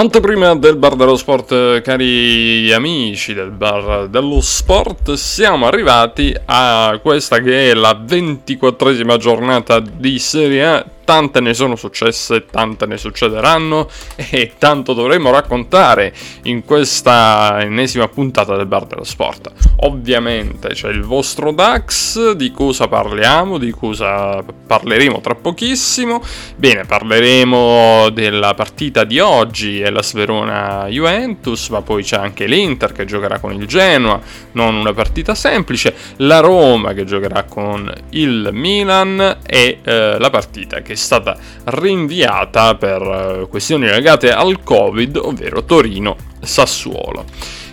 Anteprima 0.00 0.56
del 0.56 0.76
bar 0.76 0.96
dello 0.96 1.14
sport, 1.14 1.82
cari 1.82 2.72
amici 2.72 3.34
del 3.34 3.50
bar 3.50 4.08
dello 4.08 4.40
sport, 4.40 5.12
siamo 5.12 5.66
arrivati 5.66 6.34
a 6.46 6.98
questa 7.02 7.40
che 7.40 7.70
è 7.70 7.74
la 7.74 8.00
ventiquattresima 8.02 9.18
giornata 9.18 9.78
di 9.78 10.18
Serie 10.18 10.64
A 10.64 10.86
tante 11.10 11.40
ne 11.40 11.54
sono 11.54 11.74
successe, 11.74 12.46
tante 12.46 12.86
ne 12.86 12.96
succederanno 12.96 13.88
e 14.14 14.52
tanto 14.58 14.92
dovremo 14.92 15.32
raccontare 15.32 16.14
in 16.44 16.64
questa 16.64 17.58
ennesima 17.62 18.06
puntata 18.06 18.54
del 18.54 18.66
Bar 18.66 18.86
dello 18.86 19.02
Sport. 19.02 19.50
Ovviamente 19.78 20.68
c'è 20.68 20.88
il 20.88 21.02
vostro 21.02 21.50
Dax, 21.50 22.30
di 22.34 22.52
cosa 22.52 22.86
parliamo, 22.86 23.58
di 23.58 23.72
cosa 23.72 24.40
parleremo 24.40 25.20
tra 25.20 25.34
pochissimo. 25.34 26.22
Bene, 26.54 26.84
parleremo 26.84 28.10
della 28.10 28.54
partita 28.54 29.02
di 29.02 29.18
oggi, 29.18 29.80
è 29.80 29.90
la 29.90 30.04
Sverona 30.04 30.86
Juventus, 30.88 31.70
ma 31.70 31.82
poi 31.82 32.04
c'è 32.04 32.18
anche 32.18 32.46
l'Inter 32.46 32.92
che 32.92 33.04
giocherà 33.04 33.40
con 33.40 33.52
il 33.52 33.66
Genoa, 33.66 34.20
non 34.52 34.76
una 34.76 34.92
partita 34.92 35.34
semplice, 35.34 35.92
la 36.18 36.38
Roma 36.38 36.92
che 36.92 37.04
giocherà 37.04 37.42
con 37.42 37.92
il 38.10 38.50
Milan 38.52 39.38
e 39.44 39.78
eh, 39.82 40.16
la 40.20 40.30
partita 40.30 40.82
che 40.82 40.98
stata 41.00 41.36
rinviata 41.64 42.74
per 42.76 43.02
eh, 43.02 43.48
questioni 43.48 43.86
legate 43.86 44.30
al 44.30 44.62
Covid, 44.62 45.16
ovvero 45.16 45.64
Torino-Sassuolo 45.64 47.24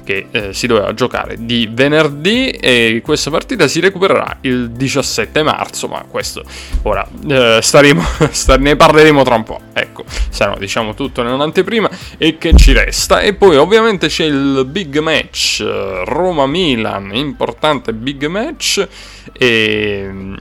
che 0.08 0.27
eh, 0.31 0.53
si 0.53 0.67
doveva 0.67 0.94
giocare 0.94 1.36
di 1.38 1.67
venerdì 1.70 2.50
e 2.52 3.02
questa 3.03 3.30
partita 3.30 3.67
si 3.67 3.81
recupererà 3.81 4.38
il 4.41 4.72
17 4.72 5.44
marzo, 5.44 5.90
ma 5.90 6.05
questo 6.09 6.44
ora 6.84 7.05
eh, 7.27 7.59
staremo, 7.62 8.02
star- 8.31 8.58
ne 8.62 8.77
parleremo 8.77 9.22
tra 9.23 9.36
un 9.36 9.44
po', 9.44 9.59
ecco, 9.73 10.05
se 10.08 10.45
no 10.45 10.55
diciamo 10.58 10.94
tutto 10.94 11.23
nell'anteprima 11.23 11.89
e 12.17 12.38
che 12.38 12.55
ci 12.55 12.72
resta. 12.72 13.20
E 13.20 13.34
poi 13.34 13.58
ovviamente 13.58 14.08
c'è 14.08 14.23
il 14.23 14.66
big 14.66 14.98
match 15.00 15.59
eh, 15.59 16.03
Roma-Milan, 16.06 17.14
importante 17.14 17.91
big 17.91 18.28
match 18.28 18.88
e 19.34 20.36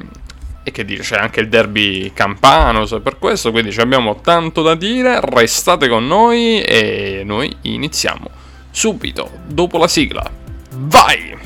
e 0.69 0.73
che 0.73 0.85
dire, 0.85 1.05
c'è 1.05 1.17
anche 1.17 1.39
il 1.39 1.49
derby 1.49 2.13
campano, 2.13 2.87
se 2.87 2.99
per 2.99 3.21
questo, 3.21 3.53
quindi 3.53 3.73
abbiamo 3.79 4.21
tanto 4.21 4.63
da 4.63 4.75
dire, 4.75 5.21
restate 5.23 5.87
con 5.87 6.09
noi 6.09 6.61
e 6.61 7.23
noi 7.25 7.57
iniziamo 7.61 8.29
subito, 8.73 9.31
dopo 9.47 9.79
la 9.79 9.87
sigla. 9.87 10.29
Vai! 10.73 11.39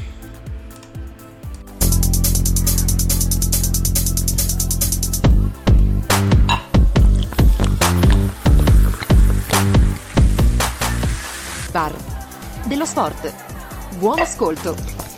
Bar 11.71 11.95
dello 12.65 12.87
sport. 12.87 13.35
Buon 13.99 14.19
ascolto. 14.19 15.10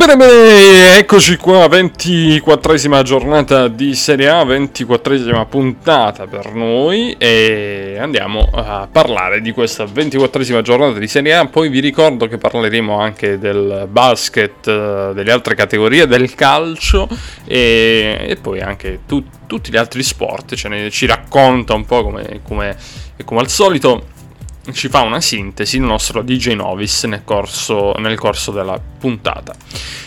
Bene, 0.00 0.16
bene, 0.16 0.96
eccoci 0.96 1.36
qua, 1.36 1.66
24esima 1.66 3.02
giornata 3.02 3.68
di 3.68 3.94
Serie 3.94 4.30
A, 4.30 4.42
24esima 4.44 5.46
puntata 5.46 6.26
per 6.26 6.54
noi 6.54 7.14
e 7.18 7.98
andiamo 8.00 8.48
a 8.50 8.88
parlare 8.90 9.42
di 9.42 9.52
questa 9.52 9.84
24esima 9.84 10.62
giornata 10.62 10.98
di 10.98 11.06
Serie 11.06 11.34
A, 11.34 11.46
poi 11.48 11.68
vi 11.68 11.80
ricordo 11.80 12.28
che 12.28 12.38
parleremo 12.38 12.98
anche 12.98 13.38
del 13.38 13.88
basket, 13.90 14.66
eh, 14.66 15.10
delle 15.12 15.32
altre 15.32 15.54
categorie, 15.54 16.06
del 16.06 16.34
calcio 16.34 17.06
e, 17.44 18.24
e 18.26 18.36
poi 18.36 18.62
anche 18.62 19.00
tu, 19.06 19.22
tutti 19.46 19.70
gli 19.70 19.76
altri 19.76 20.02
sport, 20.02 20.54
ce 20.54 20.68
ne, 20.68 20.88
ci 20.88 21.04
racconta 21.04 21.74
un 21.74 21.84
po' 21.84 22.04
come, 22.04 22.40
come, 22.42 22.74
come 23.22 23.40
al 23.40 23.50
solito 23.50 24.18
ci 24.72 24.88
fa 24.88 25.00
una 25.00 25.20
sintesi 25.20 25.76
il 25.76 25.82
nostro 25.82 26.22
DJ 26.22 26.52
Novis 26.52 27.04
nel 27.04 27.22
corso, 27.24 27.94
nel 27.98 28.18
corso 28.18 28.52
della 28.52 28.78
puntata. 28.98 29.54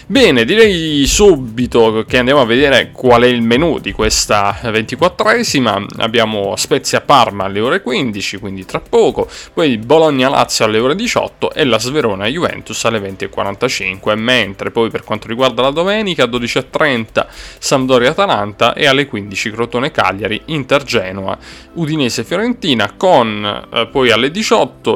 Bene, 0.06 0.46
direi 0.46 1.08
subito 1.08 2.06
che 2.08 2.20
andiamo 2.20 2.42
a 2.42 2.46
vedere 2.46 2.92
qual 2.92 3.24
è 3.24 3.28
il 3.28 3.42
menù 3.42 3.80
di 3.80 3.92
questa 3.94 4.60
24esima. 4.62 5.86
Abbiamo 5.98 6.56
Spezia 6.56 7.02
Parma 7.02 7.46
alle 7.46 7.62
ore 7.62 7.82
15, 7.82 8.38
quindi 8.38 8.66
tra 8.66 8.80
poco, 8.80 9.28
poi 9.54 9.78
Bologna 9.78 10.30
Lazio 10.30 10.66
alle 10.66 10.78
ore 10.78 10.96
18 10.96 11.54
e 11.54 11.64
la 11.64 11.80
Sverona 11.80 12.28
Juventus 12.28 12.84
alle 12.86 13.00
20.45, 13.00 14.16
mentre 14.16 14.70
poi 14.72 14.92
per 14.92 15.04
quanto 15.04 15.28
riguarda 15.28 15.64
la 15.64 15.72
domenica 15.72 16.26
12.30 16.26 17.26
Sampdoria 17.58 18.12
Atalanta 18.12 18.74
e 18.74 18.86
alle 18.86 19.08
15 19.08 19.52
Crotone 19.52 19.90
Cagliari, 19.90 20.40
Inter 20.46 20.84
Genoa, 20.84 21.36
Udinese 21.74 22.24
Fiorentina 22.24 22.94
con 22.96 23.68
eh, 23.74 23.88
poi 23.88 24.12
alle 24.12 24.30
18 24.30 24.43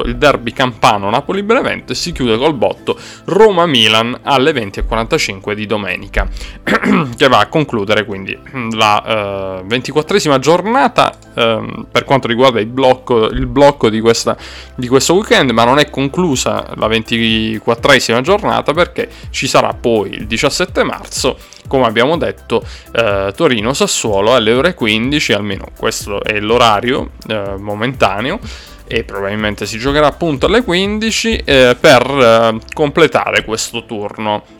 il 0.04 0.16
derby 0.16 0.52
campano 0.52 1.10
Napoli 1.10 1.42
Benevento 1.42 1.92
e 1.92 1.94
si 1.94 2.12
chiude 2.12 2.36
col 2.36 2.54
botto 2.54 2.98
Roma 3.24 3.66
Milan 3.66 4.18
alle 4.22 4.52
20.45. 4.52 4.96
45 5.08 5.54
di 5.54 5.66
domenica, 5.66 6.28
che 7.16 7.28
va 7.28 7.38
a 7.38 7.46
concludere 7.46 8.04
quindi 8.04 8.36
la 8.72 9.60
eh, 9.60 9.64
24esima 9.66 10.38
giornata 10.38 11.16
uh, 11.34 11.86
per 11.90 12.04
quanto 12.04 12.26
riguarda 12.26 12.60
il 12.60 12.66
blocco, 12.66 13.26
il 13.26 13.46
blocco 13.46 13.88
di, 13.88 14.00
questa, 14.00 14.36
di, 14.74 14.88
questo 14.88 15.14
weekend, 15.14 15.50
ma 15.50 15.64
non 15.64 15.78
è 15.78 15.88
conclusa 15.90 16.72
la 16.74 16.88
24esima 16.88 18.20
giornata 18.20 18.72
perché 18.72 19.08
ci 19.30 19.46
sarà 19.46 19.72
poi 19.74 20.14
il 20.14 20.26
17 20.26 20.82
marzo, 20.82 21.36
come 21.68 21.86
abbiamo 21.86 22.16
detto, 22.16 22.64
uh, 22.94 23.30
Torino-Sassuolo 23.32 24.34
alle 24.34 24.52
ore 24.52 24.74
15, 24.74 25.32
almeno 25.32 25.66
questo 25.76 26.22
è 26.22 26.38
l'orario 26.40 27.10
momentaneo 27.58 28.40
e 28.88 29.04
probabilmente 29.04 29.66
si 29.66 29.78
giocherà 29.78 30.06
appunto 30.06 30.46
alle 30.46 30.64
15 30.64 31.36
eh, 31.44 31.76
per 31.78 32.02
eh, 32.02 32.58
completare 32.72 33.44
questo 33.44 33.84
turno 33.84 34.56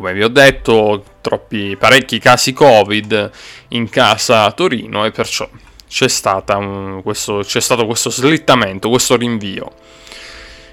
come 0.00 0.14
vi 0.14 0.22
ho 0.22 0.28
detto, 0.28 1.04
troppi, 1.20 1.76
parecchi 1.76 2.18
casi 2.18 2.54
Covid 2.54 3.30
in 3.68 3.90
casa 3.90 4.44
a 4.44 4.52
Torino 4.52 5.04
e 5.04 5.10
perciò 5.10 5.46
c'è, 5.86 6.06
un, 6.54 7.00
questo, 7.02 7.42
c'è 7.44 7.60
stato 7.60 7.84
questo 7.84 8.08
slittamento, 8.08 8.88
questo 8.88 9.16
rinvio. 9.16 9.72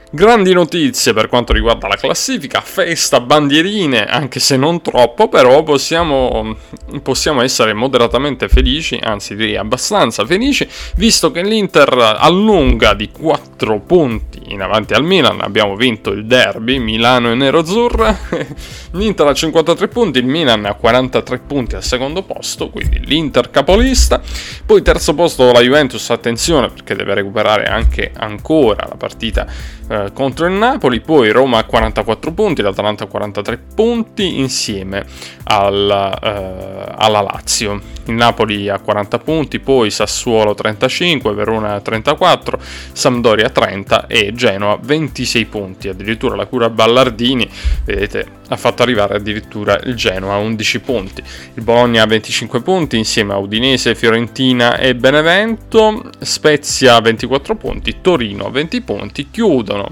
Grandi 0.09 0.53
notizie 0.53 1.11
per 1.11 1.27
quanto 1.27 1.51
riguarda 1.51 1.89
la 1.89 1.97
classifica, 1.97 2.61
festa, 2.61 3.19
bandierine, 3.19 4.05
anche 4.05 4.39
se 4.39 4.55
non 4.55 4.81
troppo, 4.81 5.27
però 5.27 5.63
possiamo, 5.63 6.55
possiamo 7.03 7.41
essere 7.41 7.73
moderatamente 7.73 8.47
felici, 8.47 8.97
anzi 9.03 9.35
direi 9.35 9.57
abbastanza 9.57 10.25
felici, 10.25 10.65
visto 10.95 11.29
che 11.29 11.41
l'Inter 11.43 12.15
allunga 12.19 12.93
di 12.93 13.11
4 13.11 13.81
punti 13.81 14.43
in 14.45 14.61
avanti 14.61 14.93
al 14.93 15.03
Milan, 15.03 15.41
abbiamo 15.41 15.75
vinto 15.75 16.11
il 16.11 16.25
derby, 16.25 16.79
Milano 16.79 17.29
e 17.29 17.35
Nero-Azzurra, 17.35 18.17
l'Inter 18.91 19.27
ha 19.27 19.33
53 19.33 19.89
punti, 19.89 20.19
il 20.19 20.25
Milan 20.25 20.63
ha 20.63 20.75
43 20.75 21.39
punti 21.39 21.75
al 21.75 21.83
secondo 21.83 22.23
posto, 22.23 22.69
quindi 22.69 23.01
l'Inter 23.05 23.49
capolista, 23.49 24.21
poi 24.65 24.81
terzo 24.81 25.13
posto 25.13 25.51
la 25.51 25.59
Juventus, 25.59 26.09
attenzione 26.11 26.69
perché 26.69 26.95
deve 26.95 27.13
recuperare 27.13 27.65
anche 27.65 28.11
ancora 28.15 28.87
la 28.87 28.95
partita 28.95 29.75
eh, 30.05 30.11
contro 30.13 30.45
il 30.45 30.53
Napoli, 30.53 30.99
poi 31.01 31.31
Roma 31.31 31.59
a 31.59 31.63
44 31.63 32.31
punti, 32.31 32.61
l'Atalanta 32.61 33.05
a 33.05 33.07
43 33.07 33.57
punti 33.75 34.39
insieme 34.39 35.05
alla, 35.43 36.17
eh, 36.19 36.93
alla 36.95 37.21
Lazio. 37.21 37.95
Il 38.05 38.13
Napoli 38.13 38.69
a 38.69 38.79
40 38.79 39.19
punti, 39.19 39.59
poi 39.59 39.89
Sassuolo 39.91 40.53
35, 40.53 41.33
Verona 41.33 41.79
34, 41.81 42.59
Sampdoria 42.93 43.49
30 43.49 44.07
e 44.07 44.33
Genoa 44.33 44.79
26 44.81 45.45
punti. 45.45 45.89
Addirittura 45.89 46.35
la 46.35 46.45
cura 46.45 46.69
Ballardini, 46.69 47.49
vedete, 47.83 48.25
ha 48.49 48.55
fatto 48.55 48.83
arrivare 48.83 49.15
addirittura 49.15 49.79
il 49.83 49.95
Genoa 49.95 50.35
a 50.35 50.37
11 50.37 50.79
punti. 50.79 51.23
Il 51.55 51.63
Bologna 51.63 52.03
a 52.03 52.05
25 52.05 52.61
punti 52.61 52.97
insieme 52.97 53.33
a 53.33 53.37
Udinese, 53.37 53.95
Fiorentina 53.95 54.77
e 54.77 54.95
Benevento, 54.95 56.09
Spezia 56.19 56.95
a 56.95 57.01
24 57.01 57.55
punti, 57.55 57.97
Torino 58.01 58.45
a 58.45 58.49
20 58.49 58.81
punti, 58.81 59.27
chiudono 59.29 59.86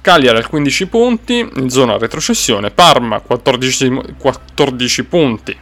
Cagliari 0.00 0.38
a 0.38 0.46
15 0.46 0.86
punti 0.86 1.48
in 1.56 1.70
zona 1.70 1.96
retrocessione, 1.96 2.70
Parma 2.70 3.20
14, 3.20 4.14
14 4.18 5.04
punti 5.04 5.56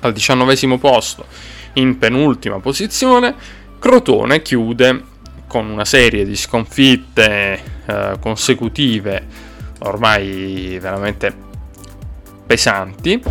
al 0.00 0.12
19 0.12 0.78
posto 0.78 1.26
in 1.74 1.98
penultima 1.98 2.58
posizione, 2.58 3.34
Crotone 3.78 4.42
chiude 4.42 5.02
con 5.46 5.68
una 5.68 5.84
serie 5.84 6.24
di 6.24 6.36
sconfitte 6.36 7.60
eh, 7.86 8.16
consecutive 8.20 9.26
ormai 9.80 10.78
veramente 10.80 11.32
pesanti 12.46 13.22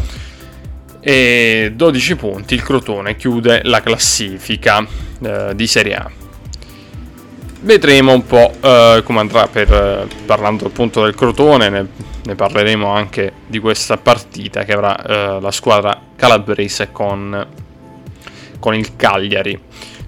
e 0.99 1.73
12 1.75 2.15
punti 2.15 2.53
il 2.53 2.63
Crotone 2.63 3.17
chiude 3.17 3.61
la 3.63 3.81
classifica 3.81 4.85
eh, 5.21 5.51
di 5.53 5.67
Serie 5.67 5.95
A. 5.95 6.22
Vedremo 7.63 8.11
un 8.11 8.25
po' 8.25 8.51
eh, 8.59 9.01
come 9.05 9.21
andrà 9.21 9.47
per, 9.47 9.71
eh, 9.71 10.07
parlando 10.25 10.65
appunto 10.65 11.01
del 11.01 11.15
Crotone, 11.15 11.69
ne, 11.69 11.87
ne, 12.21 12.35
parleremo 12.35 12.89
anche 12.89 13.31
di 13.47 13.59
questa 13.59 13.95
partita 13.95 14.65
che 14.65 14.73
avrà 14.73 15.01
eh, 15.01 15.39
la 15.39 15.51
squadra 15.51 15.97
calabrese 16.13 16.91
con, 16.91 17.47
con 18.59 18.75
il 18.75 18.97
Cagliari. 18.97 19.57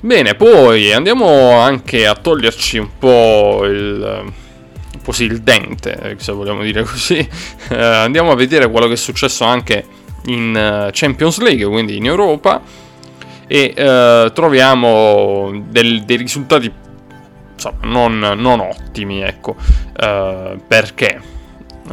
Bene, 0.02 0.36
poi 0.36 0.92
andiamo 0.92 1.57
anche 1.57 2.06
a 2.06 2.16
toglierci 2.16 2.78
un 2.78 2.90
po' 3.00 3.62
il, 3.63 4.34
così, 5.06 5.24
il 5.24 5.40
dente, 5.40 6.18
se 6.19 6.34
vogliamo 6.34 6.62
dire 6.62 6.84
così. 6.84 7.25
Eh, 7.68 7.84
andiamo 7.84 8.31
a 8.31 8.36
vedere 8.36 8.69
quello 8.69 8.86
che 8.86 8.94
è 8.94 8.98
successo 8.98 9.46
anche 9.46 9.84
in 10.25 10.90
Champions 10.92 11.40
League, 11.40 11.66
quindi 11.66 11.96
in 11.96 12.06
Europa, 12.06 12.62
e 13.48 13.74
troviamo 14.34 15.63
del, 15.69 16.04
dei 16.04 16.18
risultati 16.18 16.72
insomma, 17.56 17.78
non, 17.81 18.19
non 18.19 18.60
ottimi, 18.60 19.22
ecco, 19.22 19.56
uh, 19.60 20.62
perché? 20.68 21.34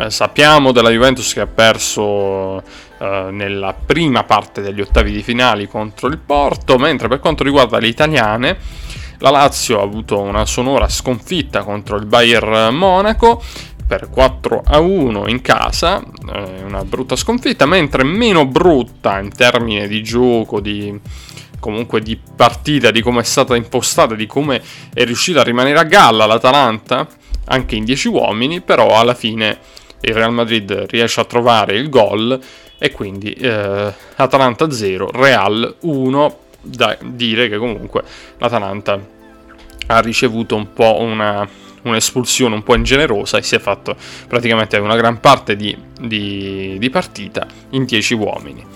Sappiamo 0.06 0.72
della 0.72 0.88
Juventus 0.88 1.34
che 1.34 1.40
ha 1.40 1.46
perso 1.46 2.62
nella 3.02 3.74
prima 3.74 4.24
parte 4.24 4.62
degli 4.62 4.80
ottavi 4.80 5.12
di 5.12 5.22
finali 5.22 5.68
contro 5.68 6.08
il 6.08 6.16
Porto, 6.16 6.78
mentre 6.78 7.08
per 7.08 7.20
quanto 7.20 7.44
riguarda 7.44 7.78
le 7.78 7.88
italiane, 7.88 8.56
la 9.18 9.30
Lazio 9.30 9.80
ha 9.80 9.82
avuto 9.82 10.18
una 10.18 10.46
sonora 10.46 10.88
sconfitta 10.88 11.62
contro 11.62 11.96
il 11.96 12.06
Bayern 12.06 12.74
Monaco 12.74 13.42
per 13.86 14.08
4 14.08 14.62
a 14.64 14.80
1 14.80 15.28
in 15.28 15.42
casa, 15.42 16.02
eh, 16.02 16.62
una 16.64 16.82
brutta 16.84 17.14
sconfitta, 17.14 17.66
mentre 17.66 18.04
meno 18.04 18.46
brutta 18.46 19.20
in 19.20 19.30
termini 19.30 19.86
di 19.86 20.02
gioco, 20.02 20.60
di 20.60 20.98
comunque 21.62 22.00
di 22.00 22.18
partita, 22.36 22.90
di 22.90 23.00
come 23.00 23.20
è 23.20 23.24
stata 23.24 23.54
impostata, 23.54 24.16
di 24.16 24.26
come 24.26 24.60
è 24.92 25.04
riuscita 25.04 25.42
a 25.42 25.44
rimanere 25.44 25.78
a 25.78 25.84
galla 25.84 26.26
l'Atalanta, 26.26 27.06
anche 27.44 27.76
in 27.76 27.84
10 27.84 28.08
uomini, 28.08 28.60
però 28.60 28.98
alla 28.98 29.14
fine 29.14 29.58
il 30.00 30.12
Real 30.12 30.32
Madrid 30.32 30.86
riesce 30.88 31.20
a 31.20 31.24
trovare 31.24 31.76
il 31.76 31.88
gol 31.88 32.36
e 32.78 32.90
quindi 32.90 33.30
eh, 33.30 33.92
Atalanta 34.16 34.72
0, 34.72 35.10
Real 35.12 35.76
1, 35.82 36.38
da 36.62 36.98
dire 37.00 37.48
che 37.48 37.58
comunque 37.58 38.02
l'Atalanta 38.38 39.00
ha 39.86 40.00
ricevuto 40.00 40.56
un 40.56 40.72
po' 40.72 40.98
una 40.98 41.48
un'espulsione 41.82 42.54
un 42.54 42.62
po' 42.62 42.76
ingenerosa 42.76 43.38
e 43.38 43.42
si 43.42 43.56
è 43.56 43.58
fatto 43.58 43.96
praticamente 44.28 44.76
una 44.78 44.94
gran 44.94 45.18
parte 45.18 45.56
di, 45.56 45.76
di, 46.00 46.76
di 46.78 46.90
partita 46.90 47.46
in 47.70 47.84
10 47.84 48.14
uomini. 48.14 48.71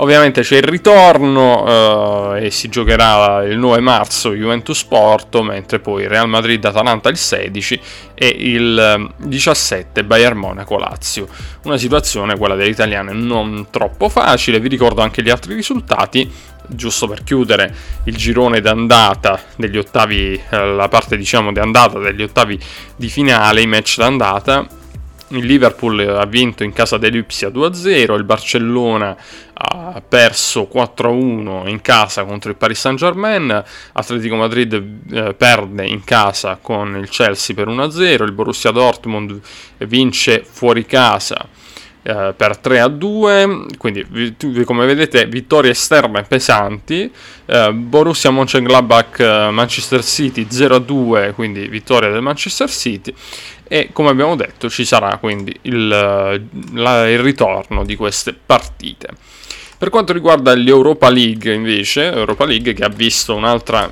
Ovviamente 0.00 0.40
c'è 0.40 0.56
il 0.56 0.62
ritorno 0.62 2.36
eh, 2.36 2.46
e 2.46 2.50
si 2.50 2.70
giocherà 2.70 3.44
il 3.44 3.58
9 3.58 3.80
marzo 3.80 4.32
Juventus 4.32 4.82
Porto, 4.84 5.42
mentre 5.42 5.78
poi 5.78 6.08
Real 6.08 6.26
Madrid-Atalanta 6.26 7.10
il 7.10 7.18
16 7.18 7.80
e 8.14 8.26
il 8.26 9.12
17 9.18 10.02
Bayern 10.04 10.38
Monaco-Lazio. 10.38 11.28
Una 11.64 11.76
situazione, 11.76 12.38
quella 12.38 12.54
delle 12.54 12.70
italiane, 12.70 13.12
non 13.12 13.66
troppo 13.70 14.08
facile. 14.08 14.58
Vi 14.58 14.68
ricordo 14.68 15.02
anche 15.02 15.22
gli 15.22 15.28
altri 15.30 15.54
risultati 15.54 16.30
giusto 16.72 17.06
per 17.06 17.22
chiudere 17.22 17.74
il 18.04 18.16
girone 18.16 18.60
d'andata 18.60 19.40
degli 19.56 19.76
ottavi, 19.76 20.40
eh, 20.48 20.66
la 20.66 20.88
parte 20.88 21.16
diciamo 21.16 21.52
di 21.52 21.58
andata 21.58 21.98
degli 21.98 22.22
ottavi 22.22 22.58
di 22.96 23.08
finale, 23.08 23.60
i 23.60 23.66
match 23.66 23.98
d'andata. 23.98 24.78
Il 25.32 25.46
Liverpool 25.46 26.00
ha 26.00 26.26
vinto 26.26 26.64
in 26.64 26.72
casa 26.72 26.98
dell'Ipsia 26.98 27.50
2-0, 27.50 28.16
il 28.16 28.24
Barcellona 28.24 29.16
ha 29.52 30.02
perso 30.06 30.68
4-1 30.72 31.68
in 31.68 31.80
casa 31.82 32.24
contro 32.24 32.50
il 32.50 32.56
Paris 32.56 32.80
Saint-Germain, 32.80 33.62
Atletico 33.92 34.34
Madrid 34.34 34.72
eh, 34.72 35.34
perde 35.34 35.86
in 35.86 36.02
casa 36.02 36.58
con 36.60 36.96
il 36.96 37.08
Chelsea 37.08 37.54
per 37.54 37.68
1-0, 37.68 38.24
il 38.24 38.32
Borussia 38.32 38.72
Dortmund 38.72 39.40
vince 39.78 40.42
fuori 40.44 40.84
casa 40.84 41.46
eh, 42.10 42.34
per 42.36 42.56
3 42.56 42.80
a 42.80 42.88
2, 42.88 43.66
quindi 43.78 44.04
come 44.64 44.86
vedete 44.86 45.26
vittorie 45.26 45.70
esterne 45.70 46.22
pesanti, 46.22 47.10
eh, 47.46 47.72
Borussia 47.72 48.30
Mönchengladbach 48.30 49.20
eh, 49.20 49.50
Manchester 49.50 50.02
City 50.02 50.46
0 50.48 50.74
a 50.74 50.78
2, 50.80 51.32
quindi 51.34 51.68
vittoria 51.68 52.10
del 52.10 52.22
Manchester 52.22 52.68
City. 52.68 53.14
E 53.68 53.90
come 53.92 54.10
abbiamo 54.10 54.34
detto 54.34 54.68
ci 54.68 54.84
sarà 54.84 55.16
quindi 55.18 55.56
il, 55.62 55.86
la, 55.86 57.08
il 57.08 57.18
ritorno 57.20 57.84
di 57.84 57.94
queste 57.94 58.34
partite. 58.34 59.08
Per 59.78 59.88
quanto 59.90 60.12
riguarda 60.12 60.52
l'Europa 60.54 61.08
League 61.08 61.54
invece, 61.54 62.12
Europa 62.12 62.44
League 62.44 62.72
che 62.74 62.82
ha 62.82 62.88
visto 62.88 63.34
un'altra 63.34 63.90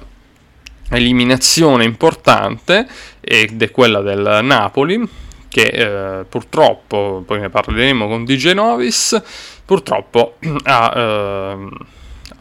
eliminazione 0.91 1.85
importante 1.85 2.87
ed 3.21 3.63
è 3.63 3.71
quella 3.71 4.01
del 4.01 4.41
Napoli 4.43 5.27
che 5.49 5.63
eh, 5.63 6.25
purtroppo, 6.25 7.23
poi 7.27 7.41
ne 7.41 7.51
parleremo 7.51 8.07
con 8.07 8.25
DJ 8.25 8.53
Novis, 8.53 9.21
purtroppo 9.65 10.37
ha, 10.65 10.93
eh, 10.95 11.69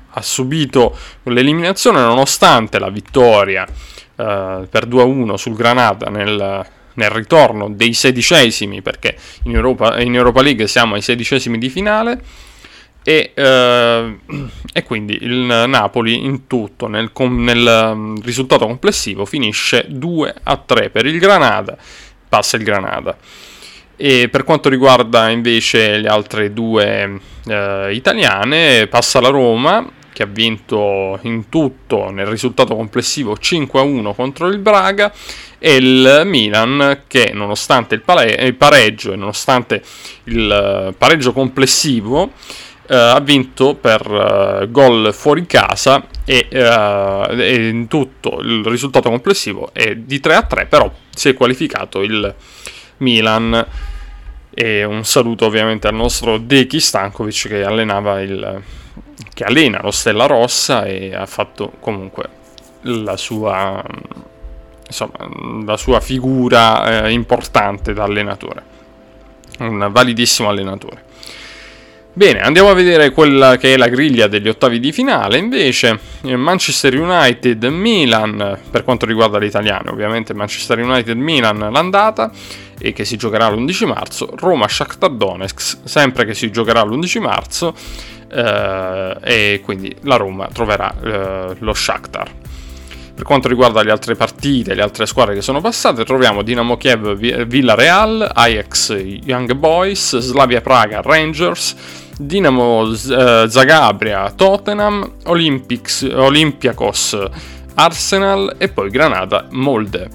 ha 0.09 0.21
subito 0.21 0.97
l'eliminazione 1.23 1.99
nonostante 1.99 2.79
la 2.79 2.89
vittoria 2.89 3.65
eh, 3.65 4.67
per 4.69 4.87
2-1 4.87 5.35
sul 5.35 5.55
Granada 5.55 6.09
nel, 6.09 6.65
nel 6.93 7.09
ritorno 7.09 7.69
dei 7.69 7.93
sedicesimi, 7.93 8.81
perché 8.81 9.15
in 9.43 9.55
Europa, 9.55 9.99
in 10.01 10.15
Europa, 10.15 10.41
League 10.41 10.67
siamo 10.67 10.95
ai 10.95 11.01
sedicesimi 11.01 11.57
di 11.57 11.69
finale. 11.69 12.21
E, 13.03 13.31
eh, 13.33 14.17
e, 14.73 14.83
quindi 14.83 15.17
il 15.21 15.65
Napoli 15.67 16.25
in 16.25 16.45
tutto 16.45 16.87
nel, 16.87 17.11
nel 17.15 17.91
mm, 17.95 18.15
risultato 18.21 18.65
complessivo 18.65 19.23
finisce 19.23 19.85
2 19.87 20.35
a 20.43 20.57
3 20.57 20.89
per 20.89 21.05
il 21.05 21.17
Granada 21.19 21.77
passa 22.27 22.57
il 22.57 22.63
Granada. 22.63 23.17
E 23.95 24.29
per 24.29 24.43
quanto 24.43 24.69
riguarda 24.69 25.29
invece 25.29 25.97
le 25.97 26.07
altre 26.07 26.53
due 26.53 27.19
eh, 27.47 27.89
italiane, 27.93 28.87
passa 28.87 29.19
la 29.19 29.29
Roma 29.29 29.91
che 30.17 30.23
ha 30.23 30.27
vinto 30.27 31.19
in 31.23 31.47
tutto 31.47 32.09
nel 32.09 32.25
risultato 32.25 32.75
complessivo 32.75 33.35
5-1 33.39 34.15
contro 34.15 34.47
il 34.47 34.57
Braga 34.57 35.13
e 35.59 35.75
il 35.75 36.23
Milan 36.25 37.03
che 37.05 37.29
nonostante 37.33 37.93
il, 37.93 38.01
pare- 38.01 38.33
il 38.33 38.55
pareggio 38.55 39.13
e 39.13 39.15
nonostante 39.15 39.81
il 40.23 40.93
pareggio 40.97 41.33
complessivo 41.33 42.31
Uh, 42.89 42.93
ha 42.93 43.19
vinto 43.19 43.75
per 43.75 44.09
uh, 44.09 44.71
gol 44.71 45.13
fuori 45.13 45.45
casa 45.45 46.07
e, 46.29 46.47
uh, 46.51 47.31
e, 47.39 47.69
in 47.69 47.87
tutto 47.87 48.39
il 48.41 48.65
risultato 48.65 49.09
complessivo 49.09 49.69
è 49.71 49.95
di 49.95 50.19
3 50.19 50.35
a 50.35 50.43
3, 50.43 50.65
però 50.65 50.91
si 51.09 51.29
è 51.29 51.33
qualificato 51.33 52.01
il 52.01 52.35
Milan. 52.97 53.65
E 54.53 54.83
un 54.83 55.05
saluto 55.05 55.45
ovviamente 55.45 55.87
al 55.87 55.93
nostro 55.93 56.37
Deki 56.37 56.79
Stankovic 56.79 57.47
che 57.47 57.63
allenava 57.63 58.21
il 58.21 58.61
che 59.33 59.43
allena 59.43 59.79
lo 59.83 59.91
Stella 59.91 60.25
Rossa 60.25 60.83
e 60.85 61.13
ha 61.13 61.27
fatto 61.27 61.73
comunque 61.79 62.27
la 62.81 63.15
sua 63.17 63.83
insomma 64.87 65.63
la 65.63 65.77
sua 65.77 65.99
figura 65.99 67.05
eh, 67.05 67.11
importante 67.11 67.93
da 67.93 68.03
allenatore. 68.03 68.63
Un 69.59 69.87
validissimo 69.91 70.49
allenatore. 70.49 71.05
Bene, 72.17 72.41
andiamo 72.41 72.71
a 72.71 72.73
vedere 72.73 73.11
quella 73.11 73.57
che 73.57 73.75
è 73.75 73.77
la 73.77 73.89
griglia 73.89 74.25
degli 74.25 74.49
ottavi 74.49 74.79
di 74.79 74.91
finale. 74.91 75.37
Invece, 75.37 75.99
eh, 76.23 76.35
Manchester 76.35 76.99
United, 76.99 77.63
Milan, 77.65 78.57
per 78.71 78.83
quanto 78.83 79.05
riguarda 79.05 79.37
l'italiano, 79.37 79.91
ovviamente 79.91 80.33
Manchester 80.33 80.79
United, 80.79 81.15
Milan 81.15 81.59
l'andata 81.71 82.31
e 82.79 82.91
che 82.91 83.05
si 83.05 83.17
giocherà 83.17 83.49
l'11 83.49 83.85
marzo. 83.85 84.33
Roma, 84.35 84.67
Shakhtar 84.67 85.11
Donetsk, 85.11 85.77
sempre 85.83 86.25
che 86.25 86.33
si 86.33 86.49
giocherà 86.49 86.83
l'11 86.83 87.21
marzo. 87.21 87.75
Eh, 88.33 89.17
e 89.21 89.61
quindi 89.63 89.95
la 90.01 90.15
Roma 90.15 90.47
troverà 90.51 90.95
eh, 90.99 91.55
lo 91.59 91.73
Shakhtar. 91.75 92.31
Per 93.13 93.25
quanto 93.25 93.47
riguarda 93.47 93.83
le 93.83 93.91
altre 93.91 94.15
partite, 94.15 94.73
le 94.73 94.81
altre 94.81 95.05
squadre 95.05 95.35
che 95.35 95.43
sono 95.43 95.61
passate, 95.61 96.03
troviamo 96.03 96.41
Dinamo 96.41 96.77
Kiev, 96.77 97.45
Villarreal, 97.45 98.27
Ajax, 98.33 98.95
Young 99.23 99.53
Boys, 99.53 100.17
Slavia 100.17 100.61
Praga, 100.61 101.01
Rangers, 101.01 102.05
Dinamo 102.19 102.91
eh, 102.91 103.45
Zagabria, 103.47 104.31
Tottenham, 104.31 105.17
Olympics, 105.25 106.01
Olympiacos, 106.01 107.17
Arsenal 107.75 108.55
e 108.57 108.69
poi 108.69 108.89
Granada, 108.89 109.47
Molde. 109.51 110.09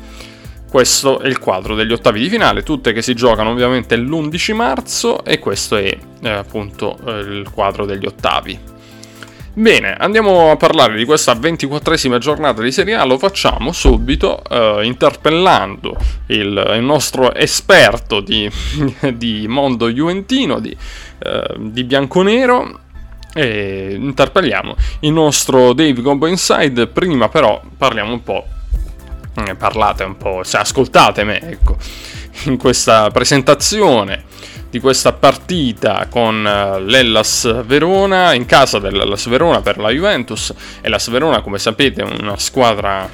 Questo 0.68 1.21
è 1.21 1.28
il 1.28 1.38
quadro 1.38 1.75
degli 1.75 1.92
ottavi 1.92 2.18
di 2.18 2.28
finale, 2.28 2.62
tutte 2.62 2.92
che 2.92 3.02
si 3.02 3.14
giocano 3.14 3.50
ovviamente 3.50 3.94
l'11 3.97 4.54
marzo 4.54 5.23
e 5.23 5.38
questo 5.38 5.76
è 5.76 5.97
eh, 6.23 6.28
appunto 6.28 6.99
eh, 7.04 7.18
il 7.21 7.50
quadro 7.52 7.85
degli 7.85 8.06
ottavi. 8.06 8.72
Bene, 9.54 9.94
andiamo 9.99 10.50
a 10.50 10.56
parlare 10.56 10.97
di 10.97 11.04
questa 11.04 11.35
ventiquattresima 11.35 12.16
giornata 12.16 12.62
di 12.62 12.73
Serie 12.73 12.94
A, 12.94 13.04
lo 13.04 13.18
facciamo 13.18 13.73
subito 13.73 14.42
eh, 14.49 14.80
interpellando 14.82 15.94
il, 16.28 16.73
il, 16.75 16.82
nostro 16.82 17.35
esperto 17.35 18.21
di, 18.21 18.50
di 19.12 19.44
mondo 19.49 19.90
juventino, 19.90 20.59
di, 20.59 20.75
eh, 21.18 21.54
di 21.59 21.85
bianconero, 21.85 22.80
e 23.35 23.94
interpelliamo 23.94 24.75
il 25.00 25.12
nostro 25.12 25.75
Dave 25.75 26.00
Gombo 26.00 26.26
Inside. 26.26 26.87
Prima 26.87 27.28
però 27.28 27.61
parliamo 27.76 28.11
un 28.11 28.23
po', 28.23 28.47
eh, 29.35 29.54
parlate 29.54 30.04
un 30.04 30.16
po', 30.16 30.42
cioè 30.47 30.62
ascoltate 30.62 31.25
me, 31.25 31.38
ecco, 31.42 31.76
in 32.44 32.56
questa 32.56 33.11
presentazione 33.11 34.25
di 34.73 34.81
questa 34.81 35.12
partita 35.12 36.07
con 36.09 36.47
eh, 36.47 36.81
l'Ellas 36.81 37.62
Verona 37.67 38.33
in 38.33 38.47
casa 38.47 38.79
dell'Ellas 38.79 39.29
Verona 39.29 39.61
per 39.61 39.76
la 39.76 39.91
Juventus. 39.91 40.55
E 40.81 40.88
la 40.88 40.99
Verona 41.11 41.43
come 41.43 41.59
sapete 41.59 42.00
è 42.00 42.21
una 42.23 42.38
squadra 42.38 43.07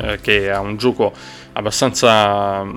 eh, 0.00 0.18
che 0.22 0.50
ha 0.50 0.58
un 0.60 0.78
gioco 0.78 1.12
abbastanza 1.52 2.64
mm, 2.64 2.76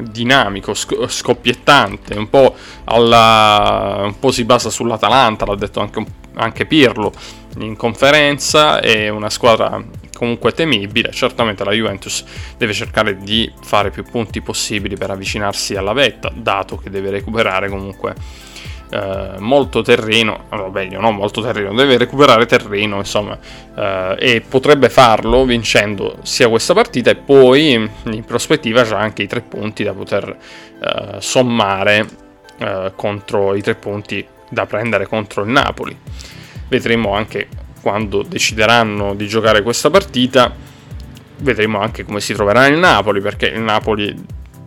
dinamico, 0.00 0.72
scoppiettante, 0.72 2.16
un 2.16 2.30
po', 2.30 2.54
alla, 2.84 4.00
un 4.04 4.18
po' 4.18 4.30
si 4.30 4.44
basa 4.44 4.70
sull'Atalanta, 4.70 5.44
l'ha 5.44 5.56
detto 5.56 5.80
anche, 5.80 6.02
anche 6.36 6.64
Pirlo 6.64 7.12
in 7.58 7.76
conferenza, 7.76 8.80
è 8.80 9.10
una 9.10 9.28
squadra 9.28 9.78
comunque 10.16 10.52
temibile. 10.52 11.10
Certamente 11.12 11.64
la 11.64 11.72
Juventus 11.72 12.24
deve 12.56 12.72
cercare 12.72 13.18
di 13.18 13.50
fare 13.62 13.90
più 13.90 14.04
punti 14.04 14.40
possibili 14.40 14.96
per 14.96 15.10
avvicinarsi 15.10 15.76
alla 15.76 15.92
vetta, 15.92 16.32
dato 16.34 16.76
che 16.76 16.90
deve 16.90 17.10
recuperare 17.10 17.68
comunque 17.68 18.14
eh, 18.90 19.34
molto 19.38 19.82
terreno, 19.82 20.44
o 20.50 20.70
meglio, 20.70 21.00
non 21.00 21.16
molto 21.16 21.42
terreno, 21.42 21.74
deve 21.74 21.98
recuperare 21.98 22.46
terreno, 22.46 22.98
insomma, 22.98 23.38
eh, 23.76 24.16
e 24.18 24.40
potrebbe 24.40 24.88
farlo 24.88 25.44
vincendo 25.44 26.18
sia 26.22 26.48
questa 26.48 26.72
partita 26.72 27.10
e 27.10 27.16
poi 27.16 27.72
in 27.72 28.24
prospettiva 28.24 28.84
già 28.84 28.98
anche 28.98 29.22
i 29.22 29.26
tre 29.26 29.40
punti 29.40 29.82
da 29.82 29.92
poter 29.92 30.36
eh, 30.80 31.16
sommare 31.20 32.06
eh, 32.58 32.92
contro 32.94 33.54
i 33.54 33.62
tre 33.62 33.74
punti 33.74 34.24
da 34.48 34.66
prendere 34.66 35.06
contro 35.06 35.42
il 35.42 35.50
Napoli. 35.50 35.96
Vedremo 36.68 37.14
anche 37.14 37.48
quando 37.86 38.24
decideranno 38.24 39.14
di 39.14 39.28
giocare 39.28 39.62
questa 39.62 39.90
partita, 39.90 40.52
vedremo 41.36 41.78
anche 41.78 42.04
come 42.04 42.20
si 42.20 42.34
troverà 42.34 42.66
il 42.66 42.78
Napoli, 42.78 43.20
perché 43.20 43.46
il 43.46 43.60
Napoli 43.60 44.12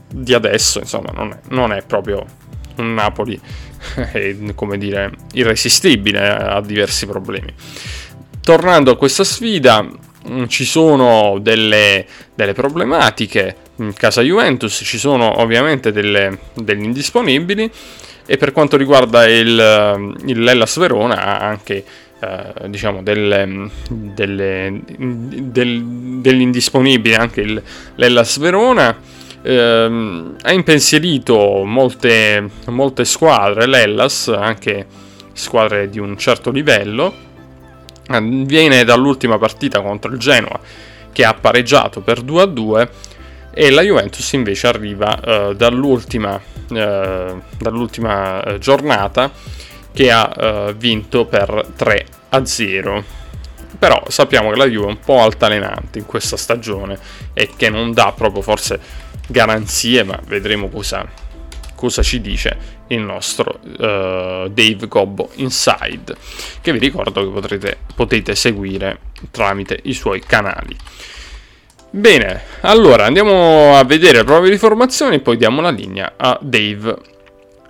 di 0.07 0.33
adesso, 0.33 0.79
insomma, 0.79 1.11
non 1.13 1.31
è, 1.33 1.39
non 1.49 1.73
è 1.73 1.83
proprio 1.85 2.25
un 2.77 2.93
Napoli, 2.93 3.37
come 4.55 4.77
dire, 4.77 5.11
irresistibile, 5.33 6.29
ha 6.29 6.61
diversi 6.61 7.07
problemi. 7.07 7.53
Tornando 8.39 8.91
a 8.91 8.95
questa 8.95 9.25
sfida, 9.25 9.83
mm, 9.83 10.45
ci 10.45 10.63
sono 10.63 11.39
delle, 11.41 12.05
delle 12.33 12.53
problematiche 12.53 13.53
in 13.79 13.91
casa 13.91 14.21
Juventus, 14.21 14.79
ci 14.81 14.97
sono 14.97 15.41
ovviamente 15.41 15.91
delle, 15.91 16.39
degli 16.53 16.85
indisponibili 16.85 17.69
e 18.25 18.37
per 18.37 18.53
quanto 18.53 18.77
riguarda 18.77 19.27
il, 19.27 20.15
il 20.25 20.47
Hellas 20.47 20.77
Verona 20.77 21.41
anche 21.41 21.83
eh, 22.21 22.69
diciamo 22.69 23.01
delle, 23.01 23.69
delle, 23.87 24.81
del, 24.87 25.83
dell'indisponibile 26.21 27.15
anche 27.15 27.41
il, 27.41 27.63
l'Ellas 27.95 28.37
Verona 28.39 28.97
eh, 29.41 30.33
ha 30.41 30.51
impensierito 30.51 31.63
molte, 31.63 32.49
molte 32.65 33.05
squadre 33.05 33.67
l'Ellas 33.67 34.27
anche 34.27 34.85
squadre 35.33 35.89
di 35.89 35.99
un 35.99 36.17
certo 36.17 36.51
livello. 36.51 37.27
Eh, 38.11 38.21
viene 38.21 38.83
dall'ultima 38.83 39.37
partita 39.37 39.81
contro 39.81 40.11
il 40.11 40.17
Genoa 40.17 40.59
che 41.11 41.23
ha 41.23 41.33
pareggiato 41.33 42.01
per 42.01 42.21
2 42.21 42.41
a 42.41 42.45
2 42.45 42.89
e 43.51 43.69
la 43.71 43.81
Juventus 43.81 44.31
invece 44.33 44.67
arriva 44.67 45.19
eh, 45.21 45.55
dall'ultima, 45.55 46.39
eh, 46.71 47.35
dall'ultima 47.57 48.57
giornata 48.59 49.31
che 49.99 50.11
ha 50.11 50.31
uh, 50.69 50.73
vinto 50.77 51.25
per 51.25 51.73
3 51.75 52.05
a 52.29 52.45
0. 52.45 53.03
Però 53.77 54.01
sappiamo 54.07 54.49
che 54.49 54.55
la 54.55 54.65
Juve 54.65 54.85
è 54.85 54.91
un 54.91 54.99
po' 54.99 55.19
altalenante 55.19 55.99
in 55.99 56.05
questa 56.05 56.37
stagione 56.37 56.97
e 57.33 57.49
che 57.57 57.69
non 57.69 57.91
dà 57.91 58.13
proprio 58.15 58.41
forse 58.41 58.79
garanzie, 59.27 60.05
ma 60.05 60.17
vedremo 60.25 60.69
cosa, 60.69 61.05
cosa 61.75 62.01
ci 62.01 62.21
dice 62.21 62.77
il 62.87 63.01
nostro 63.01 63.59
uh, 63.61 64.47
Dave 64.47 64.87
Gobbo 64.87 65.31
Inside, 65.33 66.15
che 66.61 66.71
vi 66.71 66.79
ricordo 66.79 67.21
che 67.21 67.29
potrete, 67.29 67.77
potete 67.93 68.35
seguire 68.35 68.99
tramite 69.31 69.81
i 69.83 69.93
suoi 69.93 70.21
canali. 70.21 70.77
Bene, 71.89 72.41
allora 72.61 73.03
andiamo 73.03 73.75
a 73.75 73.83
vedere 73.83 74.19
le 74.19 74.23
prove 74.23 74.49
di 74.49 74.57
formazione 74.57 75.15
e 75.15 75.19
poi 75.19 75.35
diamo 75.35 75.59
la 75.59 75.71
linea 75.71 76.13
a 76.15 76.39
Dave 76.41 77.17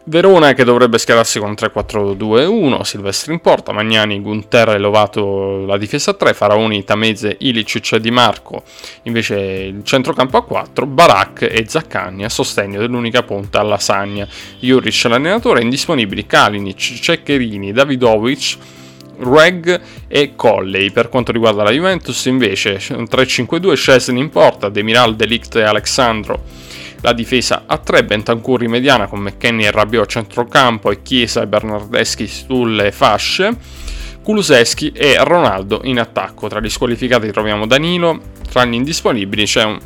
Verona 0.09 0.53
che 0.53 0.63
dovrebbe 0.63 0.97
schierarsi 0.97 1.37
con 1.37 1.51
3-4-2-1, 1.51 2.81
Silvestri 2.81 3.31
in 3.31 3.41
porta, 3.41 3.71
Magnani, 3.71 4.19
Gunter 4.19 4.69
e 4.69 4.79
Lovato 4.79 5.63
la 5.67 5.77
difesa 5.77 6.09
a 6.09 6.13
3, 6.15 6.33
Faraoni, 6.33 6.83
Tameze, 6.83 7.35
Ilicic 7.37 7.91
e 7.91 7.99
Di 7.99 8.09
Marco, 8.09 8.63
invece 9.03 9.35
il 9.35 9.83
centrocampo 9.83 10.37
a 10.37 10.43
4, 10.43 10.87
Barak 10.87 11.43
e 11.43 11.63
Zaccagni 11.67 12.23
a 12.23 12.29
sostegno 12.29 12.79
dell'unica 12.79 13.21
punta 13.21 13.59
alla 13.59 13.69
Lasagna, 13.69 14.27
Juric 14.59 15.03
l'allenatore, 15.03 15.61
indisponibili 15.61 16.25
Kalinic, 16.25 16.99
Ceccherini, 16.99 17.71
Davidovic, 17.71 18.57
Reg 19.19 19.79
e 20.07 20.35
Colley. 20.35 20.89
Per 20.89 21.09
quanto 21.09 21.31
riguarda 21.31 21.61
la 21.61 21.69
Juventus 21.69 22.25
invece 22.25 22.77
3-5-2, 22.77 23.73
Scesni 23.75 24.19
in 24.19 24.31
porta, 24.31 24.69
Demiral, 24.69 25.15
Delict 25.15 25.55
e 25.57 25.61
Alexandro 25.61 26.67
la 27.01 27.13
difesa 27.13 27.63
a 27.65 27.77
3, 27.77 28.03
Bentancur 28.03 28.63
in 28.63 28.71
mediana 28.71 29.07
con 29.07 29.19
McKenny 29.19 29.65
e 29.65 29.71
Rabiot 29.71 30.03
a 30.03 30.07
centrocampo 30.07 30.91
e 30.91 31.01
Chiesa 31.01 31.41
e 31.41 31.47
Bernardeschi 31.47 32.27
sulle 32.27 32.91
fasce, 32.91 33.55
Kuluseschi 34.21 34.91
e 34.91 35.15
Ronaldo 35.23 35.81
in 35.83 35.99
attacco. 35.99 36.47
Tra 36.47 36.59
gli 36.59 36.69
squalificati 36.69 37.31
troviamo 37.31 37.65
Danilo, 37.65 38.19
tra 38.49 38.65
gli 38.65 38.73
indisponibili 38.73 39.45
c'è, 39.45 39.63
un, 39.63 39.79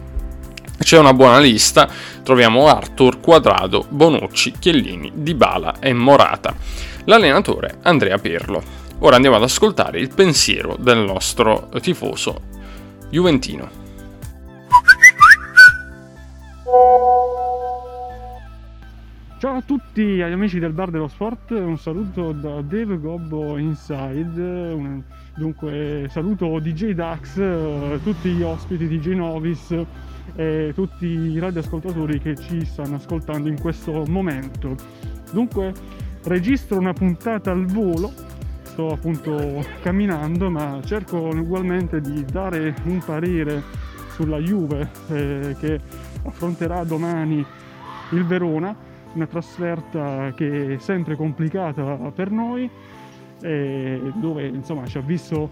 c'è 0.80 0.98
una 0.98 1.14
buona 1.14 1.40
lista, 1.40 1.88
troviamo 2.24 2.68
Arthur, 2.68 3.20
Quadrado, 3.20 3.86
Bonucci, 3.88 4.54
Chiellini, 4.58 5.12
Dybala 5.14 5.76
e 5.80 5.94
Morata. 5.94 6.56
L'allenatore 7.06 7.78
Andrea 7.84 8.18
Pirlo. 8.18 8.82
Ora 9.00 9.16
andiamo 9.16 9.36
ad 9.36 9.44
ascoltare 9.44 10.00
il 10.00 10.10
pensiero 10.14 10.78
del 10.80 11.00
nostro 11.00 11.70
tifoso 11.82 12.42
juventino. 13.10 13.83
Ciao 19.38 19.58
a 19.58 19.62
tutti 19.62 20.22
agli 20.24 20.32
amici 20.32 20.58
del 20.58 20.72
Bar 20.72 20.90
dello 20.90 21.08
Sport, 21.08 21.52
un 21.52 21.78
saluto 21.78 22.32
da 22.32 22.62
Dave 22.62 22.98
Gobbo 22.98 23.58
Inside, 23.60 24.42
un, 24.42 25.04
dunque 25.36 26.08
saluto 26.10 26.58
DJ 26.58 26.94
Dax, 26.94 28.02
tutti 28.02 28.32
gli 28.32 28.42
ospiti 28.42 28.88
DJ 28.88 29.10
Novis 29.10 29.86
e 30.36 30.72
tutti 30.74 31.06
i 31.06 31.38
radioascoltatori 31.38 32.20
che 32.20 32.36
ci 32.36 32.66
stanno 32.66 32.96
ascoltando 32.96 33.50
in 33.50 33.60
questo 33.60 34.06
momento. 34.08 34.76
Dunque 35.32 35.74
registro 36.24 36.80
una 36.80 36.94
puntata 36.94 37.52
al 37.52 37.66
volo, 37.68 38.12
sto 38.64 38.94
appunto 38.94 39.64
camminando 39.84 40.50
ma 40.50 40.80
cerco 40.84 41.18
ugualmente 41.18 42.02
di 42.02 42.26
dare 42.26 42.74
un 42.86 42.98
parere 42.98 43.62
sulla 44.14 44.38
Juve 44.38 44.90
eh, 45.10 45.56
che 45.60 45.80
affronterà 46.24 46.84
domani 46.84 47.46
il 48.12 48.26
Verona 48.26 48.76
una 49.14 49.28
trasferta 49.28 50.34
che 50.36 50.76
è 50.76 50.78
sempre 50.80 51.16
complicata 51.16 51.84
per 52.14 52.32
noi, 52.32 52.70
dove 53.40 54.48
insomma 54.48 54.86
ci 54.88 54.98
ha 54.98 55.02
visto 55.02 55.50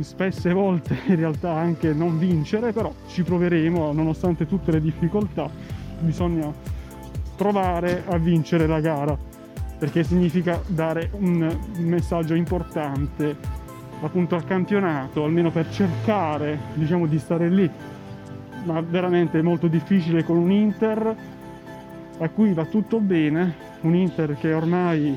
spesse 0.00 0.52
volte 0.52 0.96
in 1.06 1.16
realtà 1.16 1.52
anche 1.52 1.92
non 1.92 2.18
vincere, 2.18 2.72
però 2.72 2.92
ci 3.08 3.22
proveremo 3.22 3.92
nonostante 3.92 4.46
tutte 4.46 4.70
le 4.70 4.80
difficoltà, 4.80 5.50
bisogna 5.98 6.52
provare 7.36 8.04
a 8.06 8.16
vincere 8.18 8.66
la 8.66 8.80
gara 8.80 9.16
perché 9.78 10.04
significa 10.04 10.60
dare 10.66 11.10
un 11.18 11.58
messaggio 11.78 12.34
importante 12.34 13.34
appunto 14.02 14.34
al 14.34 14.44
campionato, 14.44 15.24
almeno 15.24 15.50
per 15.50 15.70
cercare 15.70 16.58
diciamo 16.74 17.06
di 17.06 17.18
stare 17.18 17.48
lì, 17.48 17.68
ma 18.64 18.80
veramente 18.80 19.42
molto 19.42 19.66
difficile 19.66 20.24
con 20.24 20.36
un 20.36 20.50
Inter 20.50 21.16
a 22.18 22.28
cui 22.28 22.52
va 22.52 22.64
tutto 22.66 22.98
bene, 23.00 23.54
un 23.82 23.94
Inter 23.94 24.36
che 24.38 24.52
ormai 24.52 25.16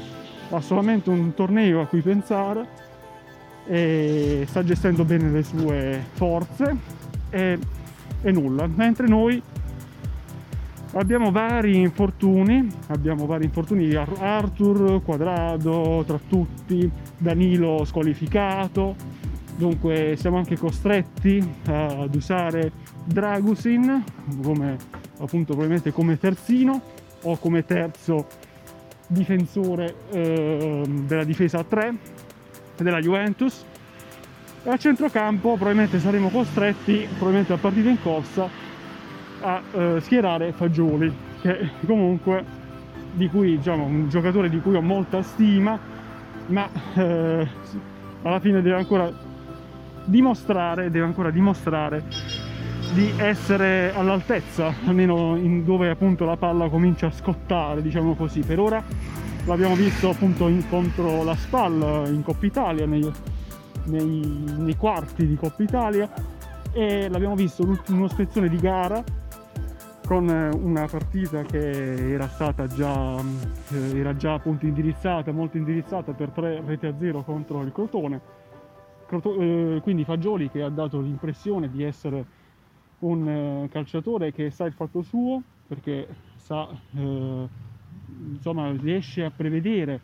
ha 0.50 0.62
solamente 0.62 1.10
un 1.10 1.34
torneo 1.34 1.82
a 1.82 1.88
cui 1.88 2.02
pensare 2.02 2.82
e 3.66 4.46
sta 4.48 4.64
gestendo 4.64 5.04
bene 5.04 5.30
le 5.30 5.44
sue 5.44 6.04
forze 6.14 6.76
e, 7.30 7.60
e 8.22 8.32
nulla, 8.32 8.68
mentre 8.68 9.08
noi 9.08 9.42
Abbiamo 10.96 11.32
vari 11.32 11.78
infortuni, 11.78 12.70
abbiamo 12.88 13.26
vari 13.26 13.46
infortuni 13.46 13.88
di 13.88 13.96
Arthur, 13.96 15.02
Quadrado, 15.02 16.04
tra 16.06 16.20
tutti, 16.28 16.88
Danilo 17.18 17.84
squalificato, 17.84 18.96
dunque 19.56 20.16
siamo 20.18 20.38
anche 20.38 20.58
costretti 20.58 21.56
ad 21.66 22.14
usare 22.14 22.72
Dragusin 23.06 24.04
come 24.42 24.78
appunto 25.20 25.54
probabilmente 25.54 25.92
come 25.92 26.18
terzino 26.18 26.82
o 27.24 27.38
come 27.38 27.66
terzo 27.66 28.28
difensore 29.08 29.96
eh, 30.12 30.84
della 31.06 31.24
difesa 31.24 31.60
a 31.60 31.64
3 31.64 31.96
della 32.78 33.00
Juventus. 33.00 33.64
E 34.64 34.70
a 34.70 34.78
centrocampo 34.78 35.56
probabilmente 35.56 36.00
saremo 36.00 36.30
costretti 36.30 37.06
probabilmente 37.10 37.54
a 37.54 37.58
partita 37.58 37.90
in 37.90 38.02
corsa 38.02 38.50
a 39.42 39.62
eh, 39.72 40.00
schierare 40.00 40.54
Fagioli, 40.54 41.14
che 41.42 41.70
comunque 41.86 42.62
di 43.12 43.28
cui 43.30 43.58
diciamo 43.58 43.84
un 43.84 44.10
giocatore 44.10 44.50
di 44.50 44.60
cui 44.62 44.76
ho 44.76 44.82
molta 44.82 45.22
stima, 45.22 45.78
ma 46.48 46.70
eh, 46.96 47.48
alla 48.22 48.40
fine 48.40 48.62
deve 48.62 48.78
ancora 48.78 49.12
dimostrare, 50.06 50.90
deve 50.90 51.06
ancora 51.06 51.30
dimostrare 51.30 52.04
di 52.94 53.12
essere 53.18 53.94
all'altezza, 53.94 54.74
almeno 54.86 55.36
in 55.36 55.64
dove 55.64 55.90
appunto 55.90 56.26
la 56.26 56.38
palla 56.38 56.70
comincia 56.70 57.08
a 57.08 57.12
scottare, 57.12 57.82
diciamo 57.82 58.16
così. 58.16 58.42
Per 58.42 58.60
ora 58.60 58.84
l'abbiamo 59.46 59.76
visto 59.76 60.10
appunto 60.10 60.48
in, 60.48 60.68
contro 60.70 61.24
la 61.24 61.36
Spal 61.36 62.04
in 62.08 62.24
Coppa 62.24 62.46
Italia, 62.46 62.86
nei, 62.86 63.12
nei, 63.86 64.44
nei 64.58 64.76
quarti 64.76 65.26
di 65.26 65.36
Coppa 65.36 65.64
Italia 65.64 66.10
e 66.72 67.08
l'abbiamo 67.10 67.36
visto 67.36 67.64
in 67.64 67.96
un'ospezione 67.96 68.50
di 68.50 68.58
gara 68.58 69.04
con 70.06 70.28
eh, 70.30 70.50
una 70.50 70.86
partita 70.88 71.42
che 71.44 72.12
era 72.12 72.28
stata 72.28 72.68
già, 72.68 73.20
eh, 73.70 73.98
era 73.98 74.16
già 74.16 74.34
appunto 74.34 74.66
indirizzata, 74.66 75.32
molto 75.32 75.58
indirizzata 75.58 76.14
per 76.14 76.30
3 76.30 76.62
reti 76.66 76.86
a 76.86 76.94
0 76.98 77.24
contro 77.24 77.62
il 77.62 77.72
Crotone. 77.72 78.22
Eh, 79.10 79.80
quindi 79.84 80.04
Fagioli 80.04 80.50
che 80.50 80.62
ha 80.62 80.70
dato 80.70 81.00
l'impressione 81.00 81.70
di 81.70 81.84
essere 81.84 82.26
un 83.00 83.28
eh, 83.28 83.70
calciatore 83.70 84.32
che 84.32 84.50
sa 84.50 84.66
il 84.66 84.74
fatto 84.74 85.02
suo 85.02 85.42
perché 85.68 86.08
sa, 86.38 86.68
eh, 86.96 87.48
insomma, 88.34 88.72
riesce 88.72 89.24
a 89.24 89.32
prevedere 89.36 90.00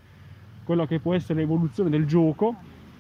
quella 0.63 0.85
che 0.85 0.99
può 0.99 1.13
essere 1.13 1.39
l'evoluzione 1.39 1.89
del 1.89 2.05
gioco, 2.05 2.55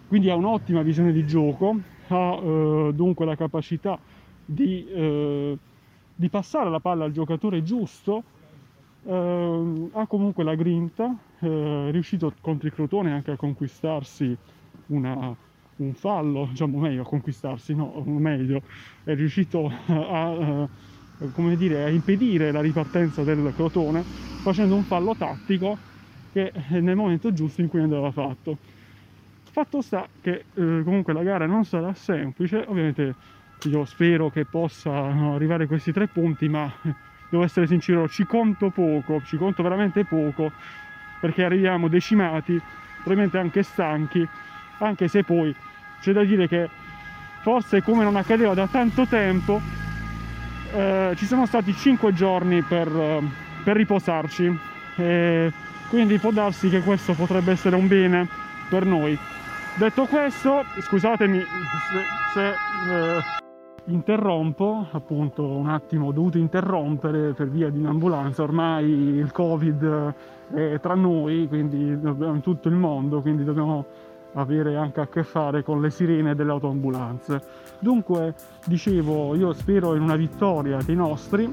quindi 0.07 0.29
ha 0.29 0.35
un'ottima 0.35 0.81
visione 0.81 1.11
di 1.11 1.25
gioco, 1.25 1.79
ha 2.07 2.39
eh, 2.41 2.91
dunque 2.93 3.25
la 3.25 3.35
capacità 3.35 3.97
di 4.45 4.87
di 6.19 6.27
passare 6.27 6.69
la 6.69 6.81
palla 6.81 7.05
al 7.05 7.13
giocatore 7.13 7.63
giusto, 7.63 8.23
eh, 9.05 9.89
ha 9.93 10.05
comunque 10.05 10.43
la 10.43 10.53
grinta, 10.53 11.15
eh, 11.39 11.87
è 11.87 11.91
riuscito 11.91 12.33
contro 12.41 12.67
il 12.67 12.73
Crotone 12.73 13.13
anche 13.13 13.31
a 13.31 13.37
conquistarsi 13.37 14.37
una, 14.87 15.33
un 15.83 15.93
fallo, 15.93 16.47
diciamo 16.47 16.79
meglio, 16.79 17.01
a 17.03 17.05
conquistarsi, 17.05 17.73
no, 17.75 18.03
meglio, 18.05 18.63
è 19.03 19.15
riuscito 19.15 19.67
a, 19.87 20.69
come 21.31 21.55
dire, 21.55 21.83
a 21.83 21.89
impedire 21.89 22.51
la 22.51 22.61
ripartenza 22.61 23.23
del 23.23 23.51
Crotone 23.53 24.05
facendo 24.41 24.75
un 24.75 24.83
fallo 24.85 25.15
tattico 25.15 25.81
che 26.29 26.51
nel 26.79 26.95
momento 26.95 27.31
giusto 27.33 27.61
in 27.61 27.67
cui 27.67 27.81
andava 27.81 28.11
fatto. 28.11 28.59
Fatto 29.51 29.81
sta 29.81 30.09
che 30.19 30.47
eh, 30.53 30.81
comunque 30.83 31.13
la 31.13 31.23
gara 31.23 31.45
non 31.47 31.65
sarà 31.65 31.93
semplice, 31.93 32.57
ovviamente 32.67 33.17
io 33.63 33.83
spero 33.85 34.29
che 34.29 34.45
possa 34.45 34.91
arrivare 35.33 35.65
questi 35.67 35.91
tre 35.91 36.07
punti, 36.07 36.47
ma 36.47 36.71
devo 37.27 37.43
essere 37.43 37.65
sincero, 37.67 38.07
ci 38.07 38.25
conto 38.25 38.69
poco, 38.71 39.21
ci 39.21 39.37
conto 39.37 39.63
veramente 39.63 40.05
poco, 40.05 40.53
perché 41.17 41.43
arriviamo 41.43 41.87
decimati, 41.89 42.61
probabilmente 43.01 43.37
anche 43.37 43.63
stanchi, 43.63 44.29
anche 44.77 45.07
se 45.07 45.23
poi 45.23 45.55
c'è 45.99 46.11
da 46.13 46.23
dire 46.23 46.47
che 46.47 46.69
forse 47.41 47.81
come 47.81 48.03
non 48.03 48.15
accadeva 48.15 48.53
da 48.53 48.67
tanto 48.67 49.05
tempo, 49.05 49.61
eh, 50.73 51.13
ci 51.15 51.25
sono 51.25 51.45
stati 51.45 51.73
cinque 51.73 52.13
giorni 52.13 52.61
per, 52.61 52.87
eh, 52.87 53.21
per 53.63 53.75
riposarci, 53.75 54.59
e 54.97 55.51
quindi 55.89 56.17
può 56.17 56.31
darsi 56.31 56.69
che 56.69 56.81
questo 56.81 57.13
potrebbe 57.13 57.51
essere 57.51 57.75
un 57.75 57.87
bene 57.87 58.27
per 58.69 58.85
noi. 58.85 59.17
Detto 59.75 60.05
questo, 60.05 60.63
scusatemi 60.81 61.39
se, 61.39 62.03
se 62.33 62.47
eh, 62.47 63.21
interrompo, 63.85 64.87
appunto 64.91 65.45
un 65.45 65.67
attimo 65.67 66.07
ho 66.07 66.11
dovuto 66.11 66.37
interrompere 66.37 67.33
per 67.33 67.49
via 67.49 67.69
di 67.69 67.79
un'ambulanza, 67.79 68.43
ormai 68.43 68.85
il 68.85 69.31
covid 69.31 70.13
è 70.53 70.79
tra 70.79 70.95
noi, 70.95 71.47
quindi 71.47 71.77
in 71.77 72.39
tutto 72.43 72.67
il 72.67 72.75
mondo, 72.75 73.21
quindi 73.21 73.43
dobbiamo 73.43 73.85
avere 74.33 74.75
anche 74.75 75.01
a 75.01 75.07
che 75.07 75.23
fare 75.23 75.63
con 75.63 75.81
le 75.81 75.89
sirene 75.89 76.35
delle 76.35 76.51
autoambulanze. 76.51 77.41
Dunque, 77.79 78.35
dicevo, 78.65 79.35
io 79.35 79.53
spero 79.53 79.95
in 79.95 80.01
una 80.01 80.15
vittoria 80.15 80.79
dei 80.83 80.95
nostri, 80.95 81.49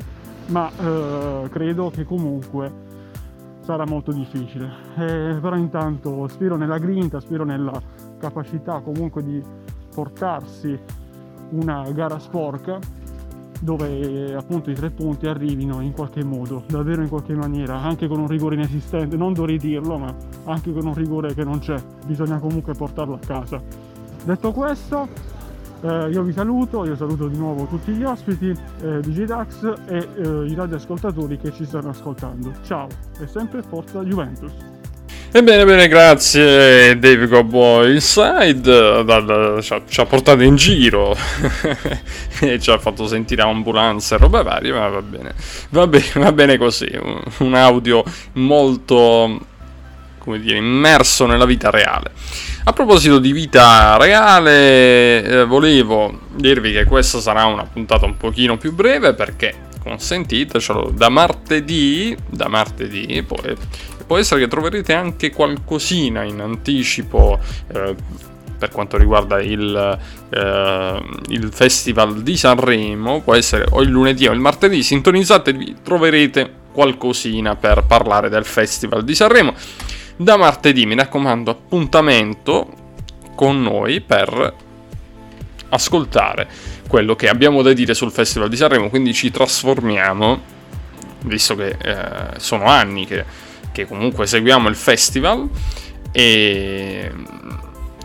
ma 0.49 0.71
eh, 0.71 1.49
credo 1.51 1.91
che 1.91 2.05
comunque 2.05 2.85
sarà 3.61 3.85
molto 3.85 4.12
difficile. 4.12 4.69
Eh, 4.97 5.39
però 5.41 5.57
intanto 5.57 6.29
spero 6.29 6.57
nella 6.57 6.79
grinta, 6.79 7.21
spero 7.21 7.45
nella 7.45 7.81
capacità 8.19 8.81
comunque 8.81 9.23
di 9.23 9.43
portarsi 9.95 10.79
una 11.51 11.91
gara 11.93 12.19
sporca 12.19 12.79
dove 13.61 14.35
appunto 14.35 14.71
i 14.71 14.75
tre 14.75 14.90
punti 14.90 15.27
arrivino 15.27 15.81
in 15.81 15.92
qualche 15.92 16.23
modo, 16.25 16.62
davvero 16.66 17.03
in 17.03 17.09
qualche 17.09 17.35
maniera, 17.35 17.81
anche 17.81 18.07
con 18.07 18.19
un 18.21 18.27
rigore 18.27 18.55
inesistente, 18.55 19.16
non 19.16 19.33
dovrei 19.33 19.59
dirlo, 19.59 19.99
ma 19.99 20.14
anche 20.45 20.73
con 20.73 20.87
un 20.87 20.95
rigore 20.95 21.35
che 21.35 21.45
non 21.45 21.59
c'è, 21.59 21.77
bisogna 22.07 22.38
comunque 22.38 22.75
portarlo 22.75 23.14
a 23.14 23.19
casa. 23.19 23.61
Detto 24.25 24.53
questo, 24.53 25.09
eh, 25.83 26.11
io 26.11 26.23
vi 26.23 26.33
saluto, 26.33 26.85
io 26.85 26.97
saluto 26.97 27.29
di 27.29 27.37
nuovo 27.37 27.66
tutti 27.66 27.92
gli 27.92 28.05
ospiti 28.05 28.55
eh, 28.83 29.01
di 29.01 29.12
GDAX 29.12 29.75
e 29.87 30.09
eh, 30.16 30.47
i 30.47 30.55
radioascoltatori 30.55 31.37
che 31.37 31.53
ci 31.53 31.64
stanno 31.64 31.90
ascoltando. 31.90 32.53
Ciao 32.62 32.88
e 33.21 33.27
sempre 33.27 33.62
forza 33.62 34.03
Juventus! 34.03 34.76
Ebbene, 35.37 35.66
bene, 35.66 35.87
grazie 35.87 36.99
Dave 36.99 37.29
Cowboy 37.29 37.92
Inside, 37.92 39.05
dal, 39.05 39.59
ci, 39.61 39.75
ha, 39.75 39.83
ci, 39.87 40.01
ha, 40.01 40.07
portato 40.07 40.42
in 40.42 40.57
giro 40.57 41.14
e 42.40 42.59
ci 42.59 42.70
ha 42.70 42.79
fatto 42.79 43.07
sentire 43.07 43.42
ambulanze 43.42 44.14
e 44.14 44.18
roba 44.18 44.40
varie, 44.40 44.72
ma 44.72 44.88
va 44.88 45.03
bene, 45.03 45.35
va 45.68 45.87
bene, 45.87 46.07
va 46.14 46.33
bene 46.33 46.57
così, 46.57 46.90
un, 46.99 47.20
un 47.40 47.55
audio 47.55 48.03
molto, 48.33 49.38
come 50.16 50.40
dire, 50.40 50.57
immerso 50.57 51.27
nella 51.27 51.44
vita 51.44 51.68
reale. 51.68 52.12
A 52.64 52.72
proposito 52.72 53.18
di 53.18 53.33
vita 53.33 53.99
reale, 53.99 55.22
eh, 55.22 55.44
volevo 55.44 56.18
dirvi 56.35 56.72
che 56.72 56.87
questa 56.87 57.20
sarà 57.20 57.44
una 57.44 57.64
puntata 57.64 58.07
un 58.07 58.16
pochino 58.16 58.57
più 58.57 58.72
breve 58.72 59.12
perché 59.12 59.64
consentitecelo 59.83 60.92
da 60.94 61.11
martedì, 61.11 62.16
da 62.27 62.49
martedì 62.49 63.22
poi 63.22 63.55
può 64.07 64.16
essere 64.19 64.40
che 64.40 64.49
troverete 64.49 64.95
anche 64.95 65.31
qualcosina 65.31 66.23
in 66.23 66.40
anticipo 66.40 67.38
eh, 67.73 67.95
per 68.57 68.71
quanto 68.71 68.97
riguarda 68.97 69.40
il, 69.40 69.99
eh, 70.31 71.03
il, 71.29 71.49
Festival 71.53 72.23
di 72.23 72.37
Sanremo, 72.37 73.21
può 73.21 73.35
essere 73.35 73.66
o 73.71 73.83
il 73.83 73.90
lunedì 73.90 74.27
o 74.27 74.33
il 74.33 74.40
martedì, 74.40 74.83
sintonizzatevi, 74.83 75.77
troverete 75.83 76.64
qualcosina 76.73 77.57
per 77.57 77.85
parlare 77.87 78.29
del 78.29 78.45
Festival 78.45 79.05
di 79.05 79.14
Sanremo. 79.14 79.55
Da 80.16 80.37
martedì 80.37 80.87
mi 80.87 80.95
raccomando 80.95 81.51
appuntamento 81.51 82.85
con 83.35 83.62
noi 83.62 84.01
per 84.01 84.55
ascoltare 85.69 86.49
quello 86.88 87.16
che 87.16 87.29
abbiamo 87.29 87.62
da 87.62 87.73
dire 87.73 87.92
sul 87.92 88.12
Festival 88.12 88.49
di 88.49 88.57
Sanremo, 88.57 88.88
quindi 88.88 89.12
ci 89.12 89.31
trasformiamo, 89.31 90.40
visto 91.25 91.55
che 91.55 91.77
eh, 91.83 92.38
sono 92.38 92.64
anni 92.66 93.05
che 93.05 93.25
che 93.77 93.87
comunque 93.87 94.27
seguiamo 94.27 94.71
il 94.71 94.75
festival 94.75 95.47
e 96.11 97.12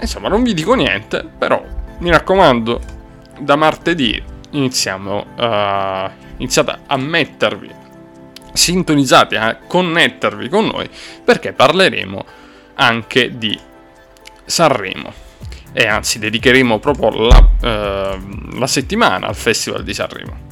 insomma 0.01 0.27
non 0.27 0.43
vi 0.43 0.53
dico 0.53 0.73
niente, 0.73 1.25
però 1.37 1.63
mi 1.99 2.09
raccomando, 2.09 2.81
da 3.39 3.55
martedì 3.55 4.21
iniziamo 4.49 5.25
uh, 5.37 6.11
iniziate 6.35 6.79
a 6.87 6.97
mettervi 6.97 7.71
sintonizzati, 8.51 9.37
a 9.37 9.55
connettervi 9.65 10.49
con 10.49 10.65
noi 10.65 10.89
perché 11.23 11.53
parleremo 11.53 12.25
anche 12.75 13.37
di 13.37 13.57
Sanremo 14.43 15.13
e 15.71 15.87
anzi 15.87 16.19
dedicheremo 16.19 16.79
proprio 16.79 17.11
la, 17.11 17.37
uh, 17.37 18.57
la 18.57 18.67
settimana 18.67 19.27
al 19.27 19.35
Festival 19.35 19.83
di 19.85 19.93
Sanremo. 19.93 20.49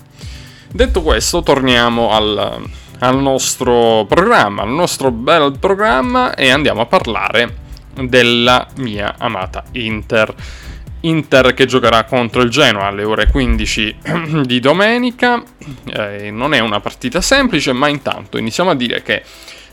Detto 0.72 1.02
questo, 1.02 1.44
torniamo 1.44 2.12
al, 2.12 2.64
al 3.00 3.20
nostro 3.22 4.06
programma, 4.08 4.64
al 4.64 4.70
nostro 4.70 5.12
bel 5.12 5.58
programma 5.60 6.34
e 6.34 6.50
andiamo 6.50 6.82
a 6.82 6.86
parlare 6.86 7.68
della 7.94 8.68
mia 8.78 9.16
amata 9.18 9.64
Inter. 9.74 10.34
Inter 11.02 11.54
che 11.54 11.66
giocherà 11.66 12.04
contro 12.04 12.42
il 12.42 12.50
Genoa 12.50 12.88
alle 12.88 13.04
ore 13.04 13.28
15 13.28 13.98
di 14.44 14.60
domenica. 14.60 15.42
Eh, 15.86 16.30
non 16.30 16.54
è 16.54 16.60
una 16.60 16.82
partita 16.82 17.22
semplice, 17.22 17.72
ma 17.72 17.88
intanto 17.88 18.38
iniziamo 18.38 18.72
a 18.72 18.76
dire 18.76 19.02
che 19.02 19.24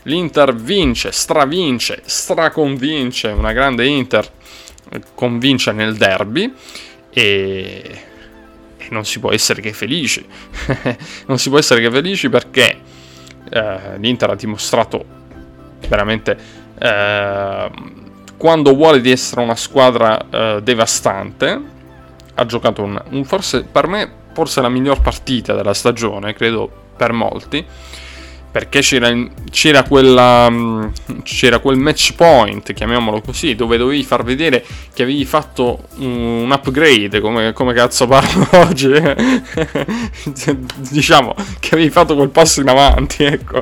l'Inter 0.03 0.55
vince, 0.55 1.11
stravince, 1.11 2.01
straconvince, 2.05 3.27
una 3.27 3.51
grande 3.51 3.85
Inter 3.85 4.25
eh, 4.89 5.01
convince 5.13 5.73
nel 5.73 5.97
derby 5.97 6.53
e, 7.09 8.01
e 8.77 8.87
non 8.91 9.03
si 9.03 9.19
può 9.19 9.33
essere 9.33 9.61
che 9.61 9.73
felici. 9.73 10.25
non 11.27 11.37
si 11.37 11.49
può 11.49 11.59
essere 11.59 11.81
che 11.81 11.91
felici 11.91 12.29
perché 12.29 12.79
eh, 13.49 13.97
l'Inter 13.97 14.31
ha 14.31 14.35
dimostrato 14.35 15.03
veramente 15.87 16.37
eh, 16.77 17.69
quando 18.37 18.75
vuole 18.75 19.01
di 19.01 19.11
essere 19.11 19.41
una 19.41 19.55
squadra 19.55 20.29
eh, 20.29 20.59
devastante. 20.63 21.75
Ha 22.35 22.45
giocato 22.45 22.83
un, 22.83 23.01
un, 23.09 23.23
forse 23.25 23.63
per 23.63 23.87
me 23.87 24.11
forse 24.33 24.61
la 24.61 24.69
miglior 24.69 25.01
partita 25.01 25.55
della 25.55 25.73
stagione, 25.73 26.33
credo 26.33 26.69
per 26.95 27.11
molti 27.11 27.65
perché 28.49 28.79
c'era, 28.79 29.13
c'era, 29.51 29.83
quella, 29.83 30.49
mm, 30.49 30.87
c'era, 31.23 31.59
quel 31.59 31.77
match 31.77 32.13
point, 32.13 32.73
chiamiamolo 32.73 33.21
così, 33.21 33.55
dove 33.55 33.77
dovevi 33.77 34.03
far 34.03 34.23
vedere 34.23 34.65
che 34.93 35.03
avevi 35.03 35.25
fatto 35.25 35.87
un 35.97 36.49
upgrade, 36.49 37.19
come, 37.19 37.53
come 37.53 37.73
cazzo 37.73 38.07
parlo 38.07 38.47
oggi, 38.57 38.89
diciamo 40.89 41.35
che 41.59 41.75
avevi 41.75 41.89
fatto 41.89 42.15
quel 42.15 42.29
passo 42.29 42.61
in 42.61 42.69
avanti, 42.69 43.23
ecco, 43.23 43.61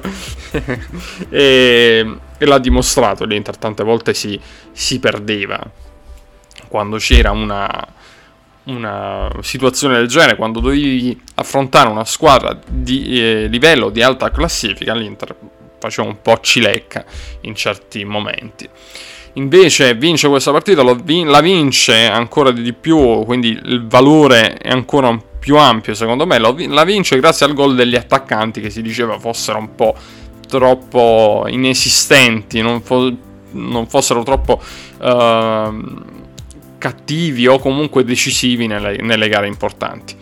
e, 1.29 2.17
e, 2.37 2.45
l'ha 2.45 2.59
dimostrato, 2.59 3.25
l'Inter 3.25 3.57
tante 3.57 3.83
volte 3.83 4.13
si, 4.13 4.39
si 4.71 4.99
perdeva. 4.99 5.59
Quando 6.67 6.97
c'era 6.97 7.31
una, 7.31 7.85
una 8.65 9.29
situazione 9.41 9.95
del 9.95 10.07
genere, 10.07 10.35
quando 10.35 10.59
dovevi 10.59 11.19
affrontare 11.35 11.89
una 11.89 12.05
squadra 12.05 12.57
di 12.67 13.19
eh, 13.19 13.47
livello 13.47 13.89
di 13.89 14.01
alta 14.01 14.31
classifica, 14.31 14.93
l'Inter 14.93 15.35
faceva 15.79 16.07
un 16.07 16.21
po' 16.21 16.39
cilecca 16.41 17.05
in 17.41 17.55
certi 17.55 18.03
momenti. 18.05 18.67
Invece 19.33 19.95
vince 19.95 20.29
questa 20.29 20.51
partita, 20.51 20.81
la 20.81 21.41
vince 21.41 22.07
ancora 22.07 22.51
di 22.51 22.73
più, 22.73 23.23
quindi 23.25 23.49
il 23.49 23.85
valore 23.85 24.53
è 24.53 24.69
ancora 24.69 25.19
più 25.37 25.57
ampio 25.57 25.93
secondo 25.93 26.25
me, 26.25 26.39
la 26.39 26.83
vince 26.85 27.19
grazie 27.19 27.45
al 27.45 27.53
gol 27.53 27.75
degli 27.75 27.95
attaccanti 27.95 28.61
che 28.61 28.69
si 28.69 28.81
diceva 28.81 29.19
fossero 29.19 29.59
un 29.59 29.75
po' 29.75 29.93
troppo 30.47 31.45
inesistenti, 31.47 32.61
non, 32.61 32.81
fo- 32.81 33.15
non 33.51 33.87
fossero 33.87 34.23
troppo... 34.23 34.61
Uh, 34.99 36.13
cattivi 36.77 37.47
o 37.47 37.59
comunque 37.59 38.03
decisivi 38.03 38.67
nelle, 38.67 38.97
nelle 38.97 39.27
gare 39.27 39.47
importanti. 39.47 40.15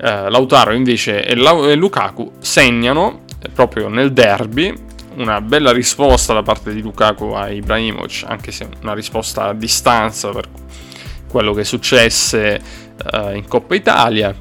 Eh, 0.00 0.30
Lautaro 0.30 0.72
invece 0.72 1.24
e, 1.24 1.34
La- 1.34 1.68
e 1.68 1.74
Lukaku 1.74 2.32
segnano 2.38 3.22
eh, 3.40 3.48
proprio 3.48 3.88
nel 3.88 4.12
derby 4.12 4.74
una 5.16 5.40
bella 5.40 5.72
risposta 5.72 6.32
da 6.32 6.42
parte 6.42 6.72
di 6.72 6.82
Lukaku 6.82 7.26
a 7.26 7.48
Ibrahimovic, 7.48 8.24
anche 8.26 8.50
se 8.52 8.68
una 8.82 8.94
risposta 8.94 9.44
a 9.44 9.54
distanza 9.54 10.30
per 10.30 10.48
quello 11.28 11.52
che 11.52 11.64
successe 11.64 12.60
uh, 13.12 13.30
in 13.34 13.46
Coppa 13.46 13.74
Italia. 13.74 14.34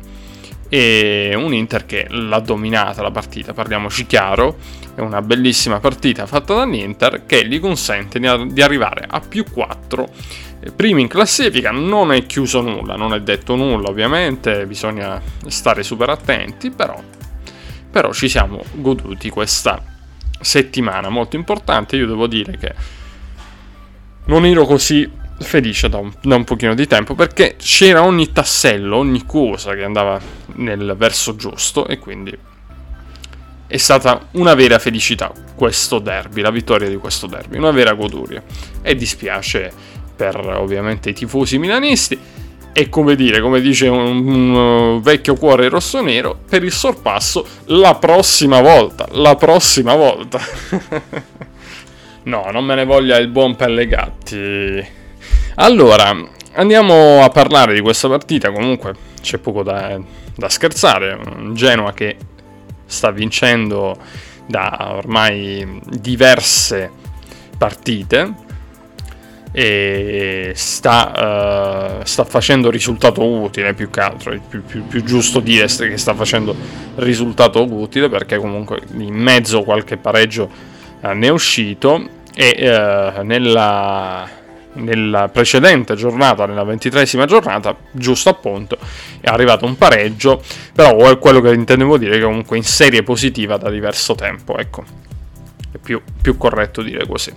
E 0.70 1.34
un 1.36 1.54
Inter 1.54 1.86
che 1.86 2.08
l'ha 2.10 2.40
dominata 2.40 3.04
la 3.04 3.12
partita, 3.12 3.54
parliamoci 3.54 4.08
chiaro. 4.08 4.58
È 4.96 5.02
una 5.02 5.22
bellissima 5.22 5.80
partita 5.80 6.26
fatta 6.26 6.56
dall'Inter 6.56 7.26
che 7.26 7.48
gli 7.48 7.60
consente 7.60 8.20
di 8.20 8.62
arrivare 8.62 9.06
a 9.08 9.20
più 9.20 9.44
4 9.44 10.10
primi 10.72 11.02
in 11.02 11.08
classifica, 11.08 11.72
non 11.72 12.12
è 12.12 12.26
chiuso 12.26 12.62
nulla, 12.62 12.96
non 12.96 13.14
è 13.14 13.22
detto 13.22 13.56
nulla 13.56 13.90
ovviamente, 13.90 14.66
bisogna 14.66 15.22
stare 15.48 15.84
super 15.84 16.10
attenti, 16.10 16.72
però, 16.72 17.02
però 17.90 18.14
ci 18.14 18.30
siamo 18.30 18.64
goduti 18.74 19.30
questa 19.30 19.82
settimana 20.40 21.10
molto 21.10 21.36
importante, 21.36 21.96
io 21.96 22.08
devo 22.08 22.28
dire 22.28 22.58
che 22.58 22.74
non 24.26 24.46
ero 24.46 24.66
così 24.66 25.10
felice 25.40 25.90
da 25.90 25.98
un, 25.98 26.12
da 26.22 26.36
un 26.36 26.44
pochino 26.44 26.74
di 26.74 26.88
tempo 26.88 27.16
perché 27.16 27.56
c'era 27.58 28.04
ogni 28.04 28.32
tassello, 28.32 28.98
ogni 28.98 29.26
cosa 29.26 29.74
che 29.74 29.84
andava 29.84 30.20
nel 30.56 30.96
verso 30.98 31.36
giusto 31.36 31.88
e 31.88 32.00
quindi 32.00 32.38
è 33.74 33.78
stata 33.78 34.28
una 34.34 34.54
vera 34.54 34.78
felicità 34.78 35.32
questo 35.56 35.98
derby, 35.98 36.42
la 36.42 36.52
vittoria 36.52 36.88
di 36.88 36.98
questo 36.98 37.26
derby, 37.26 37.58
una 37.58 37.72
vera 37.72 37.94
goduria. 37.94 38.44
E 38.84 38.94
dispiace 38.96 39.72
per 40.16 40.38
ovviamente 40.38 41.10
i 41.10 41.14
tifosi 41.14 41.58
milanisti 41.58 42.18
e 42.76 42.90
come 42.90 43.16
dire, 43.16 43.40
come 43.40 43.62
dice 43.62 43.88
un, 43.88 44.28
un 44.28 45.02
vecchio 45.02 45.36
cuore 45.36 45.70
rosso-nero, 45.70 46.40
per 46.50 46.64
il 46.64 46.72
sorpasso 46.72 47.46
la 47.66 47.94
prossima 47.96 48.62
volta, 48.62 49.08
la 49.12 49.36
prossima 49.36 49.96
volta. 49.96 50.40
no, 52.24 52.50
non 52.52 52.66
me 52.66 52.74
ne 52.74 52.84
voglia 52.84 53.18
il 53.18 53.28
buon 53.28 53.56
Pellegatti. 53.56 54.84
Allora, 55.56 56.18
andiamo 56.54 57.22
a 57.22 57.30
parlare 57.30 57.76
di 57.76 57.82
questa 57.82 58.10
partita, 58.10 58.52
comunque 58.52 58.96
c'è 59.22 59.38
poco 59.38 59.62
da, 59.62 60.00
da 60.36 60.50
scherzare, 60.50 61.20
Genoa 61.52 61.94
che 61.94 62.18
sta 62.88 63.12
vincendo 63.12 63.96
da 64.48 64.96
ormai 64.96 65.80
diverse 65.86 66.90
partite 67.56 68.34
e 69.56 70.52
sta, 70.56 72.00
uh, 72.02 72.06
sta, 72.06 72.24
facendo 72.26 72.72
risultato 72.72 73.24
utile 73.24 73.76
più 73.76 73.92
che 73.92 74.00
altro, 74.00 74.32
è 74.32 74.40
più, 74.40 74.64
più, 74.64 74.84
più, 74.88 75.04
giusto 75.04 75.40
dire 75.40 75.68
che 75.68 75.98
sta 75.98 76.16
facendo 76.16 76.56
risultato 76.96 77.64
utile 77.64 78.10
perché 78.10 78.38
comunque 78.38 78.82
in 78.98 79.14
mezzo 79.14 79.62
qualche 79.62 79.98
pareggio 79.98 80.50
uh, 81.02 81.10
ne 81.10 81.28
è 81.28 81.30
uscito 81.30 82.04
e 82.34 82.56
uh, 82.62 83.22
nella, 83.22 84.28
nella, 84.74 85.30
precedente 85.30 85.94
giornata, 85.94 86.48
nella 86.48 86.64
ventitresima 86.64 87.26
giornata, 87.26 87.78
giusto 87.92 88.30
appunto, 88.30 88.80
è 89.22 89.30
arrivato 89.30 89.66
un 89.66 89.78
pareggio, 89.78 90.42
però 90.74 90.98
è 91.12 91.20
quello 91.20 91.42
che 91.42 91.54
intendevo 91.54 92.00
dire 92.00 92.18
che 92.18 92.24
comunque 92.24 92.58
in 92.58 92.64
serie 92.64 93.04
positiva 93.04 93.58
da 93.58 93.70
diverso 93.70 94.16
tempo, 94.16 94.58
ecco, 94.58 94.84
è 95.72 95.78
più, 95.78 96.02
più 96.20 96.38
corretto 96.38 96.82
dire 96.82 97.06
così 97.06 97.32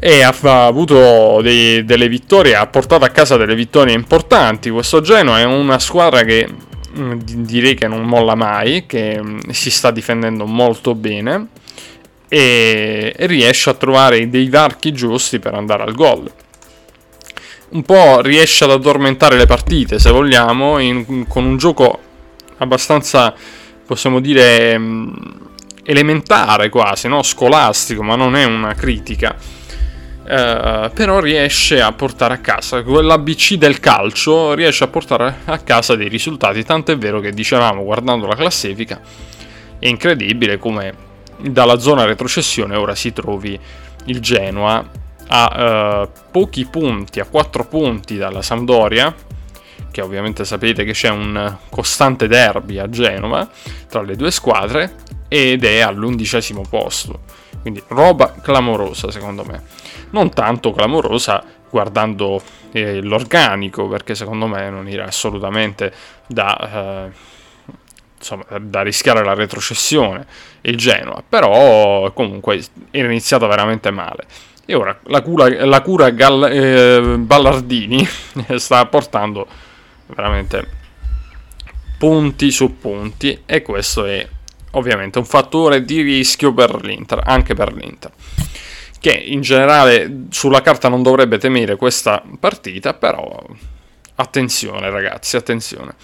e 0.00 0.22
ha, 0.22 0.32
avuto 0.66 1.40
dei, 1.42 1.84
delle 1.84 2.08
vittorie, 2.08 2.54
ha 2.54 2.66
portato 2.66 3.04
a 3.04 3.08
casa 3.08 3.36
delle 3.36 3.54
vittorie 3.54 3.94
importanti. 3.94 4.70
Questo 4.70 5.00
Genoa 5.00 5.40
è 5.40 5.44
una 5.44 5.78
squadra 5.80 6.22
che 6.22 6.48
mm, 6.96 7.12
direi 7.22 7.74
che 7.74 7.88
non 7.88 8.02
molla 8.02 8.36
mai, 8.36 8.86
che 8.86 9.20
mm, 9.20 9.38
si 9.50 9.70
sta 9.70 9.90
difendendo 9.90 10.46
molto 10.46 10.94
bene 10.94 11.48
e, 12.28 13.12
riesce 13.18 13.70
a 13.70 13.74
trovare 13.74 14.28
dei 14.28 14.48
varchi 14.48 14.92
giusti 14.92 15.40
per 15.40 15.54
andare 15.54 15.82
al 15.82 15.94
gol. 15.94 16.30
Un 17.70 17.82
po' 17.82 18.20
riesce 18.20 18.64
ad 18.64 18.70
addormentare 18.70 19.36
le 19.36 19.46
partite, 19.46 19.98
se 19.98 20.10
vogliamo, 20.10 20.78
in, 20.78 21.26
con 21.26 21.44
un 21.44 21.56
gioco 21.56 21.98
abbastanza, 22.58 23.34
possiamo 23.84 24.20
dire, 24.20 24.78
mm, 24.78 25.12
elementare 25.82 26.68
quasi, 26.68 27.08
no? 27.08 27.22
scolastico, 27.24 28.04
ma 28.04 28.14
non 28.14 28.36
è 28.36 28.44
una 28.44 28.74
critica 28.74 29.56
Uh, 30.28 30.90
però 30.92 31.20
riesce 31.20 31.80
a 31.80 31.90
portare 31.92 32.34
a 32.34 32.38
casa 32.38 32.82
quell'ABC 32.82 33.54
del 33.54 33.80
calcio, 33.80 34.52
riesce 34.52 34.84
a 34.84 34.88
portare 34.88 35.36
a 35.46 35.58
casa 35.60 35.96
dei 35.96 36.08
risultati. 36.08 36.64
Tanto 36.64 36.92
è 36.92 36.98
vero 36.98 37.18
che 37.20 37.32
dicevamo 37.32 37.82
guardando 37.82 38.26
la 38.26 38.34
classifica, 38.34 39.00
è 39.78 39.86
incredibile 39.86 40.58
come 40.58 41.06
dalla 41.38 41.78
zona 41.78 42.04
retrocessione 42.04 42.76
ora 42.76 42.94
si 42.94 43.12
trovi 43.12 43.58
il 44.06 44.20
Genoa 44.20 44.84
a 45.28 46.02
uh, 46.02 46.10
pochi 46.30 46.66
punti, 46.66 47.20
a 47.20 47.24
4 47.24 47.64
punti 47.64 48.16
dalla 48.18 48.42
Sampdoria, 48.42 49.14
che 49.90 50.00
ovviamente 50.02 50.44
sapete 50.44 50.84
che 50.84 50.92
c'è 50.92 51.08
un 51.08 51.56
costante 51.70 52.28
derby 52.28 52.78
a 52.78 52.90
Genova 52.90 53.48
tra 53.88 54.02
le 54.02 54.14
due 54.14 54.30
squadre, 54.30 54.94
ed 55.28 55.64
è 55.64 55.80
all'undicesimo 55.80 56.64
posto. 56.68 57.20
Quindi 57.60 57.82
roba 57.88 58.34
clamorosa 58.42 59.10
secondo 59.10 59.44
me 59.44 59.62
non 60.10 60.30
tanto 60.30 60.72
clamorosa 60.72 61.42
guardando 61.70 62.40
eh, 62.72 63.02
l'organico, 63.02 63.88
perché 63.88 64.14
secondo 64.14 64.46
me 64.46 64.70
non 64.70 64.88
era 64.88 65.04
assolutamente 65.04 65.92
da, 66.26 67.06
eh, 67.06 67.12
insomma, 68.16 68.44
da 68.60 68.82
rischiare 68.82 69.24
la 69.24 69.34
retrocessione 69.34 70.26
il 70.62 70.76
Genoa, 70.76 71.22
però 71.26 72.10
comunque 72.12 72.62
era 72.90 73.08
iniziata 73.08 73.46
veramente 73.46 73.90
male. 73.90 74.24
E 74.64 74.74
ora 74.74 74.98
la 75.04 75.22
cura, 75.22 75.64
la 75.64 75.80
cura 75.80 76.10
Gall, 76.10 76.44
eh, 76.44 77.16
Ballardini 77.18 78.06
sta 78.56 78.84
portando 78.86 79.46
veramente 80.06 80.76
punti 81.98 82.50
su 82.50 82.78
punti 82.78 83.42
e 83.46 83.62
questo 83.62 84.04
è 84.04 84.26
ovviamente 84.72 85.18
un 85.18 85.24
fattore 85.24 85.84
di 85.84 86.02
rischio 86.02 86.52
per 86.52 86.84
l'Inter, 86.84 87.22
anche 87.24 87.54
per 87.54 87.72
l'Inter 87.72 88.12
che 89.00 89.12
in 89.12 89.40
generale 89.40 90.26
sulla 90.30 90.60
carta 90.60 90.88
non 90.88 91.02
dovrebbe 91.02 91.38
temere 91.38 91.76
questa 91.76 92.22
partita, 92.38 92.94
però 92.94 93.44
attenzione 94.16 94.90
ragazzi, 94.90 95.36
attenzione. 95.36 95.94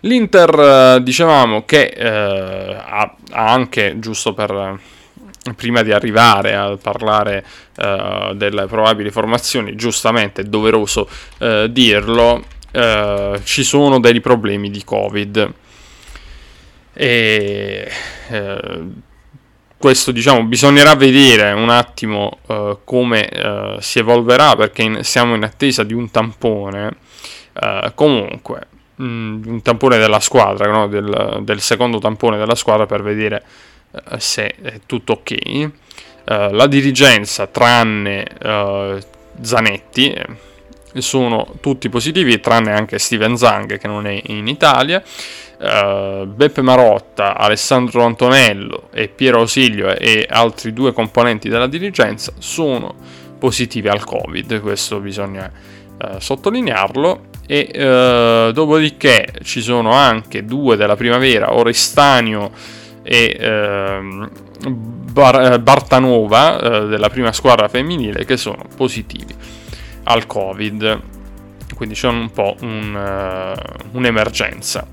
L'Inter, 0.00 1.00
dicevamo 1.02 1.64
che 1.64 1.86
eh, 1.86 2.06
ha, 2.06 3.16
ha, 3.30 3.52
anche, 3.52 3.98
giusto 3.98 4.34
per 4.34 4.78
prima 5.54 5.82
di 5.82 5.92
arrivare 5.92 6.54
a 6.54 6.76
parlare 6.76 7.44
uh, 7.76 8.34
delle 8.34 8.66
probabili 8.66 9.10
formazioni, 9.10 9.76
giustamente 9.76 10.42
è 10.42 10.44
doveroso 10.44 11.08
uh, 11.38 11.66
dirlo, 11.68 12.44
uh, 12.72 13.40
ci 13.44 13.62
sono 13.62 14.00
dei 14.00 14.20
problemi 14.20 14.70
di 14.70 14.82
Covid. 14.84 15.52
E 16.92 17.90
questo 19.86 20.10
diciamo 20.10 20.42
bisognerà 20.42 20.96
vedere 20.96 21.52
un 21.52 21.70
attimo 21.70 22.38
come 22.82 23.30
si 23.78 24.00
evolverà 24.00 24.56
perché 24.56 24.82
in, 24.82 25.04
siamo 25.04 25.36
in 25.36 25.44
attesa 25.44 25.84
di 25.84 25.94
un 25.94 26.10
tampone. 26.10 26.96
comunque, 27.94 28.66
mh, 28.96 29.04
mm, 29.04 29.42
un 29.46 29.62
tampone 29.62 29.96
della 29.98 30.18
squadra, 30.18 30.68
no? 30.72 30.88
del, 30.88 31.38
del 31.42 31.60
secondo 31.60 31.98
tampone 31.98 32.36
della 32.36 32.56
squadra 32.56 32.86
per 32.86 33.04
vedere 33.04 33.44
se 34.18 34.54
è 34.60 34.80
tutto 34.86 35.12
ok. 35.12 35.34
Uh, 36.24 36.50
la 36.50 36.66
dirigenza, 36.66 37.46
tranne 37.46 38.26
uh, 38.42 38.98
Zanetti, 39.40 40.12
sono 40.94 41.54
tutti 41.60 41.88
positivi, 41.88 42.40
tranne 42.40 42.72
anche 42.72 42.98
Steven 42.98 43.36
Zang 43.36 43.78
che 43.78 43.86
non 43.86 44.06
è 44.06 44.20
in 44.26 44.48
Italia. 44.48 45.02
Uh, 45.58 46.26
Beppe 46.26 46.60
Marotta, 46.60 47.36
Alessandro 47.36 48.04
Antonello 48.04 48.88
e 48.92 49.08
Piero 49.08 49.38
Ausilio 49.38 49.96
e 49.96 50.26
altri 50.28 50.74
due 50.74 50.92
componenti 50.92 51.48
della 51.48 51.66
dirigenza 51.66 52.32
sono 52.38 52.94
positivi 53.38 53.88
al 53.88 54.04
Covid, 54.04 54.60
questo 54.60 55.00
bisogna 55.00 55.50
uh, 55.98 56.18
sottolinearlo. 56.18 57.34
E 57.48 57.70
uh, 57.72 58.52
dopodiché 58.52 59.32
ci 59.44 59.62
sono 59.62 59.92
anche 59.92 60.44
due 60.44 60.76
della 60.76 60.96
primavera, 60.96 61.54
Orestanio 61.54 62.50
e 63.04 63.36
ehm, 63.38 64.30
Bar- 64.68 65.52
eh, 65.52 65.60
Bartanova 65.60 66.58
eh, 66.58 66.86
della 66.88 67.08
prima 67.08 67.32
squadra 67.32 67.68
femminile 67.68 68.24
che 68.24 68.36
sono 68.36 68.64
positivi 68.74 69.32
al 70.04 70.26
Covid. 70.26 71.00
Quindi 71.76 71.94
c'è 71.94 72.08
un 72.08 72.30
po' 72.32 72.56
un, 72.60 72.94
uh, 72.94 73.96
un'emergenza. 73.96 74.86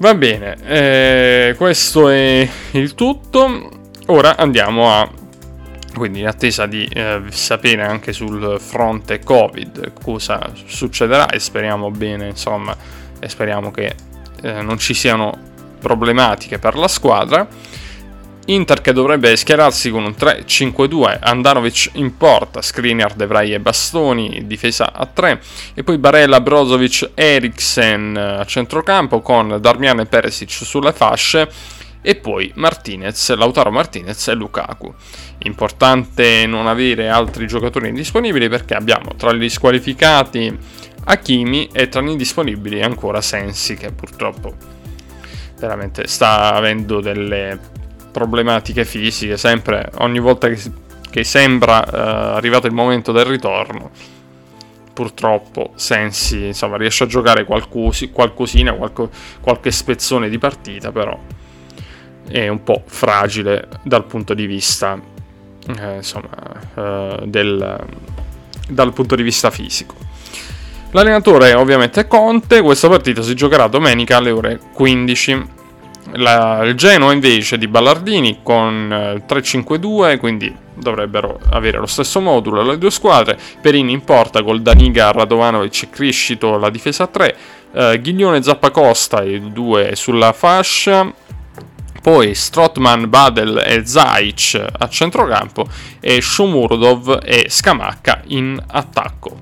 Va 0.00 0.14
bene, 0.14 0.56
eh, 0.64 1.54
questo 1.58 2.08
è 2.08 2.48
il 2.70 2.94
tutto. 2.94 3.68
Ora 4.06 4.34
andiamo 4.38 4.90
a 4.90 5.06
quindi 5.94 6.20
in 6.20 6.26
attesa 6.26 6.64
di 6.64 6.88
eh, 6.90 7.24
sapere 7.28 7.82
anche 7.82 8.14
sul 8.14 8.56
fronte 8.58 9.18
Covid 9.18 9.92
cosa 10.02 10.50
succederà 10.64 11.28
e 11.28 11.38
speriamo 11.38 11.90
bene, 11.90 12.28
insomma, 12.28 12.74
e 13.20 13.28
speriamo 13.28 13.70
che 13.70 13.94
eh, 14.40 14.62
non 14.62 14.78
ci 14.78 14.94
siano 14.94 15.36
problematiche 15.78 16.58
per 16.58 16.76
la 16.76 16.88
squadra. 16.88 17.46
Inter 18.50 18.80
che 18.80 18.92
dovrebbe 18.92 19.36
schierarsi 19.36 19.90
con 19.90 20.04
un 20.04 20.14
3-5-2, 20.18 21.18
Andanovic 21.20 21.90
in 21.94 22.16
porta, 22.16 22.60
Skriniar, 22.60 23.14
De 23.14 23.26
Vrij 23.26 23.52
e 23.52 23.60
Bastoni, 23.60 24.44
difesa 24.46 24.92
a 24.92 25.06
3, 25.06 25.40
e 25.74 25.84
poi 25.84 25.98
Barella, 25.98 26.40
Brozovic, 26.40 27.10
Eriksen 27.14 28.16
a 28.16 28.44
centrocampo 28.44 29.20
con 29.20 29.58
Darmian 29.60 30.00
e 30.00 30.06
Peresic 30.06 30.50
sulle 30.50 30.92
fasce, 30.92 31.48
e 32.02 32.16
poi 32.16 32.50
Martinez, 32.56 33.34
Lautaro 33.34 33.70
Martinez 33.70 34.26
e 34.28 34.34
Lukaku. 34.34 34.92
Importante 35.44 36.44
non 36.46 36.66
avere 36.66 37.08
altri 37.08 37.46
giocatori 37.46 37.88
indisponibili 37.88 38.48
perché 38.48 38.74
abbiamo 38.74 39.14
tra 39.16 39.32
gli 39.32 39.48
squalificati 39.48 40.58
Hakimi 41.04 41.68
e 41.72 41.88
tra 41.88 42.00
gli 42.00 42.08
indisponibili 42.08 42.82
ancora 42.82 43.20
Sensi 43.20 43.76
che 43.76 43.92
purtroppo 43.92 44.54
veramente 45.58 46.06
sta 46.06 46.54
avendo 46.54 47.00
delle 47.00 47.78
problematiche 48.10 48.84
fisiche, 48.84 49.36
sempre 49.36 49.90
ogni 49.98 50.18
volta 50.18 50.48
che, 50.48 50.58
che 51.10 51.24
sembra 51.24 51.78
uh, 51.80 52.36
arrivato 52.36 52.66
il 52.66 52.72
momento 52.72 53.12
del 53.12 53.24
ritorno. 53.24 53.90
Purtroppo 54.92 55.72
Sensi 55.76 56.46
insomma, 56.46 56.76
riesce 56.76 57.04
a 57.04 57.06
giocare 57.06 57.44
qualcosi, 57.44 58.10
qualcosina, 58.10 58.72
qualco, 58.72 59.08
qualche 59.40 59.70
spezzone 59.70 60.28
di 60.28 60.38
partita, 60.38 60.92
però 60.92 61.18
è 62.28 62.48
un 62.48 62.62
po' 62.62 62.82
fragile 62.86 63.68
dal 63.82 64.04
punto 64.04 64.34
di 64.34 64.46
vista, 64.46 65.00
eh, 65.78 65.96
insomma, 65.96 66.28
uh, 66.74 67.26
del, 67.26 67.86
dal 68.68 68.92
punto 68.92 69.14
di 69.14 69.22
vista 69.22 69.50
fisico. 69.50 69.94
L'allenatore 70.92 71.50
è 71.50 71.56
ovviamente 71.56 72.08
Conte, 72.08 72.60
questa 72.62 72.88
partita 72.88 73.22
si 73.22 73.34
giocherà 73.34 73.68
domenica 73.68 74.16
alle 74.16 74.30
ore 74.30 74.60
15. 74.72 75.58
La, 76.14 76.62
il 76.64 76.74
Genoa 76.74 77.12
invece 77.12 77.56
di 77.56 77.68
Ballardini 77.68 78.40
con 78.42 78.92
eh, 78.92 79.22
3-5-2, 79.26 80.18
quindi 80.18 80.54
dovrebbero 80.74 81.38
avere 81.50 81.78
lo 81.78 81.86
stesso 81.86 82.20
modulo 82.20 82.62
le 82.62 82.78
due 82.78 82.90
squadre. 82.90 83.38
Perini 83.60 83.92
in 83.92 84.02
porta 84.02 84.42
col 84.42 84.62
Daniga, 84.62 85.12
Radovanovic 85.12 85.82
e 85.84 85.90
Criscito 85.90 86.56
la 86.56 86.70
difesa 86.70 87.06
3, 87.06 87.36
eh, 87.72 88.00
Ghiglione 88.00 88.42
Zappacosta 88.42 89.22
i 89.22 89.52
due 89.52 89.94
sulla 89.94 90.32
fascia. 90.32 91.12
Poi 92.02 92.34
Strotman, 92.34 93.10
Badel 93.10 93.62
e 93.62 93.84
Zaic 93.84 94.64
a 94.78 94.88
centrocampo 94.88 95.66
e 96.00 96.22
Shomurodov 96.22 97.20
e 97.22 97.46
Scamacca 97.50 98.22
in 98.28 98.58
attacco 98.68 99.36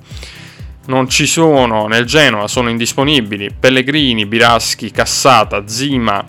non 0.89 1.09
ci 1.09 1.27
sono 1.27 1.87
nel 1.87 2.05
Genoa, 2.05 2.49
sono 2.49 2.71
indisponibili 2.71 3.51
Pellegrini, 3.59 4.27
Biraschi, 4.27 4.91
Cassata, 4.91 5.67
Zima, 5.67 6.25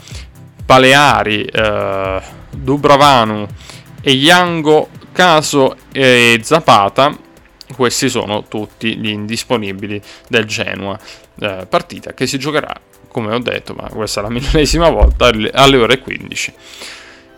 Paleari, 0.70 1.46
eh, 1.46 2.22
Dubravanu 2.52 3.48
e 4.04 4.20
Caso 5.12 5.76
e 5.92 6.40
Zapata. 6.44 7.18
Questi 7.76 8.08
sono 8.08 8.44
tutti 8.48 8.96
gli 8.98 9.10
indisponibili 9.10 10.00
del 10.28 10.46
Genoa. 10.46 10.96
Eh, 11.40 11.66
partita 11.68 12.14
che 12.14 12.28
si 12.28 12.38
giocherà, 12.38 12.80
come 13.08 13.34
ho 13.34 13.40
detto, 13.40 13.74
ma 13.74 13.90
questa 13.90 14.20
è 14.20 14.24
la 14.24 14.30
millesima 14.30 14.92
volta, 14.92 15.32
alle 15.54 15.78
ore 15.78 15.98
15. 15.98 16.54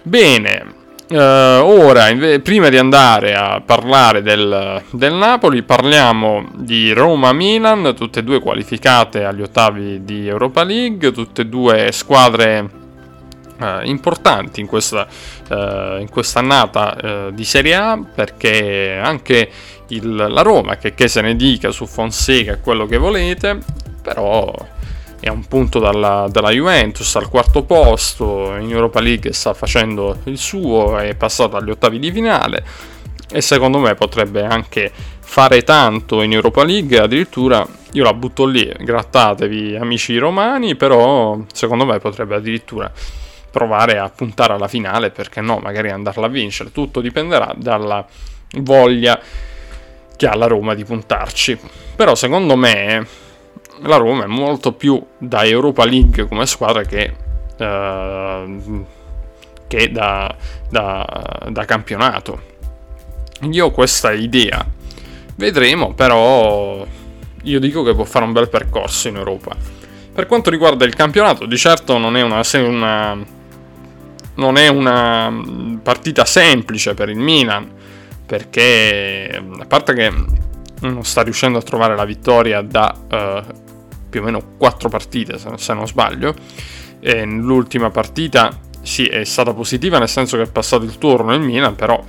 Bene, 0.01 0.79
Uh, 1.11 1.59
ora, 1.65 2.07
inve- 2.07 2.39
prima 2.39 2.69
di 2.69 2.77
andare 2.77 3.35
a 3.35 3.59
parlare 3.59 4.21
del, 4.21 4.81
del, 4.91 5.13
Napoli, 5.13 5.61
parliamo 5.61 6.47
di 6.55 6.93
Roma-Milan, 6.93 7.93
tutte 7.97 8.19
e 8.19 8.23
due 8.23 8.39
qualificate 8.39 9.25
agli 9.25 9.41
ottavi 9.41 10.05
di 10.05 10.29
Europa 10.29 10.63
League, 10.63 11.11
tutte 11.11 11.41
e 11.41 11.47
due 11.47 11.91
squadre 11.91 12.79
uh, 13.61 13.85
importanti 13.85 14.59
in 14.59 14.67
questa, 14.67 15.07
questa 16.09 16.39
annata 16.39 17.29
di 17.31 17.43
Serie 17.43 17.75
A, 17.75 18.01
perché 18.13 18.99
anche 19.01 19.49
il, 19.89 20.15
la 20.15 20.41
Roma, 20.41 20.77
che, 20.77 20.93
che 20.93 21.07
se 21.07 21.21
ne 21.21 21.35
dica 21.35 21.71
su 21.71 21.85
Fonseca 21.85 22.57
quello 22.57 22.85
che 22.85 22.97
volete, 22.97 23.59
però 24.01 24.53
è 25.19 25.29
un 25.29 25.45
punto 25.45 25.79
dalla, 25.79 26.27
dalla, 26.29 26.49
Juventus 26.49 27.15
al 27.15 27.29
quarto 27.29 27.63
posto, 27.63 28.55
in 28.55 28.71
Europa 28.71 28.99
League 28.99 29.31
sta 29.33 29.53
facendo 29.53 30.17
il 30.25 30.37
suo, 30.37 30.97
è 30.97 31.13
passato 31.15 31.57
agli 31.57 31.69
ottavi 31.69 31.99
di 31.99 32.11
finale 32.11 32.63
e 33.29 33.39
secondo 33.39 33.77
me 33.77 33.93
potrebbe 33.95 34.43
anche 34.43 34.91
fare 35.19 35.61
tanto 35.63 36.21
in 36.21 36.33
Europa 36.33 36.63
League, 36.63 36.99
addirittura 36.99 37.65
io 37.93 38.03
la 38.03 38.13
butto 38.13 38.45
lì, 38.45 38.69
grattatevi 38.79 39.75
amici 39.75 40.17
romani, 40.17 40.75
però 40.75 41.37
secondo 41.53 41.85
me 41.85 41.99
potrebbe 41.99 42.35
addirittura 42.35 42.91
provare 43.51 43.99
a 43.99 44.09
puntare 44.09 44.53
alla 44.53 44.67
finale, 44.67 45.11
perché 45.11 45.41
no, 45.41 45.59
magari 45.59 45.91
andarla 45.91 46.25
a 46.25 46.29
vincere, 46.29 46.71
tutto 46.71 47.01
dipenderà 47.01 47.53
dalla 47.55 48.05
voglia 48.59 49.19
che 50.15 50.27
ha 50.27 50.35
la 50.35 50.47
Roma 50.47 50.73
di 50.73 50.85
puntarci. 50.85 51.59
Però 51.95 52.15
secondo 52.15 52.55
me 52.55 53.05
la 53.81 53.97
Roma 53.97 54.23
è 54.23 54.27
molto 54.27 54.73
più 54.73 55.03
da 55.17 55.43
Europa 55.43 55.85
League 55.85 56.27
come 56.27 56.45
squadra 56.45 56.83
che, 56.83 57.13
uh, 57.57 58.85
che 59.67 59.91
da, 59.91 60.33
da, 60.69 61.47
da 61.49 61.65
campionato. 61.65 62.49
Io 63.49 63.65
ho 63.65 63.71
questa 63.71 64.11
idea. 64.11 64.63
Vedremo, 65.35 65.93
però 65.93 66.85
io 67.43 67.59
dico 67.59 67.81
che 67.81 67.95
può 67.95 68.03
fare 68.03 68.25
un 68.25 68.31
bel 68.31 68.49
percorso 68.49 69.07
in 69.07 69.15
Europa. 69.15 69.55
Per 70.13 70.25
quanto 70.27 70.49
riguarda 70.49 70.85
il 70.85 70.93
campionato, 70.93 71.45
di 71.45 71.57
certo 71.57 71.97
non 71.97 72.15
è 72.15 72.21
una, 72.21 72.41
una, 72.53 73.17
non 74.35 74.57
è 74.57 74.67
una 74.67 75.79
partita 75.81 76.25
semplice 76.25 76.93
per 76.93 77.09
il 77.09 77.17
Milan, 77.17 77.69
perché 78.25 79.43
a 79.59 79.65
parte 79.65 79.93
che 79.93 80.13
non 80.81 81.03
sta 81.03 81.21
riuscendo 81.21 81.57
a 81.57 81.61
trovare 81.61 81.95
la 81.95 82.05
vittoria 82.05 82.61
da 82.61 82.95
uh, 82.95 83.53
più 84.09 84.21
o 84.21 84.23
meno 84.23 84.41
4 84.57 84.89
partite 84.89 85.37
se 85.37 85.73
non 85.73 85.87
sbaglio. 85.87 86.33
E 86.99 87.25
l'ultima 87.25 87.89
partita 87.89 88.57
sì 88.81 89.05
è 89.05 89.23
stata 89.23 89.53
positiva 89.53 89.99
nel 89.99 90.09
senso 90.09 90.37
che 90.37 90.43
è 90.43 90.49
passato 90.49 90.83
il 90.83 90.97
turno 90.97 91.33
il 91.33 91.41
Milan, 91.41 91.75
però 91.75 92.03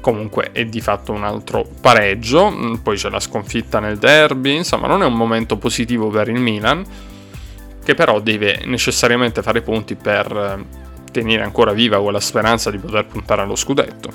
comunque 0.00 0.50
è 0.52 0.64
di 0.66 0.80
fatto 0.80 1.12
un 1.12 1.24
altro 1.24 1.66
pareggio, 1.80 2.50
mm, 2.50 2.74
poi 2.76 2.96
c'è 2.96 3.08
la 3.08 3.20
sconfitta 3.20 3.78
nel 3.78 3.98
derby, 3.98 4.56
insomma 4.56 4.86
non 4.86 5.02
è 5.02 5.06
un 5.06 5.14
momento 5.14 5.56
positivo 5.56 6.08
per 6.08 6.28
il 6.28 6.40
Milan, 6.40 6.84
che 7.82 7.94
però 7.94 8.20
deve 8.20 8.62
necessariamente 8.64 9.42
fare 9.42 9.62
punti 9.62 9.94
per 9.94 10.26
eh, 10.36 10.81
tenere 11.12 11.44
ancora 11.44 11.72
viva 11.72 12.02
quella 12.02 12.18
speranza 12.18 12.70
di 12.72 12.78
poter 12.78 13.06
puntare 13.06 13.42
allo 13.42 13.54
scudetto. 13.54 14.10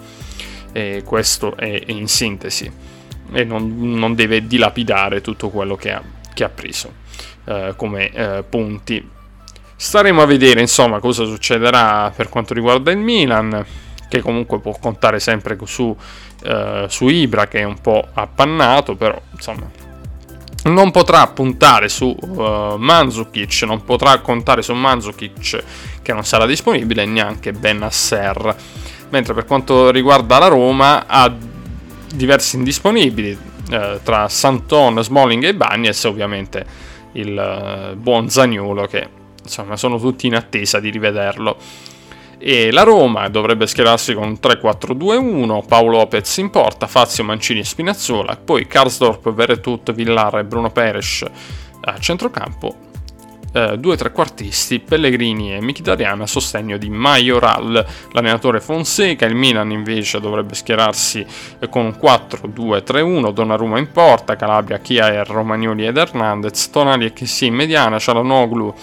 E 0.74 1.04
questo 1.06 1.56
è 1.56 1.84
in 1.88 2.08
sintesi, 2.08 2.70
e 3.32 3.44
non, 3.46 3.98
non 3.98 4.16
deve 4.16 4.46
dilapidare 4.46 5.22
tutto 5.22 5.50
quello 5.50 5.76
che 5.76 5.92
ha, 5.92 6.02
che 6.34 6.44
ha 6.44 6.50
preso 6.50 6.92
eh, 7.46 7.74
come 7.78 8.12
eh, 8.12 8.44
punti. 8.48 9.10
Staremo 9.76 10.22
a 10.22 10.26
vedere 10.26 10.60
insomma 10.60 11.00
cosa 11.00 11.24
succederà 11.24 12.12
per 12.16 12.30
quanto 12.30 12.54
riguarda 12.54 12.92
il 12.92 12.98
Milan 12.98 13.66
che 14.10 14.22
comunque 14.22 14.60
può 14.60 14.76
contare 14.80 15.20
sempre 15.20 15.58
su, 15.66 15.96
eh, 16.44 16.86
su 16.90 17.08
Ibra 17.08 17.48
che 17.48 17.60
è 17.60 17.64
un 17.64 17.80
po' 17.80 18.08
appannato, 18.14 18.96
però 18.96 19.20
insomma 19.32 19.70
non 20.68 20.92
potrà 20.92 21.28
puntare 21.28 21.90
su 21.90 22.16
uh, 22.20 22.76
Manzukic, 22.78 23.64
non 23.64 23.84
potrà 23.84 24.20
contare 24.20 24.62
su 24.62 24.74
Manzukic 24.74 25.64
che 26.02 26.14
non 26.14 26.24
sarà 26.24 26.46
disponibile 26.46 27.06
neanche 27.06 27.52
Benasser. 27.52 28.56
Mentre 29.10 29.34
per 29.34 29.46
quanto 29.46 29.90
riguarda 29.90 30.38
la 30.38 30.48
Roma 30.48 31.06
ha 31.08 31.34
diversi 32.14 32.58
indisponibili 32.58 33.38
eh, 33.70 34.00
tra 34.04 34.28
Santon, 34.28 35.02
Smalling 35.04 35.44
e 35.44 35.56
Bagnez, 35.56 36.04
ovviamente 36.06 36.66
il 37.14 37.38
eh, 37.38 37.96
buon 37.96 38.30
Zagnolo 38.30 38.86
che 38.86 39.08
insomma 39.44 39.78
sono 39.78 39.98
tutti 40.00 40.28
in 40.28 40.36
attesa 40.36 40.80
di 40.80 40.90
rivederlo 40.90 41.58
e 42.38 42.72
la 42.72 42.84
Roma 42.84 43.28
dovrebbe 43.30 43.68
schierarsi 43.68 44.14
con 44.14 44.38
3-4-2-1, 44.42 45.66
Paolo 45.66 45.98
Lopez 45.98 46.38
in 46.38 46.50
porta, 46.50 46.88
Fazio, 46.88 47.24
Mancini 47.24 47.60
e 47.60 47.66
Spinazzola, 47.66 48.38
poi 48.38 48.68
Karsdorp, 48.68 49.34
Veretut, 49.34 49.94
Villar 49.94 50.40
e 50.40 50.46
Bruno 50.46 50.70
Peres 50.70 51.26
a 51.82 51.98
centrocampo, 52.00 52.87
eh, 53.58 53.78
due 53.80 53.98
trequartisti, 53.98 54.80
Pellegrini 54.80 55.56
e 55.56 55.62
Mkhitaryan 55.62 56.22
a 56.22 56.28
sostegno 56.28 56.78
di 56.78 56.90
Majoral, 56.90 57.86
l'allenatore 58.12 58.62
Fonseca, 58.62 59.26
il 59.26 59.34
Milan 59.34 59.72
invece 59.72 60.20
dovrebbe 60.20 60.54
schierarsi 60.54 61.26
eh, 61.60 61.68
con 61.68 61.98
4-2-3-1, 62.00 63.34
Donnarumma 63.34 63.80
in 63.80 63.92
porta, 63.92 64.36
Calabria, 64.36 64.78
Chiaer, 64.78 65.28
Romagnoli 65.28 65.88
ed 65.88 65.98
Hernandez, 65.98 66.70
Tonali 66.70 67.06
e 67.06 67.14
Chissì 67.14 67.48
in 67.48 67.56
mediana, 67.56 67.98
Cialanoglu 67.98 68.74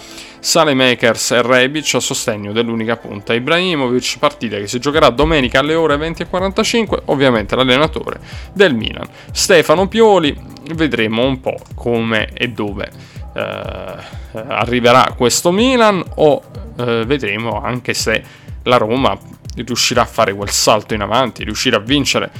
Salemakers 0.45 1.31
e 1.31 1.41
Rebic 1.41 1.95
a 1.95 1.99
sostegno 1.99 2.51
dell'unica 2.51 2.97
punta. 2.97 3.33
Ibrahimovic, 3.33 4.17
partita 4.19 4.57
che 4.57 4.67
si 4.67 4.77
giocherà 4.77 5.09
domenica 5.09 5.59
alle 5.59 5.73
ore 5.73 5.95
20.45, 5.95 7.03
ovviamente 7.05 7.55
l'allenatore 7.55 8.19
del 8.53 8.75
Milan. 8.75 9.07
Stefano 9.31 9.87
Pioli, 9.87 10.37
vedremo 10.73 11.25
un 11.25 11.39
po' 11.39 11.57
come 11.73 12.29
e 12.33 12.49
dove 12.49 12.91
eh, 13.35 14.43
arriverà 14.47 15.13
questo 15.17 15.51
Milan 15.51 16.03
o 16.15 16.41
eh, 16.77 17.03
vedremo 17.05 17.61
anche 17.61 17.93
se 17.93 18.23
la 18.63 18.77
Roma 18.77 19.17
riuscirà 19.55 20.03
a 20.03 20.05
fare 20.05 20.33
quel 20.33 20.49
salto 20.49 20.93
in 20.93 21.01
avanti, 21.01 21.43
riuscirà 21.43 21.77
a 21.77 21.81
vincere 21.81 22.31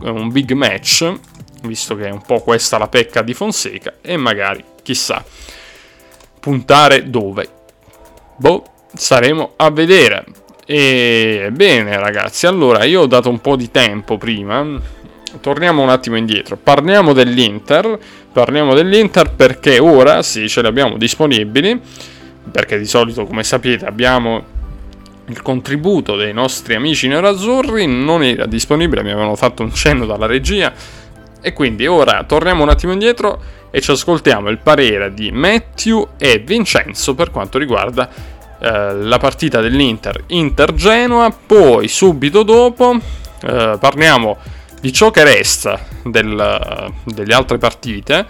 un 0.00 0.30
big 0.30 0.52
match, 0.52 1.12
visto 1.62 1.96
che 1.96 2.06
è 2.06 2.10
un 2.10 2.22
po' 2.22 2.40
questa 2.40 2.78
la 2.78 2.88
pecca 2.88 3.22
di 3.22 3.34
Fonseca 3.34 3.94
e 4.00 4.16
magari, 4.16 4.64
chissà, 4.82 5.24
puntare 6.40 7.10
dove? 7.10 7.48
Boh, 8.36 8.64
staremo 8.94 9.54
a 9.56 9.70
vedere. 9.70 10.24
E 10.64 11.48
bene 11.52 11.98
ragazzi, 11.98 12.46
allora 12.46 12.84
io 12.84 13.02
ho 13.02 13.06
dato 13.06 13.28
un 13.30 13.40
po' 13.40 13.56
di 13.56 13.70
tempo 13.70 14.16
prima. 14.16 14.64
Torniamo 15.40 15.82
un 15.82 15.90
attimo 15.90 16.16
indietro. 16.16 16.56
Parliamo 16.56 17.12
dell'Inter. 17.12 17.98
Parliamo 18.36 18.74
dell'Inter 18.74 19.30
perché 19.30 19.78
ora 19.78 20.20
sì, 20.22 20.46
ce 20.46 20.60
li 20.60 20.66
abbiamo 20.66 20.98
disponibili. 20.98 21.80
Perché 22.52 22.76
di 22.76 22.84
solito, 22.84 23.24
come 23.24 23.42
sapete, 23.42 23.86
abbiamo 23.86 24.44
il 25.28 25.40
contributo 25.40 26.16
dei 26.16 26.34
nostri 26.34 26.74
amici 26.74 27.08
nerazzurri. 27.08 27.86
Non 27.86 28.22
era 28.22 28.44
disponibile, 28.44 29.02
mi 29.02 29.10
avevano 29.10 29.36
fatto 29.36 29.62
un 29.62 29.72
cenno 29.72 30.04
dalla 30.04 30.26
regia. 30.26 30.70
E 31.40 31.54
quindi 31.54 31.86
ora 31.86 32.24
torniamo 32.24 32.62
un 32.62 32.68
attimo 32.68 32.92
indietro 32.92 33.40
e 33.70 33.80
ci 33.80 33.92
ascoltiamo 33.92 34.50
il 34.50 34.58
parere 34.58 35.14
di 35.14 35.32
Matthew 35.32 36.06
e 36.18 36.36
Vincenzo 36.44 37.14
per 37.14 37.30
quanto 37.30 37.56
riguarda 37.56 38.06
eh, 38.58 38.96
la 38.96 39.16
partita 39.16 39.62
dell'Inter 39.62 40.24
Inter-Genoa, 40.26 41.34
poi 41.46 41.88
subito 41.88 42.42
dopo 42.42 42.96
eh, 42.96 43.76
parliamo 43.80 44.36
di 44.86 44.92
ciò 44.92 45.10
che 45.10 45.24
resta 45.24 45.84
del, 46.04 46.92
delle 47.02 47.34
altre 47.34 47.58
partite 47.58 48.24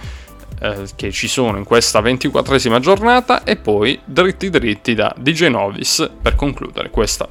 eh, 0.58 0.86
che 0.96 1.12
ci 1.12 1.28
sono 1.28 1.58
in 1.58 1.64
questa 1.64 2.00
ventiquattresima 2.00 2.80
giornata 2.80 3.44
e 3.44 3.56
poi 3.56 4.00
dritti 4.02 4.48
dritti 4.48 4.94
da 4.94 5.14
DJ 5.18 5.48
Novis 5.48 6.10
per 6.22 6.34
concludere 6.34 6.88
questa 6.88 7.28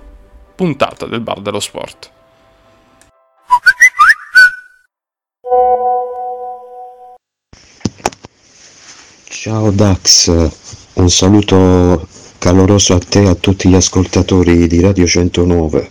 puntata 0.55 1.07
del 1.07 1.21
Bar 1.21 1.41
dello 1.41 1.59
Sport. 1.59 2.11
Ciao 9.23 9.71
Dax, 9.71 10.27
un 10.93 11.09
saluto 11.09 12.07
caloroso 12.37 12.93
a 12.93 12.99
te 12.99 13.23
e 13.23 13.29
a 13.29 13.33
tutti 13.33 13.69
gli 13.69 13.75
ascoltatori 13.75 14.67
di 14.67 14.81
Radio 14.81 15.07
109. 15.07 15.89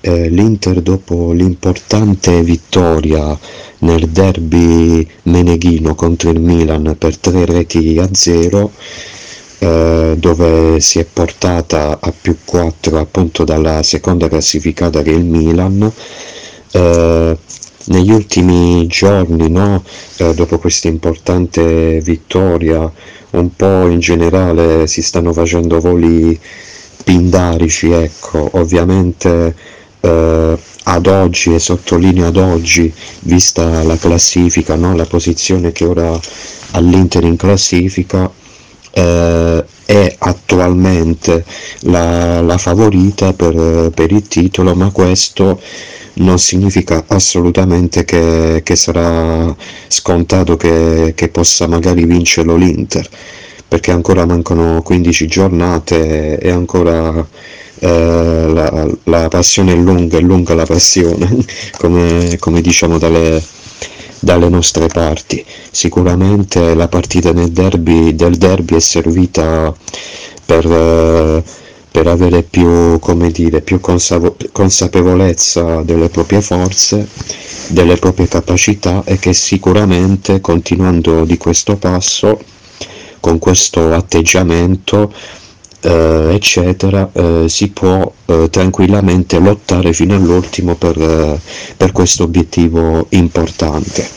Eh, 0.00 0.28
L'Inter 0.28 0.82
dopo 0.82 1.32
l'importante 1.32 2.42
vittoria 2.42 3.38
nel 3.78 4.08
derby 4.08 5.06
meneghino 5.24 5.94
contro 5.94 6.30
il 6.30 6.40
Milan 6.40 6.94
per 6.98 7.16
tre 7.18 7.44
reti 7.44 7.98
a 7.98 8.08
zero, 8.12 8.72
eh, 9.58 10.14
dove 10.18 10.80
si 10.80 10.98
è 10.98 11.04
portata 11.04 11.98
a 12.00 12.12
più 12.18 12.36
4 12.44 12.98
appunto 12.98 13.44
dalla 13.44 13.82
seconda 13.82 14.28
classificata 14.28 15.02
che 15.02 15.10
è 15.10 15.14
il 15.14 15.24
Milan, 15.24 15.90
eh, 16.72 17.38
negli 17.86 18.10
ultimi 18.10 18.86
giorni, 18.86 19.48
no, 19.48 19.82
eh, 20.18 20.34
dopo 20.34 20.58
questa 20.58 20.88
importante 20.88 22.00
vittoria, 22.00 22.90
un 23.30 23.54
po' 23.54 23.86
in 23.88 24.00
generale 24.00 24.86
si 24.86 25.02
stanno 25.02 25.32
facendo 25.32 25.80
voli 25.80 26.38
pindarici, 27.04 27.90
ecco, 27.90 28.48
ovviamente 28.54 29.54
eh, 30.06 30.58
ad 30.84 31.06
oggi, 31.06 31.54
e 31.54 31.58
sottolineo 31.58 32.26
ad 32.26 32.36
oggi, 32.36 32.92
vista 33.20 33.82
la 33.82 33.96
classifica, 33.96 34.76
no, 34.76 34.94
la 34.94 35.06
posizione 35.06 35.72
che 35.72 35.84
ora 35.84 36.18
all'Inter 36.72 37.24
in 37.24 37.36
classifica, 37.36 38.30
eh, 38.92 39.64
è 39.84 40.14
attualmente 40.18 41.44
la, 41.80 42.40
la 42.40 42.58
favorita 42.58 43.32
per, 43.32 43.90
per 43.94 44.12
il 44.12 44.26
titolo, 44.26 44.74
ma 44.74 44.90
questo 44.90 45.60
non 46.14 46.38
significa 46.38 47.04
assolutamente 47.08 48.04
che, 48.04 48.62
che 48.64 48.76
sarà 48.76 49.54
scontato 49.88 50.56
che, 50.56 51.12
che, 51.14 51.28
possa 51.28 51.66
magari 51.66 52.04
vincerlo 52.04 52.56
l'Inter, 52.56 53.08
perché 53.68 53.90
ancora 53.90 54.24
mancano 54.24 54.82
15 54.82 55.26
giornate 55.26 56.38
e 56.38 56.50
ancora 56.50 57.26
eh, 57.78 58.50
la, 58.52 58.86
la, 59.04 59.28
passione 59.28 59.72
è 59.72 59.76
lunga, 59.76 60.18
è 60.18 60.20
lunga 60.20 60.54
la 60.54 60.66
passione, 60.66 61.44
come, 61.78 62.36
come 62.38 62.60
diciamo 62.60 62.98
dalle, 62.98 63.42
dalle 64.20 64.48
nostre 64.48 64.86
parti. 64.86 65.44
Sicuramente 65.70 66.74
la 66.74 66.88
partita 66.88 67.32
derby, 67.32 68.14
del 68.14 68.36
derby 68.36 68.76
è 68.76 68.80
servita 68.80 69.74
per... 70.44 70.66
Eh, 70.66 71.64
per 71.96 72.08
avere 72.08 72.42
più, 72.42 73.00
dire, 73.30 73.62
più 73.62 73.80
consapevolezza 73.80 75.80
delle 75.80 76.10
proprie 76.10 76.42
forze, 76.42 77.08
delle 77.68 77.96
proprie 77.96 78.28
capacità 78.28 79.02
e 79.06 79.18
che 79.18 79.32
sicuramente 79.32 80.42
continuando 80.42 81.24
di 81.24 81.38
questo 81.38 81.76
passo, 81.76 82.38
con 83.18 83.38
questo 83.38 83.94
atteggiamento, 83.94 85.10
eh, 85.86 86.34
eccetera, 86.34 87.08
eh, 87.12 87.44
si 87.48 87.68
può 87.68 88.12
eh, 88.26 88.48
tranquillamente 88.50 89.38
lottare 89.38 89.92
fino 89.92 90.16
all'ultimo 90.16 90.74
per, 90.74 91.00
eh, 91.00 91.40
per 91.76 91.92
questo 91.92 92.24
obiettivo 92.24 93.06
importante. 93.10 94.08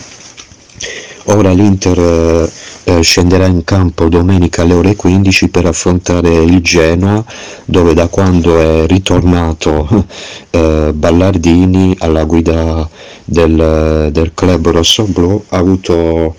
Ora 1.26 1.52
l'Inter 1.52 2.00
eh, 2.00 2.50
eh, 2.86 3.02
scenderà 3.02 3.46
in 3.46 3.64
campo 3.64 4.10
domenica 4.10 4.64
alle 4.64 4.74
ore 4.74 4.96
15 4.96 5.50
per 5.50 5.68
affrontare 5.68 6.34
il 6.34 6.60
Genoa 6.62 7.24
dove 7.66 7.94
da 7.94 8.08
quando 8.08 8.58
è 8.58 8.88
ritornato 8.88 10.06
eh, 10.50 10.92
Ballardini 10.92 11.96
alla 12.00 12.24
guida 12.24 12.90
del, 13.26 14.10
del 14.12 14.32
club 14.34 14.70
rossoblu 14.70 15.44
ha 15.50 15.58
avuto 15.58 16.36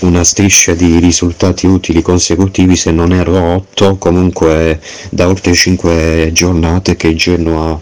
una 0.00 0.24
striscia 0.24 0.74
di 0.74 0.98
risultati 0.98 1.66
utili 1.66 2.02
consecutivi 2.02 2.76
se 2.76 2.90
non 2.92 3.12
erro 3.12 3.40
8 3.54 3.96
comunque 3.96 4.80
da 5.10 5.26
oltre 5.26 5.54
5 5.54 6.30
giornate 6.32 6.96
che 6.96 7.08
il 7.08 7.16
Genoa 7.16 7.80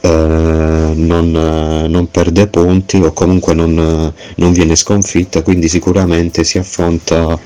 eh, 0.00 0.92
non, 0.94 1.30
non, 1.30 2.10
perde 2.10 2.48
punti 2.48 2.98
o 2.98 3.12
comunque 3.12 3.54
non, 3.54 4.12
non 4.34 4.52
viene 4.52 4.76
sconfitta, 4.76 5.42
quindi 5.42 5.68
sicuramente 5.68 6.44
si 6.44 6.58
affronta 6.58 7.38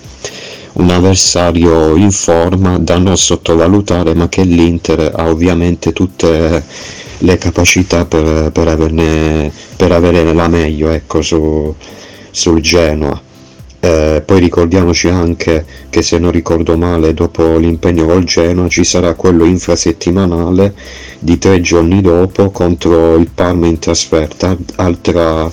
un 0.73 0.91
avversario 0.91 1.95
in 1.95 2.11
forma 2.11 2.79
da 2.79 2.99
non 2.99 3.17
sottovalutare, 3.17 4.15
ma 4.15 4.29
che 4.29 4.43
l'Inter 4.43 5.13
ha 5.15 5.29
ovviamente 5.29 5.93
tutte 5.93 6.65
le 7.19 7.39
capacità 7.39 8.05
per, 8.05 8.51
per, 8.51 8.69
averne, 8.69 9.53
per 9.77 9.93
avere 9.93 10.33
la 10.33 10.49
meglio 10.49 10.91
ecco, 10.91 11.23
su, 11.23 11.73
sul 12.31 12.61
Genoa. 12.61 13.27
Eh, 13.81 14.23
poi 14.27 14.41
ricordiamoci 14.41 15.09
anche 15.09 15.65
che 15.89 16.03
se 16.03 16.19
non 16.19 16.33
ricordo 16.33 16.77
male 16.77 17.15
dopo 17.15 17.57
l'impegno 17.59 18.07
col 18.07 18.25
Genoa 18.25 18.69
ci 18.69 18.83
sarà 18.83 19.15
quello 19.15 19.45
infrasettimanale 19.45 20.75
di 21.21 21.39
tre 21.39 21.61
giorni 21.61 22.01
dopo 22.01 22.51
contro 22.51 23.15
il 23.15 23.31
Parma 23.33 23.69
in 23.69 23.79
trasferta, 23.79 24.57
altra 24.77 25.49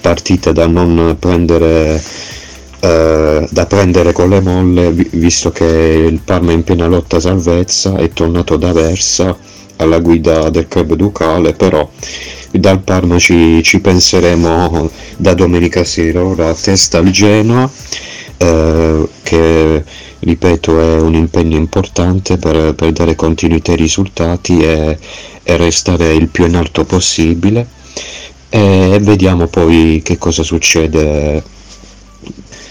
partita 0.00 0.52
da 0.52 0.66
non 0.66 1.16
prendere 1.18 2.00
eh, 2.80 3.48
da 3.50 3.66
prendere 3.66 4.12
con 4.12 4.28
le 4.28 4.40
molle 4.40 4.92
visto 4.92 5.50
che 5.50 5.64
il 5.64 6.20
Parma 6.22 6.50
è 6.52 6.54
in 6.54 6.62
piena 6.62 6.86
lotta 6.86 7.18
salvezza 7.18 7.96
è 7.96 8.10
tornato 8.10 8.56
da 8.56 8.72
Versa 8.72 9.36
alla 9.76 9.98
guida 9.98 10.50
del 10.50 10.68
club 10.68 10.94
ducale 10.94 11.54
però 11.54 11.88
dal 12.58 12.80
Parma 12.80 13.18
ci, 13.18 13.62
ci 13.62 13.80
penseremo 13.80 14.90
da 15.16 15.34
domenica 15.34 15.84
sera 15.84 16.24
ora 16.24 16.54
testa 16.54 16.98
al 16.98 17.10
Genoa 17.10 17.68
eh, 18.36 19.08
che 19.22 19.84
ripeto 20.20 20.80
è 20.80 21.00
un 21.00 21.14
impegno 21.14 21.56
importante 21.56 22.36
per, 22.38 22.74
per 22.74 22.92
dare 22.92 23.14
continuità 23.14 23.72
ai 23.72 23.76
risultati 23.76 24.58
e, 24.60 24.98
e, 25.42 25.56
restare 25.56 26.14
il 26.14 26.28
più 26.28 26.46
in 26.46 26.56
alto 26.56 26.84
possibile 26.84 27.66
e 28.48 28.98
vediamo 29.00 29.48
poi 29.48 30.00
che 30.04 30.16
cosa 30.16 30.42
succede 30.42 31.42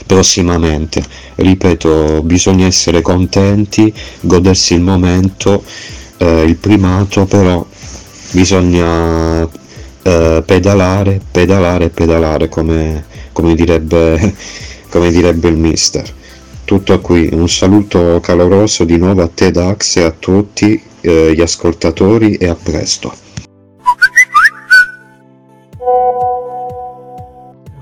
prossimamente. 0.05 1.03
Ripeto, 1.35 2.21
bisogna 2.23 2.65
essere 2.65 3.01
contenti, 3.01 3.93
godersi 4.21 4.75
il 4.75 4.81
momento, 4.81 5.63
eh, 6.17 6.43
il 6.43 6.55
primato, 6.55 7.25
però 7.25 7.65
bisogna 8.31 9.47
eh, 10.03 10.43
pedalare, 10.45 11.21
pedalare, 11.31 11.89
pedalare, 11.89 12.49
come, 12.49 13.05
come, 13.31 13.55
direbbe, 13.55 14.35
come 14.89 15.11
direbbe 15.11 15.47
il 15.47 15.57
mister. 15.57 16.05
Tutto 16.65 16.99
qui, 17.01 17.29
un 17.31 17.49
saluto 17.49 18.19
caloroso 18.21 18.83
di 18.83 18.97
nuovo 18.97 19.21
a 19.23 19.27
te 19.27 19.51
Dax 19.51 19.97
e 19.97 20.03
a 20.03 20.11
tutti 20.11 20.81
eh, 21.01 21.33
gli 21.33 21.41
ascoltatori 21.41 22.35
e 22.35 22.47
a 22.47 22.55
presto. 22.55 23.13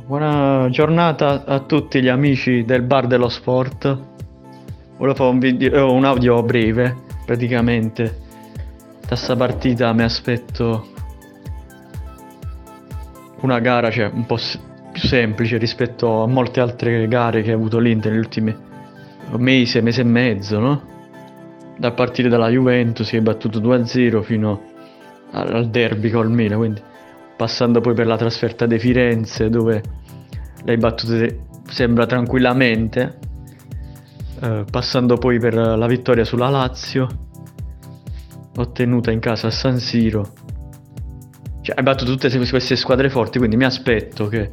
Buona 0.05 0.67
giornata 0.69 1.45
a 1.45 1.59
tutti 1.59 2.01
gli 2.01 2.09
amici 2.09 2.65
del 2.65 2.82
bar 2.82 3.07
dello 3.07 3.30
sport. 3.30 3.97
Volevo 4.97 5.15
fare 5.15 5.30
un, 5.30 5.39
video, 5.39 5.74
eh, 5.74 5.80
un 5.80 6.03
audio 6.05 6.43
breve, 6.43 6.95
praticamente. 7.26 8.19
Da 9.07 9.15
sta 9.15 9.36
partita 9.36 9.93
mi 9.93 10.03
aspetto 10.03 10.88
una 13.42 13.60
gara 13.60 13.92
cioè, 13.92 14.10
un 14.14 14.26
po' 14.26 14.38
più 14.92 15.02
semplice 15.02 15.58
rispetto 15.58 16.24
a 16.24 16.28
molte 16.28 16.60
altre 16.60 17.08
gare 17.08 17.42
che 17.42 17.52
ha 17.52 17.56
avuto 17.56 17.80
l'Inter 17.80 18.12
negli 18.12 18.20
ultimi 18.20 18.56
mesi, 19.38 19.82
mese 19.82 20.02
e 20.02 20.06
mezzo, 20.06 20.60
no? 20.60 20.89
Da 21.78 21.92
partire 21.92 22.30
dalla 22.30 22.50
Juventus 22.50 23.08
si 23.08 23.18
è 23.18 23.22
battuto 23.22 23.60
2-0 23.60 24.22
fino 24.22 24.70
al 25.32 25.70
derby 25.70 26.10
col 26.10 26.30
Milan, 26.30 26.58
quindi 26.58 26.82
passando 27.38 27.80
poi 27.82 27.94
per 27.94 28.06
la 28.06 28.18
trasferta 28.18 28.66
di 28.66 28.78
Firenze 28.78 29.50
dove 29.50 29.82
le 30.64 30.72
hai 30.72 30.78
battute 30.78 31.46
sembra 31.68 32.06
tranquillamente, 32.06 33.18
eh, 34.42 34.66
passando 34.70 35.18
poi 35.18 35.39
per 35.39 35.56
la 35.56 35.88
vittoria 35.88 36.26
sulla 36.26 36.50
Lazio, 36.50 37.08
ottenuta 38.58 39.12
in 39.12 39.20
casa 39.20 39.48
a 39.48 39.52
San 39.52 39.80
Siro. 39.80 40.34
Cioè, 41.62 41.76
hai 41.78 41.84
battuto 41.84 42.12
tutte 42.12 42.36
queste 42.49 42.76
squadre 42.76 43.09
forti, 43.09 43.38
quindi 43.38 43.55
mi 43.55 43.66
aspetto 43.66 44.28
che 44.28 44.51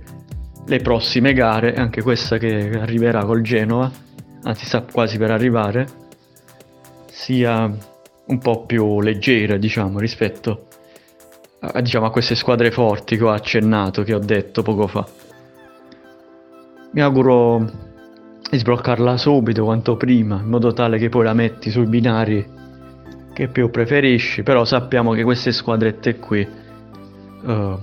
le 0.67 0.79
prossime 0.81 1.33
gare, 1.33 1.75
anche 1.75 2.03
questa 2.03 2.37
che 2.37 2.71
arriverà 2.79 3.25
col 3.25 3.41
Genova, 3.41 3.91
anzi 4.43 4.67
sta 4.67 4.83
quasi 4.83 5.17
per 5.17 5.31
arrivare, 5.31 5.87
sia 7.07 7.75
un 8.27 8.39
po' 8.39 8.67
più 8.67 9.01
leggera, 9.01 9.57
diciamo, 9.57 9.99
rispetto 9.99 10.67
a, 11.61 11.81
diciamo, 11.81 12.05
a 12.05 12.11
queste 12.11 12.35
squadre 12.35 12.71
forti 12.71 13.17
che 13.17 13.25
ho 13.25 13.31
accennato, 13.31 14.03
che 14.03 14.15
ho 14.15 14.19
detto 14.19 14.63
poco 14.63 14.87
fa. 14.87 15.07
Mi 16.93 17.01
auguro 17.01 17.71
di 18.51 18.59
sbloccarla 18.59 19.17
subito 19.17 19.65
quanto 19.65 19.97
prima, 19.97 20.41
in 20.43 20.49
modo 20.49 20.75
tale 20.75 20.99
che 20.99 21.09
poi 21.09 21.25
la 21.25 21.33
metti 21.33 21.71
sui 21.71 21.87
binari 21.87 22.47
che 23.33 23.49
più 23.49 23.71
preferisci, 23.71 24.43
però 24.43 24.67
sappiamo 24.67 25.13
che 25.13 25.23
queste 25.23 25.53
squadrette 25.53 26.19
qui 26.19 26.67
uh, 27.43 27.79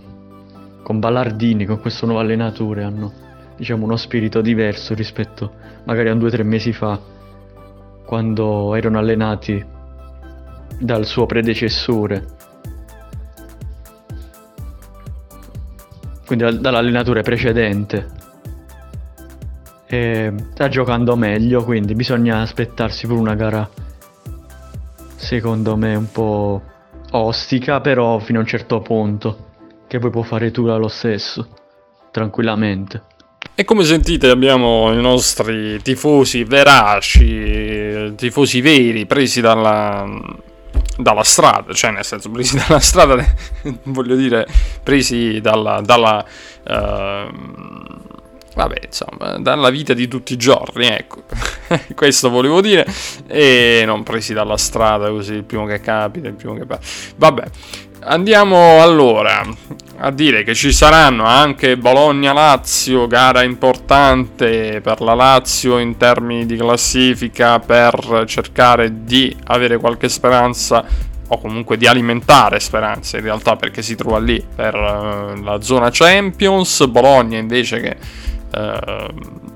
con 0.82 1.00
Ballardini, 1.00 1.66
con 1.66 1.80
questo 1.80 2.06
nuovo 2.06 2.22
allenatore 2.22 2.84
hanno 2.84 3.12
diciamo 3.58 3.86
uno 3.86 3.96
spirito 3.96 4.42
diverso 4.42 4.94
rispetto 4.94 5.54
magari 5.86 6.10
a 6.10 6.16
due 6.16 6.28
o 6.28 6.32
tre 6.32 6.44
mesi 6.44 6.74
fa 6.74 7.00
quando 8.06 8.76
erano 8.76 9.00
allenati 9.00 9.64
dal 10.80 11.06
suo 11.06 11.26
predecessore. 11.26 12.34
Quindi 16.26 16.60
dall'allenatore 16.60 17.22
precedente. 17.22 18.14
E 19.88 20.34
sta 20.52 20.68
giocando 20.68 21.16
meglio, 21.16 21.64
quindi 21.64 21.94
bisogna 21.94 22.42
aspettarsi 22.42 23.08
per 23.08 23.16
una 23.16 23.36
gara 23.36 23.70
secondo 25.16 25.76
me 25.76 25.96
un 25.96 26.12
po' 26.12 26.62
ostica, 27.16 27.82
però 27.82 28.20
fino 28.20 28.40
a 28.40 28.42
un 28.42 28.48
certo 28.48 28.80
punto, 28.82 29.52
che 29.88 30.00
poi 30.00 30.10
può 30.10 30.22
fare 30.22 30.52
tu 30.52 30.66
lo 30.66 30.88
stesso, 30.88 31.48
tranquillamente. 32.12 33.04
E 33.56 33.64
come 33.64 33.84
sentite 33.84 34.30
abbiamo 34.30 34.92
i 34.92 35.02
nostri 35.02 35.82
tifosi 35.82 36.44
veraci, 36.44 38.14
tifosi 38.16 38.60
veri, 38.60 39.06
presi 39.06 39.40
dalla, 39.40 40.06
dalla 40.98 41.24
strada, 41.24 41.72
cioè 41.74 41.92
nel 41.92 42.04
senso 42.04 42.30
presi 42.30 42.58
dalla 42.68 42.80
strada, 42.80 43.24
voglio 43.84 44.16
dire, 44.16 44.46
presi 44.84 45.40
dalla... 45.40 45.82
dalla 45.82 46.26
uh, 46.68 48.04
vabbè, 48.56 48.80
insomma, 48.86 49.38
dalla 49.38 49.70
vita 49.70 49.94
di 49.94 50.08
tutti 50.08 50.34
i 50.34 50.38
giorni, 50.38 50.88
ecco, 50.88 51.24
questo 51.94 52.30
volevo 52.30 52.62
dire, 52.62 52.86
e 53.28 53.84
non 53.86 54.04
presi 54.04 54.34
dalla 54.34 54.58
strada 54.58 55.10
così, 55.10 55.34
il 55.34 55.44
primo 55.44 55.66
che 55.66 55.82
capita, 55.82 56.28
il 56.28 56.34
primo 56.34 56.56
che 56.56 56.66
va. 56.66 56.80
Vabbè, 57.18 57.44
andiamo 58.00 58.82
allora 58.82 59.44
a 59.98 60.12
dire 60.12 60.44
che 60.44 60.56
ci 60.56 60.72
saranno 60.72 61.26
anche 61.26 61.78
Bologna-Lazio, 61.78 63.08
gara 63.08 63.44
importante 63.44 64.80
per 64.82 65.02
la 65.02 65.14
Lazio 65.14 65.78
in 65.78 65.98
termini 65.98 66.46
di 66.46 66.56
classifica 66.56 67.60
per 67.60 68.24
cercare 68.26 69.04
di 69.04 69.36
avere 69.46 69.78
qualche 69.78 70.10
speranza 70.10 71.14
o 71.28 71.40
comunque 71.40 71.78
di 71.78 71.88
alimentare 71.88 72.60
speranze 72.60 73.18
in 73.18 73.24
realtà 73.24 73.56
perché 73.56 73.82
si 73.82 73.96
trova 73.96 74.20
lì 74.20 74.44
per 74.56 74.76
uh, 74.76 75.42
la 75.42 75.60
zona 75.62 75.90
Champions, 75.92 76.86
Bologna 76.88 77.38
invece 77.38 77.80
che 77.80 77.98
Ehm, 78.56 79.54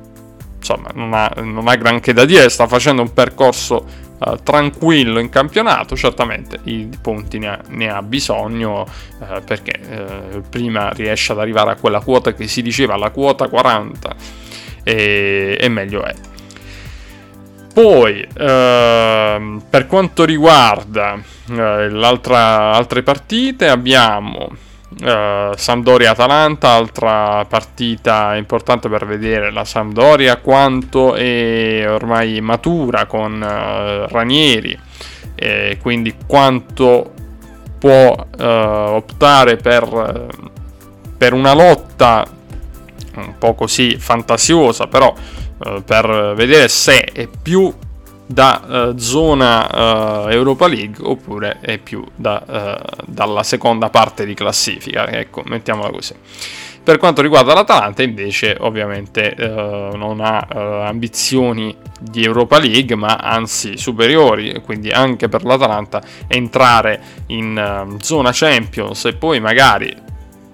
insomma 0.58 0.90
non 0.94 1.14
ha, 1.14 1.32
non 1.42 1.68
ha, 1.68 1.76
granché 1.76 2.14
da 2.14 2.26
dire, 2.26 2.50
sta 2.50 2.68
facendo 2.68 3.02
un 3.02 3.14
percorso 3.14 3.86
uh, 4.20 4.36
tranquillo 4.44 5.20
in 5.20 5.30
campionato, 5.30 5.96
certamente 5.96 6.60
i 6.64 6.90
punti 7.02 7.40
ne 7.40 7.48
ha, 7.48 7.60
ne 7.70 7.90
ha 7.90 8.02
bisogno 8.02 8.82
uh, 8.82 9.44
perché 9.44 9.80
uh, 9.82 10.42
prima 10.50 10.90
riesce 10.90 11.32
ad 11.32 11.40
arrivare 11.40 11.72
a 11.72 11.76
quella 11.76 12.02
quota 12.02 12.34
che 12.34 12.48
si 12.48 12.62
diceva, 12.62 12.98
la 12.98 13.10
quota 13.10 13.48
40 13.48 14.16
e, 14.84 15.58
e 15.60 15.70
meglio 15.70 16.04
è. 16.04 16.14
Poi, 17.72 18.28
ehm, 18.38 19.64
per 19.70 19.88
quanto 19.88 20.26
riguarda 20.26 21.18
le 21.46 22.20
altre 22.26 23.04
partite, 23.04 23.70
abbiamo 23.70 24.50
Uh, 24.90 25.56
Sampdoria-Atalanta, 25.56 26.72
altra 26.72 27.46
partita 27.46 28.36
importante 28.36 28.90
per 28.90 29.06
vedere 29.06 29.52
la 29.52 29.64
Sampdoria 29.64 30.38
quanto 30.38 31.14
è 31.14 31.86
ormai 31.88 32.42
matura 32.42 33.06
con 33.06 33.34
uh, 33.34 34.12
Ranieri 34.12 34.78
e 35.36 35.78
quindi 35.80 36.16
quanto 36.26 37.14
può 37.78 38.14
uh, 38.14 38.44
optare 38.44 39.58
per, 39.58 40.28
per, 41.16 41.34
una 41.34 41.54
lotta 41.54 42.26
un 43.16 43.38
po' 43.38 43.54
così 43.54 43.96
fantasiosa 43.98 44.88
però 44.88 45.14
per 45.86 46.34
vedere 46.36 46.68
se 46.68 47.04
è 47.04 47.28
più 47.28 47.72
da 48.32 48.92
uh, 48.94 48.98
zona 48.98 50.26
uh, 50.26 50.30
Europa 50.30 50.68
League 50.68 51.04
oppure 51.04 51.58
è 51.62 51.80
più 51.80 52.06
da, 52.16 52.44
uh, 52.46 53.04
dalla 53.08 53.42
seconda 53.42 53.90
parte 53.90 54.24
di 54.24 54.36
classifica, 54.36 55.10
ecco, 55.10 55.42
mettiamola 55.46 55.90
così. 55.90 56.14
Per 56.84 57.00
quanto 57.00 57.24
riguarda 57.24 57.56
l'Atalanta, 57.56 58.04
invece, 58.04 58.56
ovviamente 58.60 59.36
non 59.38 60.22
ha 60.22 60.88
ambizioni 60.88 61.76
di 62.00 62.24
Europa 62.24 62.58
League, 62.58 62.96
ma 62.96 63.18
anzi 63.18 63.78
superiori, 63.78 64.60
quindi 64.64 64.90
anche 64.90 65.28
per 65.28 65.44
l'Atalanta 65.44 66.02
entrare 66.28 67.00
in 67.28 67.96
zona 68.00 68.32
Champions 68.34 69.06
e 69.06 69.14
poi 69.14 69.40
magari 69.40 69.94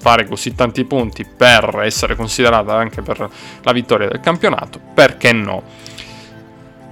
fare 0.02 0.28
così 0.28 0.54
tanti 0.56 0.84
punti 0.84 1.26
per 1.26 1.82
essere 1.84 2.16
considerata 2.18 2.76
anche 2.76 3.02
per 3.02 3.30
la 3.64 3.72
vittoria 3.72 4.10
del 4.10 4.20
campionato, 4.20 4.80
perché 4.94 5.32
no? 5.32 5.64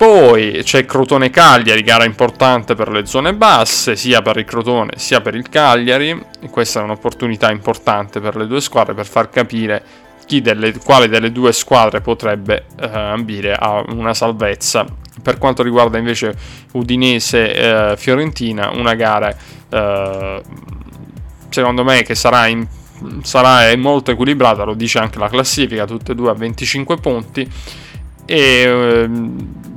Poi 0.04 0.60
c'è 0.64 0.84
Crotone 0.84 1.30
Cagliari, 1.30 1.82
gara 1.82 2.04
importante 2.04 2.76
per 2.76 2.90
le 2.90 3.06
zone 3.06 3.34
basse, 3.34 3.96
sia 3.96 4.22
per 4.22 4.36
il 4.36 4.44
Crotone 4.44 4.96
sia 4.98 5.22
per 5.22 5.34
il 5.34 5.48
Cagliari. 5.48 6.10
E 6.42 6.50
questa 6.50 6.82
è 6.82 6.84
un'opportunità 6.84 7.50
importante 7.50 8.20
per 8.20 8.36
le 8.36 8.46
due 8.46 8.60
squadre 8.60 8.94
per 8.94 9.06
far 9.06 9.30
capire 9.30 9.82
delle, 10.28 10.74
quale 10.74 11.08
delle 11.08 11.32
due 11.32 11.54
squadre 11.54 12.02
potrebbe 12.02 12.66
eh, 12.82 12.86
ambire 12.86 13.54
a 13.54 13.82
una 13.92 14.14
salvezza. 14.14 14.86
Per 15.22 15.38
quanto 15.38 15.64
riguarda 15.64 15.98
invece 15.98 16.36
Udinese-Fiorentina, 16.74 18.72
eh, 18.72 18.78
una 18.78 18.96
gara 18.96 19.34
eh, 19.70 20.42
secondo 21.48 21.86
me 21.86 22.04
che 22.04 22.16
sarà, 22.16 22.48
in, 22.48 22.68
sarà 23.22 23.74
molto 23.78 24.12
equilibrata, 24.12 24.66
lo 24.66 24.74
dice 24.74 25.00
anche 25.00 25.18
la 25.18 25.30
classifica, 25.30 25.86
tutte 25.86 26.12
e 26.12 26.16
due 26.16 26.30
a 26.30 26.34
25 26.34 26.98
punti. 26.98 27.50
E 28.26 28.64
ehm, 28.66 29.72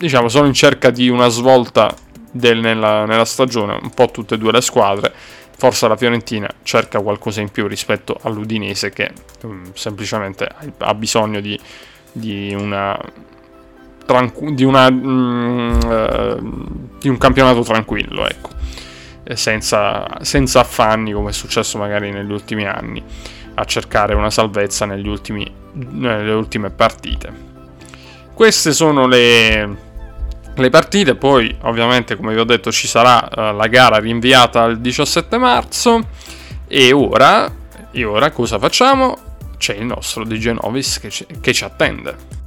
diciamo, 0.00 0.28
sono 0.28 0.46
in 0.46 0.54
cerca 0.54 0.88
di 0.88 1.10
una 1.10 1.28
svolta 1.28 1.94
del, 2.30 2.58
nella, 2.58 3.04
nella 3.04 3.26
stagione, 3.26 3.78
un 3.80 3.90
po' 3.90 4.10
tutte 4.10 4.36
e 4.36 4.38
due 4.38 4.50
le 4.50 4.62
squadre. 4.62 5.12
Forse 5.56 5.86
la 5.88 5.96
Fiorentina 5.96 6.48
cerca 6.62 7.00
qualcosa 7.00 7.42
in 7.42 7.50
più 7.50 7.66
rispetto 7.66 8.18
all'Udinese 8.22 8.88
che 8.88 9.12
um, 9.42 9.70
semplicemente 9.74 10.48
ha 10.78 10.94
bisogno 10.94 11.40
di, 11.40 11.58
di 12.12 12.54
una 12.58 12.98
di, 14.54 14.64
una, 14.64 14.90
mm, 14.90 15.80
uh, 15.82 16.98
di, 16.98 17.08
un 17.08 17.18
campionato 17.18 17.60
tranquillo, 17.60 18.26
ecco, 18.26 18.48
senza, 19.34 20.04
senza, 20.22 20.60
affanni 20.60 21.12
come 21.12 21.30
è 21.30 21.32
successo 21.32 21.78
magari 21.78 22.10
negli 22.10 22.32
ultimi 22.32 22.64
anni, 22.64 23.00
a 23.54 23.64
cercare 23.64 24.14
una 24.14 24.30
salvezza 24.30 24.84
ultimi, 24.86 25.48
nelle 25.74 26.32
ultime 26.32 26.70
partite. 26.70 27.48
Queste 28.34 28.72
sono 28.72 29.06
le, 29.06 29.89
le 30.54 30.70
partite, 30.70 31.14
poi 31.14 31.54
ovviamente 31.62 32.16
come 32.16 32.34
vi 32.34 32.40
ho 32.40 32.44
detto 32.44 32.70
ci 32.70 32.86
sarà 32.86 33.28
uh, 33.30 33.56
la 33.56 33.66
gara 33.66 33.98
rinviata 33.98 34.62
al 34.62 34.80
17 34.80 35.38
marzo 35.38 36.00
e 36.66 36.92
ora, 36.92 37.50
e 37.90 38.04
ora 38.04 38.30
cosa 38.30 38.58
facciamo? 38.58 39.16
C'è 39.56 39.74
il 39.74 39.84
nostro 39.84 40.24
DJ 40.24 40.56
Novis 40.60 41.00
che 41.00 41.10
ci, 41.10 41.26
che 41.40 41.52
ci 41.52 41.64
attende. 41.64 42.38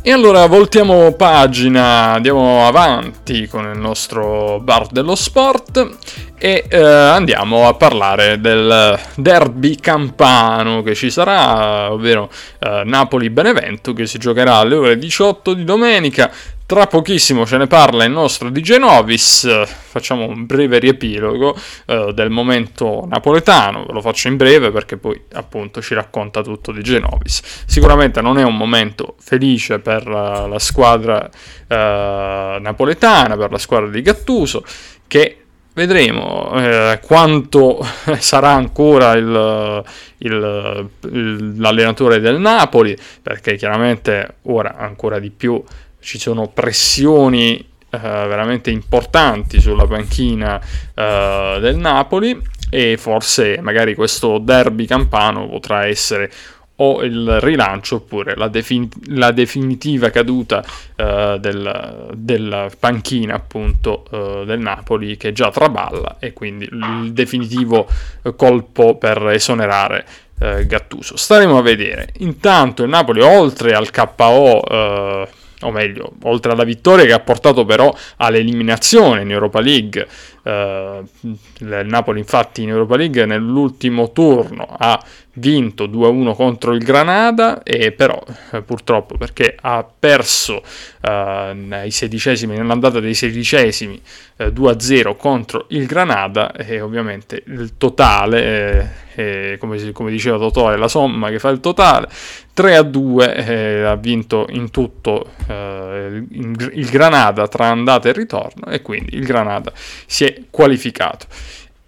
E 0.00 0.12
allora 0.12 0.46
voltiamo 0.46 1.12
pagina, 1.12 2.12
andiamo 2.14 2.66
avanti 2.66 3.46
con 3.46 3.68
il 3.68 3.78
nostro 3.78 4.60
bar 4.60 4.86
dello 4.86 5.14
sport 5.14 5.96
e 6.38 6.64
eh, 6.68 6.80
andiamo 6.80 7.66
a 7.66 7.74
parlare 7.74 8.40
del 8.40 8.98
derby 9.16 9.74
campano 9.74 10.82
che 10.82 10.94
ci 10.94 11.10
sarà, 11.10 11.92
ovvero 11.92 12.30
eh, 12.60 12.82
Napoli-Benevento 12.84 13.92
che 13.92 14.06
si 14.06 14.18
giocherà 14.18 14.54
alle 14.54 14.76
ore 14.76 14.98
18 14.98 15.52
di 15.52 15.64
domenica 15.64 16.30
tra 16.68 16.86
pochissimo 16.86 17.46
ce 17.46 17.56
ne 17.56 17.66
parla 17.66 18.04
il 18.04 18.12
nostro 18.12 18.50
DJ 18.50 18.76
Novis, 18.76 19.64
facciamo 19.64 20.26
un 20.26 20.44
breve 20.44 20.78
riepilogo 20.78 21.56
eh, 21.86 22.12
del 22.12 22.28
momento 22.28 23.06
napoletano, 23.08 23.86
ve 23.86 23.92
lo 23.94 24.02
faccio 24.02 24.28
in 24.28 24.36
breve 24.36 24.70
perché 24.70 24.98
poi 24.98 25.18
appunto 25.32 25.80
ci 25.80 25.94
racconta 25.94 26.42
tutto 26.42 26.70
DJ 26.70 26.98
Novis. 26.98 27.40
Sicuramente 27.64 28.20
non 28.20 28.36
è 28.36 28.42
un 28.42 28.54
momento 28.54 29.14
felice 29.18 29.78
per 29.78 30.06
la, 30.06 30.46
la 30.46 30.58
squadra 30.58 31.26
eh, 31.26 32.58
napoletana, 32.60 33.34
per 33.38 33.50
la 33.50 33.58
squadra 33.58 33.88
di 33.88 34.02
Gattuso, 34.02 34.62
che 35.06 35.44
vedremo 35.72 36.52
eh, 36.54 37.00
quanto 37.02 37.82
sarà 38.18 38.50
ancora 38.50 39.12
il, 39.12 39.84
il, 40.18 40.88
il, 41.12 41.54
l'allenatore 41.56 42.20
del 42.20 42.38
Napoli, 42.38 42.94
perché 43.22 43.56
chiaramente 43.56 44.34
ora 44.42 44.76
ancora 44.76 45.18
di 45.18 45.30
più 45.30 45.64
ci 46.00 46.18
sono 46.18 46.48
pressioni 46.48 47.66
Uh, 47.90 48.00
veramente 48.00 48.68
importanti 48.68 49.62
sulla 49.62 49.86
panchina 49.86 50.56
uh, 50.56 51.58
del 51.58 51.76
Napoli 51.78 52.38
e 52.68 52.98
forse 52.98 53.60
magari 53.62 53.94
questo 53.94 54.36
derby 54.36 54.84
campano 54.84 55.48
potrà 55.48 55.86
essere 55.86 56.30
o 56.76 57.02
il 57.02 57.40
rilancio 57.40 57.94
oppure 57.96 58.36
la, 58.36 58.48
defin- 58.48 58.90
la 59.06 59.30
definitiva 59.30 60.10
caduta 60.10 60.62
uh, 60.96 61.38
del, 61.38 62.10
della 62.12 62.68
panchina 62.78 63.36
appunto 63.36 64.04
del 64.44 64.58
Napoli 64.58 65.16
che 65.16 65.32
già 65.32 65.50
traballa 65.50 66.18
e 66.18 66.34
quindi 66.34 66.68
il 66.70 67.12
definitivo 67.14 67.88
colpo 68.36 68.98
per 68.98 69.28
esonerare 69.28 70.04
Gattuso. 70.38 71.16
Staremo 71.16 71.58
a 71.58 71.62
vedere. 71.62 72.12
Intanto 72.18 72.84
il 72.84 72.90
Napoli 72.90 73.22
oltre 73.22 73.72
al 73.72 73.90
KO 73.90 75.26
o 75.62 75.70
meglio, 75.70 76.12
oltre 76.22 76.52
alla 76.52 76.64
vittoria 76.64 77.04
che 77.04 77.12
ha 77.12 77.20
portato 77.20 77.64
però 77.64 77.92
all'eliminazione 78.16 79.22
in 79.22 79.30
Europa 79.30 79.60
League. 79.60 80.06
Eh, 80.42 81.02
il 81.20 81.86
Napoli 81.86 82.20
infatti 82.20 82.62
in 82.62 82.68
Europa 82.68 82.96
League 82.96 83.24
nell'ultimo 83.26 84.12
turno 84.12 84.66
ha 84.78 85.02
vinto 85.38 85.86
2-1 85.86 86.34
contro 86.34 86.72
il 86.72 86.82
Granada 86.82 87.62
e 87.62 87.92
però 87.92 88.22
eh, 88.52 88.62
purtroppo 88.62 89.16
perché 89.16 89.56
ha 89.60 89.84
perso 89.98 90.62
eh, 91.00 91.86
sedicesimi, 91.88 92.56
nell'andata 92.56 93.00
dei 93.00 93.14
sedicesimi 93.14 94.00
eh, 94.36 94.48
2-0 94.48 95.16
contro 95.16 95.66
il 95.70 95.86
Granada 95.86 96.52
e 96.52 96.80
ovviamente 96.80 97.42
il 97.46 97.76
totale 97.76 99.06
eh, 99.18 99.56
come, 99.58 99.90
come, 99.90 100.10
diceva 100.12 100.38
Totò, 100.38 100.70
è 100.70 100.76
la 100.76 100.86
somma 100.86 101.28
che 101.28 101.40
fa 101.40 101.48
il 101.48 101.58
totale. 101.58 102.08
3 102.54 102.76
a 102.76 102.82
2 102.82 103.34
eh, 103.34 103.82
ha 103.82 103.96
vinto 103.96 104.46
in 104.50 104.70
tutto 104.70 105.32
eh, 105.48 106.22
il 106.30 106.88
Granada 106.88 107.48
tra 107.48 107.66
andata 107.66 108.08
e 108.08 108.12
ritorno 108.12 108.66
e 108.70 108.80
quindi 108.80 109.16
il 109.16 109.24
Granada 109.24 109.72
si 109.74 110.24
è 110.24 110.42
qualificato. 110.50 111.26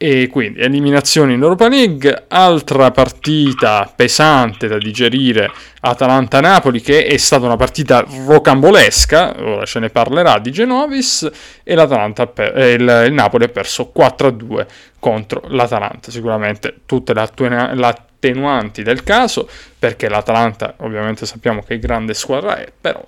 E 0.02 0.28
quindi 0.28 0.60
eliminazione 0.60 1.34
in 1.34 1.42
Europa 1.42 1.68
League, 1.68 2.24
altra 2.28 2.90
partita 2.90 3.92
pesante 3.94 4.66
da 4.66 4.78
digerire 4.78 5.52
Atalanta-Napoli 5.78 6.80
che 6.80 7.04
è 7.04 7.18
stata 7.18 7.44
una 7.44 7.56
partita 7.56 8.06
rocambolesca, 8.24 9.34
ora 9.38 9.66
ce 9.66 9.78
ne 9.78 9.90
parlerà 9.90 10.38
di 10.38 10.50
Genovis 10.52 11.30
e 11.62 11.74
per, 11.74 12.56
eh, 12.56 12.72
il, 12.72 13.04
il, 13.08 13.12
Napoli 13.12 13.44
ha 13.44 13.48
perso 13.48 13.92
4-2 13.94 14.66
contro 14.98 15.42
l'Atalanta, 15.48 16.10
sicuramente 16.10 16.76
tutte 16.86 17.12
le, 17.12 17.20
attuen- 17.20 17.76
le 17.76 17.86
attenuanti 17.86 18.82
del 18.82 19.02
caso 19.02 19.46
perché 19.78 20.08
l'Atalanta 20.08 20.76
ovviamente 20.78 21.26
sappiamo 21.26 21.60
che 21.60 21.78
grande 21.78 22.14
squadra 22.14 22.56
è, 22.56 22.72
però 22.80 23.06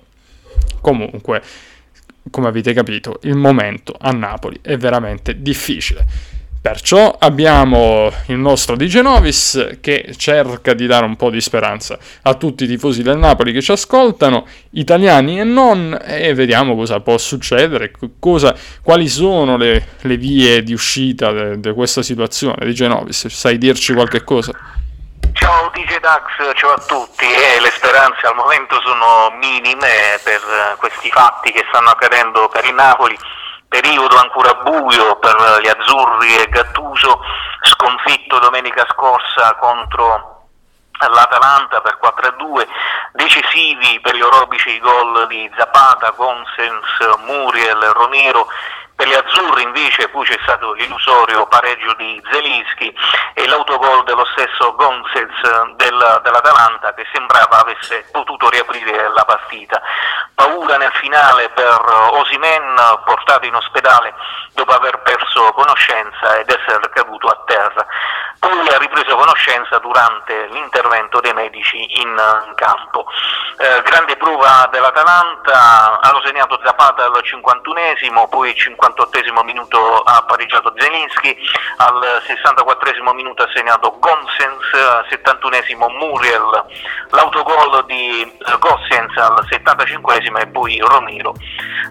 comunque 0.79 1.41
come 2.29 2.47
avete 2.49 2.71
capito 2.71 3.17
il 3.23 3.35
momento 3.35 3.95
a 3.99 4.11
Napoli 4.11 4.59
è 4.61 4.77
veramente 4.77 5.41
difficile. 5.41 6.32
Perciò 6.63 7.13
abbiamo 7.19 8.09
il 8.27 8.37
nostro 8.37 8.77
Di 8.77 8.87
Genovis 8.87 9.79
che 9.81 10.15
cerca 10.15 10.73
di 10.73 10.87
dare 10.87 11.03
un 11.03 11.17
po' 11.17 11.29
di 11.29 11.41
speranza 11.41 11.97
a 12.21 12.35
tutti 12.35 12.63
i 12.63 12.67
tifosi 12.67 13.03
del 13.03 13.17
Napoli 13.17 13.51
che 13.51 13.61
ci 13.61 13.73
ascoltano, 13.73 14.47
italiani 14.69 15.41
e 15.41 15.43
non, 15.43 15.99
e 16.01 16.33
vediamo 16.33 16.73
cosa 16.73 17.01
può 17.01 17.17
succedere, 17.17 17.91
cosa, 18.17 18.55
quali 18.81 19.09
sono 19.09 19.57
le, 19.57 19.87
le 20.03 20.15
vie 20.15 20.63
di 20.63 20.71
uscita 20.71 21.53
di 21.53 21.73
questa 21.73 22.01
situazione. 22.01 22.65
Di 22.65 22.73
Genovis, 22.73 23.27
sai 23.27 23.57
dirci 23.57 23.93
qualche 23.93 24.23
cosa? 24.23 24.53
Ciao 25.33 25.69
DJ 25.73 25.99
Dax, 25.99 26.55
ciao 26.55 26.75
a 26.75 26.81
tutti. 26.87 27.25
Eh, 27.25 27.59
le 27.59 27.71
speranze 27.75 28.25
al 28.25 28.35
momento 28.35 28.79
sono 28.85 29.35
minime 29.37 30.17
per 30.23 30.39
questi 30.77 31.09
fatti 31.09 31.51
che 31.51 31.65
stanno 31.67 31.89
accadendo 31.89 32.47
per 32.47 32.63
il 32.63 32.73
Napoli 32.73 33.17
periodo 33.73 34.15
ancora 34.17 34.53
buio 34.53 35.15
per 35.15 35.35
gli 35.63 35.67
azzurri 35.67 36.35
e 36.35 36.47
Gattuso, 36.47 37.21
sconfitto 37.63 38.37
domenica 38.37 38.85
scorsa 38.91 39.55
contro 39.55 40.45
l'Atalanta 40.99 41.81
per 41.81 41.97
4-2, 41.99 42.67
decisivi 43.13 43.99
per 43.99 44.15
gli 44.15 44.21
orobici 44.21 44.69
i 44.69 44.79
gol 44.79 45.25
di 45.25 45.49
Zapata, 45.57 46.11
Gonsens, 46.11 47.17
Muriel, 47.25 47.81
Romero 47.93 48.47
per 48.95 49.07
gli 49.07 49.13
azzurri 49.13 49.63
invece 49.63 50.07
poi 50.09 50.23
c'è 50.23 50.37
stato 50.43 50.73
l'illusorio 50.73 51.47
pareggio 51.47 51.93
di 51.95 52.21
Zelinski 52.31 52.95
e 53.33 53.47
l'autogol 53.47 54.03
dello 54.03 54.25
stesso 54.25 54.75
Gonzez 54.75 55.29
eh, 55.43 55.73
del, 55.75 56.21
dell'Atalanta 56.23 56.93
che 56.93 57.05
sembrava 57.11 57.59
avesse 57.61 58.05
potuto 58.11 58.49
riaprire 58.49 59.09
la 59.11 59.25
partita. 59.25 59.81
Paura 60.35 60.77
nel 60.77 60.91
finale 60.93 61.49
per 61.49 61.81
Osimen 62.11 62.75
portato 63.03 63.45
in 63.47 63.55
ospedale 63.55 64.13
dopo 64.53 64.71
aver 64.71 64.99
perso 64.99 65.51
conoscenza 65.53 66.37
ed 66.37 66.49
essere 66.49 66.89
caduto 66.89 67.27
a 67.27 67.41
terra. 67.45 67.85
Poi 68.39 68.67
ha 68.69 68.77
ripreso 68.77 69.15
conoscenza 69.15 69.79
durante 69.79 70.47
l'intervento 70.47 71.19
dei 71.19 71.33
medici 71.33 71.99
in 72.01 72.15
eh, 72.15 72.53
campo. 72.55 73.05
Eh, 73.57 73.81
grande 73.83 74.17
prova 74.17 74.67
dell'Atalanta, 74.71 75.99
hanno 76.01 76.21
segnato 76.23 76.59
Zapata 76.63 77.05
al 77.05 77.21
51esimo, 77.23 78.27
poi 78.29 78.53
50 78.53 78.82
48 78.83 79.43
minuto 79.43 80.01
ha 80.01 80.23
pareggiato 80.27 80.73
Zelensky, 80.77 81.35
al 81.77 82.21
64 82.25 83.13
minuto 83.13 83.43
ha 83.43 83.49
segnato 83.53 83.95
Gonsens, 83.97 84.73
al 84.73 85.05
71 85.09 85.87
Muriel, 85.89 86.65
l'autogol 87.11 87.85
di 87.85 88.21
eh, 88.21 88.57
Gosens 88.59 89.15
al 89.15 89.45
75 89.47 90.17
e 90.41 90.47
poi 90.47 90.79
Romero 90.79 91.33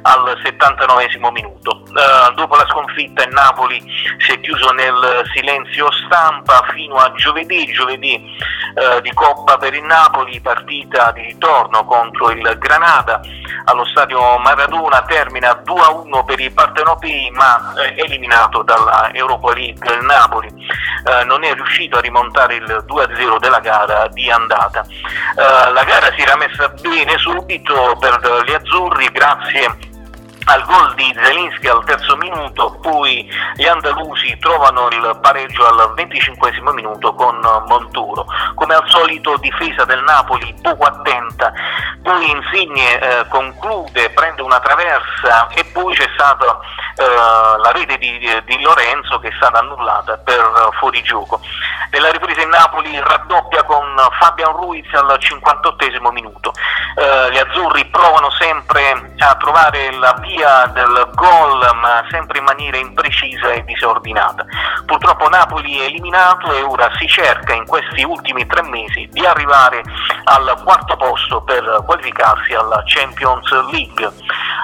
al 0.02 0.38
79 0.42 1.08
minuto. 1.32 1.81
Eh, 1.94 2.34
dopo 2.34 2.56
la 2.56 2.66
sconfitta 2.68 3.22
il 3.24 3.32
Napoli 3.32 3.82
si 4.18 4.32
è 4.32 4.40
chiuso 4.40 4.70
nel 4.70 5.22
silenzio 5.34 5.90
stampa 5.92 6.64
fino 6.72 6.96
a 6.96 7.12
giovedì, 7.12 7.70
giovedì 7.70 8.14
eh, 8.14 9.02
di 9.02 9.12
Coppa 9.12 9.58
per 9.58 9.74
il 9.74 9.84
Napoli, 9.84 10.40
partita 10.40 11.12
di 11.12 11.20
ritorno 11.20 11.84
contro 11.84 12.30
il 12.30 12.56
Granada 12.58 13.20
allo 13.64 13.84
stadio 13.84 14.38
Maradona, 14.38 15.02
termina 15.02 15.62
2-1 15.64 16.24
per 16.24 16.40
i 16.40 16.50
partenopei 16.50 17.30
ma 17.30 17.74
eh, 17.74 18.02
eliminato 18.02 18.62
dalla 18.62 19.10
Europa 19.12 19.52
League 19.52 19.94
il 19.94 20.04
Napoli, 20.04 20.48
eh, 20.48 21.24
non 21.24 21.44
è 21.44 21.52
riuscito 21.52 21.98
a 21.98 22.00
rimontare 22.00 22.54
il 22.54 22.84
2-0 22.88 23.38
della 23.38 23.60
gara 23.60 24.08
di 24.08 24.30
andata. 24.30 24.80
Eh, 24.80 25.72
la 25.72 25.84
gara 25.84 26.10
si 26.16 26.22
era 26.22 26.36
messa 26.36 26.68
bene 26.68 27.18
subito 27.18 27.96
per 28.00 28.18
gli 28.46 28.52
azzurri 28.52 29.08
grazie 29.12 29.90
al 30.44 30.64
gol 30.64 30.94
di 30.94 31.14
Zelinski 31.22 31.68
al 31.68 31.84
terzo 31.84 32.16
minuto, 32.16 32.78
poi 32.80 33.28
gli 33.54 33.66
andalusi 33.66 34.36
trovano 34.38 34.88
il 34.90 35.18
pareggio 35.20 35.66
al 35.66 35.94
25 35.94 36.50
minuto 36.72 37.14
con 37.14 37.38
Monturo. 37.66 38.26
Come 38.54 38.74
al 38.74 38.88
solito 38.88 39.36
difesa 39.36 39.84
del 39.84 40.02
Napoli 40.02 40.54
poco 40.60 40.84
attenta, 40.84 41.52
poi 42.02 42.30
Insigne 42.30 42.98
eh, 42.98 43.28
conclude, 43.28 44.10
prende 44.10 44.42
una 44.42 44.58
traversa 44.60 45.48
e 45.54 45.64
poi 45.66 45.94
c'è 45.94 46.08
stata 46.14 46.58
eh, 46.96 47.04
la 47.04 47.70
rete 47.72 47.98
di, 47.98 48.18
di, 48.44 48.60
Lorenzo 48.62 49.18
che 49.18 49.28
è 49.28 49.32
stata 49.36 49.58
annullata 49.58 50.16
per 50.18 50.70
fuorigioco. 50.78 51.40
Nella 51.90 52.10
ripresa 52.10 52.40
in 52.40 52.48
Napoli 52.48 52.98
raddoppia 52.98 53.64
con 53.64 53.84
Fabian 54.18 54.52
Ruiz 54.52 54.86
al 54.94 55.14
58 55.18 56.10
minuto. 56.10 56.52
Eh, 56.96 57.32
gli 57.32 57.38
azzurri 57.38 57.84
provano 57.86 58.30
sempre 58.30 59.12
a 59.18 59.34
trovare 59.36 59.92
la 59.92 60.14
via 60.20 60.31
via 60.32 60.66
del 60.72 61.10
gol 61.14 61.60
ma 61.74 62.04
sempre 62.10 62.38
in 62.38 62.44
maniera 62.44 62.78
imprecisa 62.78 63.52
e 63.52 63.64
disordinata. 63.64 64.44
Purtroppo 64.86 65.28
Napoli 65.28 65.78
è 65.80 65.84
eliminato 65.84 66.52
e 66.52 66.62
ora 66.62 66.90
si 66.98 67.06
cerca 67.06 67.52
in 67.52 67.66
questi 67.66 68.02
ultimi 68.02 68.46
tre 68.46 68.62
mesi 68.62 69.08
di 69.10 69.24
arrivare 69.26 69.82
al 70.24 70.60
quarto 70.64 70.96
posto 70.96 71.42
per 71.42 71.82
qualificarsi 71.84 72.54
alla 72.54 72.82
Champions 72.86 73.50
League. 73.70 74.10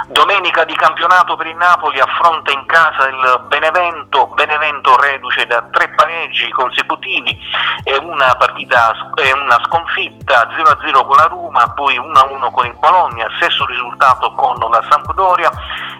Domenica 0.08 0.64
di 0.64 0.74
campionato 0.74 1.36
per 1.36 1.48
il 1.48 1.56
Napoli 1.56 2.00
affronta 2.00 2.50
in 2.50 2.64
casa 2.64 3.08
il 3.08 3.44
Benevento, 3.46 4.28
Benevento 4.28 4.98
reduce 4.98 5.46
da 5.46 5.62
tre 5.70 5.90
pareggi 5.90 6.48
consecutivi 6.48 7.38
e 7.84 7.94
una 7.98 8.34
partita 8.36 8.90
e 9.16 9.32
una 9.32 9.60
sconfitta 9.66 10.48
0-0 10.48 11.06
con 11.06 11.16
la 11.16 11.26
Roma, 11.26 11.72
poi 11.74 11.98
1-1 11.98 12.50
con 12.50 12.64
il 12.64 12.76
Bologna, 12.78 13.28
stesso 13.36 13.66
risultato 13.66 14.32
con 14.32 14.56
la 14.70 14.82
Sampdoria 14.88 15.50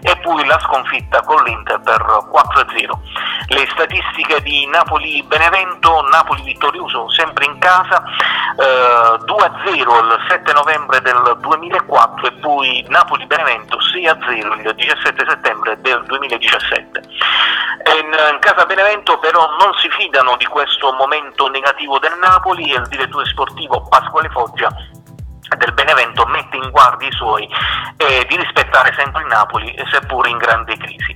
e 0.01 0.17
poi 0.17 0.43
la 0.43 0.59
sconfitta 0.59 1.21
con 1.21 1.43
l'Inter 1.43 1.79
per 1.81 2.01
4-0. 2.01 2.91
Le 3.49 3.67
statistiche 3.71 4.41
di 4.41 4.65
Napoli-Benevento, 4.67 6.01
Napoli 6.09 6.41
vittorioso 6.41 7.09
sempre 7.09 7.45
in 7.45 7.59
casa, 7.59 8.03
eh, 8.57 9.17
2-0 9.23 9.75
il 9.75 10.25
7 10.27 10.53
novembre 10.53 11.01
del 11.01 11.37
2004 11.39 12.27
e 12.27 12.31
poi 12.33 12.85
Napoli-Benevento 12.87 13.79
6-0 13.99 14.67
il 14.67 14.75
17 14.75 15.25
settembre 15.27 15.77
del 15.81 16.03
2017. 16.05 17.01
In, 18.01 18.11
in 18.33 18.39
casa 18.39 18.65
Benevento 18.65 19.17
però 19.19 19.47
non 19.59 19.73
si 19.75 19.89
fidano 19.89 20.35
di 20.37 20.45
questo 20.45 20.91
momento 20.93 21.47
negativo 21.47 21.99
del 21.99 22.17
Napoli 22.19 22.71
e 22.71 22.77
il 22.77 22.87
direttore 22.87 23.25
sportivo 23.25 23.87
Pasquale 23.89 24.29
Foggia 24.29 24.69
del 25.57 25.73
Benevento 25.73 26.25
mette 26.25 26.57
in 26.57 26.69
guardia 26.69 27.07
i 27.07 27.11
suoi 27.11 27.47
eh, 27.97 28.25
di 28.27 28.37
rispettare 28.37 28.93
sempre 28.97 29.21
il 29.21 29.27
Napoli, 29.27 29.73
seppur 29.91 30.27
in 30.27 30.37
grande 30.37 30.77
crisi. 30.77 31.15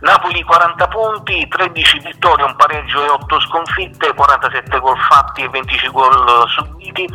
Napoli 0.00 0.42
40 0.42 0.88
punti, 0.88 1.46
13 1.48 1.98
vittorie, 2.00 2.44
un 2.44 2.56
pareggio 2.56 3.04
e 3.04 3.08
8 3.08 3.40
sconfitte, 3.40 4.14
47 4.14 4.78
gol 4.78 4.98
fatti 4.98 5.42
e 5.42 5.48
25 5.48 5.92
gol 5.94 6.48
subiti. 6.48 7.08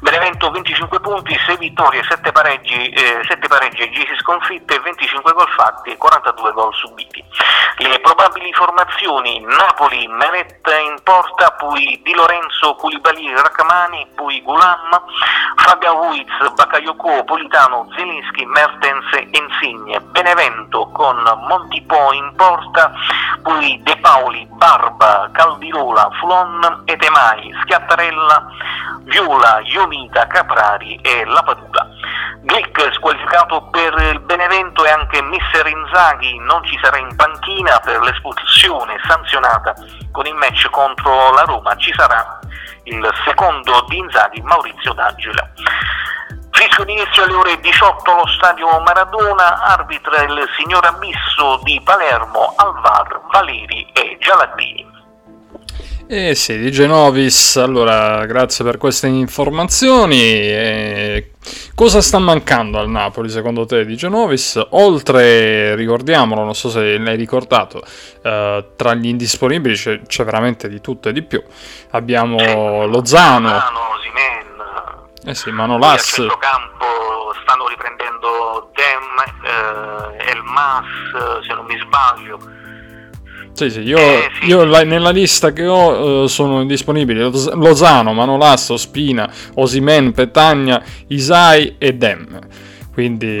Benevento 0.00 0.50
25 0.50 1.00
punti, 1.00 1.38
6 1.46 1.56
vittorie, 1.58 2.02
7 2.02 2.32
pareggi, 2.32 2.88
eh, 2.90 3.20
7 3.26 3.48
pareggi 3.48 3.82
e 3.82 3.88
10 3.88 4.16
sconfitte, 4.20 4.80
25 4.80 5.32
gol 5.32 5.48
fatti 5.56 5.90
e 5.90 5.96
42 5.96 6.52
gol 6.52 6.74
subiti. 6.74 7.24
Le 7.78 8.00
probabili 8.00 8.52
formazioni 8.52 9.40
Napoli, 9.40 10.06
Menetta 10.06 10.76
in 10.78 10.96
porta, 11.02 11.50
poi 11.52 12.00
Di 12.02 12.14
Lorenzo, 12.14 12.74
Culibali, 12.74 13.32
Racamani, 13.34 14.06
poi 14.14 14.40
Gulam, 14.42 15.02
Fabian 15.56 15.96
Ruiz, 16.02 16.26
Bakayoko, 16.56 17.22
Politano, 17.22 17.86
Zelinski, 17.94 18.44
Mertens 18.46 19.04
e 19.12 19.28
Insigne, 19.30 20.00
Benevento 20.00 20.90
con 20.90 21.16
Montipo 21.46 22.12
in 22.12 22.32
porta, 22.34 22.92
poi 23.40 23.80
De 23.84 23.96
Paoli, 23.98 24.44
Barba, 24.50 25.30
Caldirola, 25.32 26.10
Flon 26.18 26.82
e 26.86 26.96
Temai, 26.96 27.54
Schiattarella, 27.62 28.46
Viola, 29.02 29.60
Iomita, 29.62 30.26
Caprari 30.26 30.96
e 31.02 31.24
Lapadula. 31.24 31.86
Glick 32.42 32.94
squalificato 32.94 33.68
per 33.70 33.94
il 34.12 34.18
Benevento 34.18 34.84
e 34.84 34.90
anche 34.90 35.22
Mister 35.22 35.64
Inzaghi 35.68 36.36
non 36.40 36.64
ci 36.64 36.76
sarà 36.82 36.96
in 36.98 37.14
panchina 37.14 37.78
per 37.78 38.00
l'espulsione 38.00 38.98
sanzionata 39.06 39.72
con 40.10 40.26
il 40.26 40.34
match 40.34 40.68
contro 40.70 41.30
la 41.32 41.42
Roma, 41.42 41.76
ci 41.76 41.92
sarà 41.96 42.40
il 42.84 43.10
secondo 43.24 43.84
di 43.88 43.98
Inzaghi 43.98 44.40
Maurizio 44.42 44.92
D'Angelo. 44.92 45.48
Fischio 46.50 46.84
d'inizio 46.84 47.24
alle 47.24 47.34
ore 47.34 47.60
18 47.60 48.10
allo 48.10 48.26
stadio 48.26 48.68
Maradona, 48.80 49.62
arbitra 49.62 50.22
il 50.22 50.48
signor 50.56 50.84
Abisso 50.84 51.60
di 51.62 51.80
Palermo, 51.82 52.52
Alvar, 52.56 53.20
Valeri 53.30 53.90
e 53.92 54.18
Gialadini. 54.20 54.91
Eh 56.14 56.34
sì, 56.34 56.58
di 56.58 56.70
Genovis, 56.70 57.56
allora 57.56 58.26
grazie 58.26 58.66
per 58.66 58.76
queste 58.76 59.06
informazioni. 59.06 60.20
Eh, 60.20 61.30
cosa 61.74 62.02
sta 62.02 62.18
mancando 62.18 62.78
al 62.78 62.90
Napoli 62.90 63.30
secondo 63.30 63.64
te 63.64 63.86
di 63.86 63.96
Genovis? 63.96 64.60
Oltre, 64.72 65.74
ricordiamolo, 65.74 66.44
non 66.44 66.54
so 66.54 66.68
se 66.68 66.98
l'hai 66.98 67.16
ricordato, 67.16 67.82
eh, 68.22 68.72
tra 68.76 68.92
gli 68.92 69.06
indisponibili 69.06 69.74
c'è, 69.74 70.02
c'è, 70.02 70.22
veramente 70.22 70.68
di 70.68 70.82
tutto 70.82 71.08
e 71.08 71.14
di 71.14 71.22
più. 71.22 71.42
Abbiamo 71.92 72.36
Lozano. 72.84 73.48
Lozano, 73.48 73.80
Simen. 74.02 75.30
Eh 75.30 75.34
sì, 75.34 75.50
Manolas. 75.50 76.20
Sì, 83.52 83.70
sì, 83.70 83.80
io, 83.80 83.98
eh, 83.98 84.30
sì. 84.40 84.46
io 84.46 84.64
la, 84.64 84.82
nella 84.82 85.10
lista 85.10 85.52
che 85.52 85.66
ho 85.66 86.22
uh, 86.22 86.26
sono 86.26 86.64
disponibili 86.64 87.20
Lozano, 87.20 88.12
Manolasso, 88.12 88.76
Spina, 88.76 89.30
Osimen, 89.54 90.12
Petagna, 90.12 90.82
Isai 91.08 91.76
e 91.78 91.94
Dem. 91.94 92.38
Quindi 92.92 93.38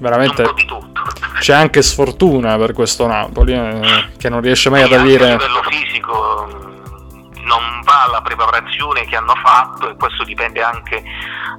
veramente 0.00 0.44
c'è 1.40 1.54
anche 1.54 1.82
sfortuna 1.82 2.56
per 2.56 2.72
questo 2.72 3.06
Napoli 3.06 3.52
eh, 3.52 4.10
che 4.16 4.28
non 4.28 4.40
riesce 4.40 4.70
mai 4.70 4.86
sì, 4.86 4.94
a 4.94 5.02
dire... 5.02 5.24
A 5.24 5.36
livello 5.36 5.62
fisico 5.68 6.48
mm, 6.48 7.44
non 7.44 7.80
va 7.82 8.08
la 8.10 8.20
preparazione 8.22 9.04
che 9.06 9.16
hanno 9.16 9.34
fatto 9.42 9.90
e 9.90 9.96
questo 9.96 10.24
dipende 10.24 10.62
anche 10.62 11.02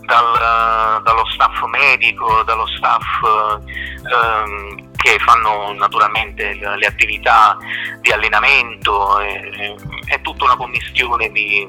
dal, 0.05 1.01
dallo 1.03 1.25
staff 1.33 1.63
medico, 1.65 2.43
dallo 2.43 2.65
staff 2.67 3.03
um, 3.23 4.89
che 5.01 5.17
fanno 5.19 5.73
naturalmente 5.73 6.53
le 6.53 6.85
attività 6.85 7.57
di 7.99 8.11
allenamento, 8.11 9.19
è, 9.19 9.73
è 10.05 10.21
tutta 10.21 10.43
una 10.43 10.55
commistione 10.55 11.31
di, 11.31 11.67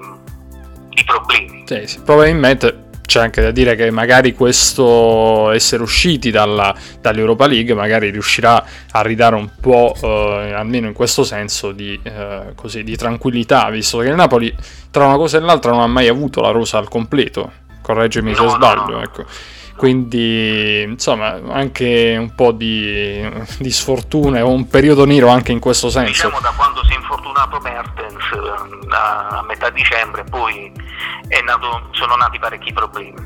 di 0.89 1.05
problemi. 1.05 1.65
Sì, 1.67 1.87
sì, 1.87 2.01
probabilmente 2.03 2.91
c'è 3.07 3.21
anche 3.21 3.43
da 3.43 3.51
dire 3.51 3.75
che 3.75 3.91
magari 3.91 4.35
questo 4.35 5.51
essere 5.51 5.83
usciti 5.83 6.31
dalla, 6.31 6.75
dall'Europa 7.01 7.47
League 7.47 7.75
magari 7.75 8.11
riuscirà 8.11 8.65
a 8.91 9.03
ridare 9.03 9.35
un 9.35 9.49
po', 9.61 9.95
eh, 10.01 10.53
almeno 10.55 10.87
in 10.87 10.93
questo 10.93 11.25
senso, 11.25 11.73
di, 11.73 11.99
eh, 12.03 12.53
così, 12.55 12.85
di, 12.85 12.97
tranquillità, 12.97 13.69
visto 13.71 13.99
che 13.99 14.09
il 14.09 14.15
Napoli 14.15 14.55
tra 14.91 15.07
una 15.07 15.17
cosa 15.17 15.39
e 15.39 15.41
l'altra 15.41 15.73
non 15.73 15.81
ha 15.81 15.87
mai 15.87 16.09
avuto 16.09 16.43
la 16.43 16.51
rosa 16.51 16.79
al 16.79 16.89
completo, 16.89 17.51
correggimi 17.81 18.31
no, 18.33 18.37
se 18.37 18.49
sbaglio. 18.49 18.87
No, 18.87 18.91
no. 18.93 19.03
Ecco. 19.03 19.25
Quindi 19.83 20.83
insomma 20.83 21.41
anche 21.49 22.15
un 22.17 22.37
po' 22.37 22.53
di, 22.53 23.29
di 23.59 23.71
sfortuna 23.73 24.45
un 24.45 24.69
periodo 24.69 25.05
nero 25.05 25.27
anche 25.27 25.51
in 25.51 25.59
questo 25.59 25.91
senso. 25.91 26.09
Diciamo 26.09 26.39
da 26.39 26.53
quando 26.57 26.85
si 26.85 26.93
è 26.93 26.95
infortunato 26.95 27.59
Mertens 27.59 28.23
eh, 28.33 28.95
a 28.95 29.45
metà 29.45 29.71
dicembre, 29.71 30.23
poi 30.23 30.71
nato, 31.45 31.89
sono 31.91 32.15
nati 32.15 32.39
parecchi 32.39 32.73
problemi. 32.73 33.19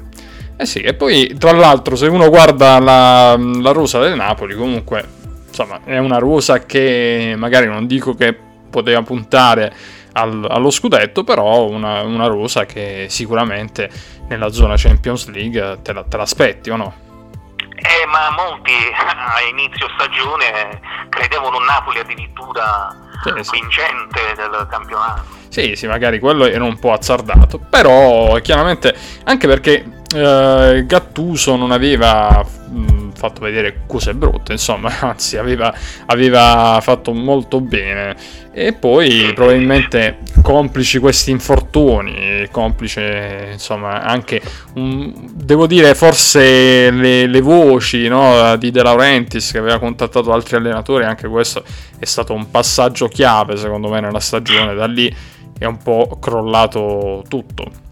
Eh 0.57 0.65
sì, 0.65 0.81
e 0.81 0.95
poi 0.95 1.37
tra 1.39 1.53
l'altro 1.53 1.95
se 1.95 2.07
uno 2.07 2.31
guarda 2.31 2.79
la, 2.79 3.37
la 3.37 3.73
rosa 3.73 3.99
del 3.99 4.15
Napoli, 4.15 4.55
comunque 4.55 5.07
insomma 5.49 5.81
è 5.85 5.99
una 5.99 6.17
rosa 6.17 6.61
che 6.61 7.35
magari 7.37 7.67
non 7.67 7.87
dico 7.87 8.15
che 8.15 8.35
poteva 8.71 9.03
puntare 9.03 9.75
al, 10.17 10.47
allo 10.49 10.71
scudetto, 10.71 11.25
però 11.25 11.65
una, 11.69 12.03
una, 12.03 12.27
rosa 12.27 12.65
che 12.65 13.07
sicuramente 13.09 13.91
nella 14.29 14.51
zona 14.51 14.75
Champions 14.77 15.29
League 15.29 15.79
te, 15.83 15.93
la, 15.93 16.05
te 16.05 16.17
l'aspetti 16.17 16.71
o 16.71 16.77
no? 16.77 16.95
Eh, 17.77 18.07
ma 18.07 18.31
molti 18.31 18.73
a 18.73 19.41
inizio 19.49 19.87
stagione 19.95 20.81
credevano 21.11 21.59
un 21.59 21.65
Napoli 21.65 21.99
addirittura 21.99 22.89
sì, 23.23 23.33
sì. 23.43 23.51
vincente 23.61 24.21
del 24.35 24.67
campionato. 24.69 25.35
Sì, 25.49 25.77
sì, 25.77 25.87
magari 25.87 26.19
quello 26.19 26.47
era 26.47 26.65
un 26.65 26.79
po' 26.79 26.93
azzardato, 26.93 27.59
però 27.59 28.35
chiaramente 28.41 28.95
anche 29.25 29.47
perché 29.47 30.03
eh, 30.15 30.85
Gattuso 30.87 31.57
non 31.57 31.71
aveva 31.71 32.45
mh, 32.45 33.06
fatto 33.17 33.41
vedere 33.41 33.83
cose 33.87 34.15
brutte, 34.15 34.53
insomma, 34.53 34.93
anzi 35.01 35.37
aveva, 35.37 35.75
aveva 36.07 36.79
fatto 36.83 37.13
molto 37.13 37.61
bene. 37.61 38.45
E 38.53 38.73
poi 38.73 39.33
probabilmente 39.35 40.19
complici 40.41 40.99
questi 40.99 41.31
infortuni, 41.31 42.49
complice 42.51 43.51
insomma 43.53 44.03
anche, 44.03 44.41
un, 44.77 45.13
devo 45.35 45.67
dire, 45.67 45.95
forse 45.95 46.91
le, 46.91 47.27
le 47.27 47.41
voci 47.43 48.09
no, 48.09 48.57
di 48.57 48.71
De 48.71 48.83
Laurentiis 48.83 49.53
che 49.53 49.59
aveva 49.59 49.79
contattato 49.79 50.33
altri 50.33 50.57
allenatori, 50.57 51.05
anche 51.05 51.29
questo 51.29 51.63
è 51.99 52.05
stato 52.07 52.33
un 52.33 52.51
passaggio 52.51 53.09
chiave 53.09 53.59
secondo 53.59 53.89
me 53.89 54.01
nella 54.01 54.21
stagione, 54.21 54.75
da 54.75 54.87
lì 54.87 55.15
è 55.59 55.67
un 55.67 55.77
po' 55.77 56.19
crollato 56.19 57.25
tutto. 57.29 57.85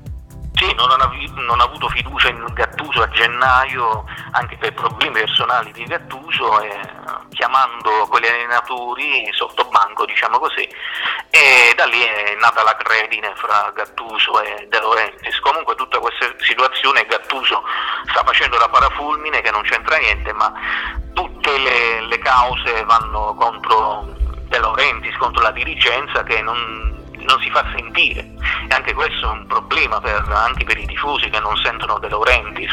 Sì, 0.64 0.74
non 0.74 0.90
ha, 0.90 1.10
non 1.34 1.60
ha, 1.60 1.64
avuto 1.64 1.88
fiducia 1.90 2.28
in 2.28 2.42
Gattuso 2.54 3.02
a 3.02 3.08
gennaio 3.10 4.04
anche 4.30 4.56
per 4.56 4.72
problemi 4.72 5.20
personali 5.20 5.70
di 5.72 5.84
Gattuso 5.84 6.60
e 6.62 6.80
chiamando 7.34 8.06
quegli 8.08 8.26
allenatori 8.26 9.28
sotto 9.32 9.68
banco, 9.70 10.06
diciamo 10.06 10.38
così, 10.38 10.66
e 11.28 11.74
da 11.76 11.84
lì 11.84 12.00
è 12.00 12.34
nata 12.40 12.62
la 12.62 12.76
credine 12.76 13.34
fra 13.34 13.70
Gattuso 13.74 14.40
e 14.40 14.66
De 14.70 14.80
Laurentiis. 14.80 15.38
Comunque 15.40 15.74
tutta 15.74 15.98
questa 15.98 16.32
situazione 16.38 17.04
Gattuso 17.04 17.62
sta 18.08 18.22
facendo 18.24 18.56
la 18.56 18.68
parafulmine 18.68 19.42
che 19.42 19.50
non 19.50 19.62
c'entra 19.62 19.98
niente, 19.98 20.32
ma 20.32 20.50
tutte 21.12 21.58
le, 21.58 22.00
le 22.06 22.18
cause 22.18 22.84
vanno 22.84 23.34
contro 23.34 24.06
De 24.48 24.58
Laurentiis, 24.58 25.16
contro 25.18 25.42
la 25.42 25.50
dirigenza 25.50 26.22
che 26.22 26.40
non 26.40 26.93
non 27.24 27.40
si 27.40 27.50
fa 27.50 27.64
sentire 27.76 28.20
e 28.68 28.74
anche 28.74 28.94
questo 28.94 29.26
è 29.26 29.32
un 29.32 29.46
problema 29.46 30.00
per, 30.00 30.24
anche 30.28 30.64
per 30.64 30.78
i 30.78 30.86
tifosi 30.86 31.28
che 31.28 31.40
non 31.40 31.56
sentono 31.56 31.98
De 31.98 32.08
Laurentiis 32.08 32.72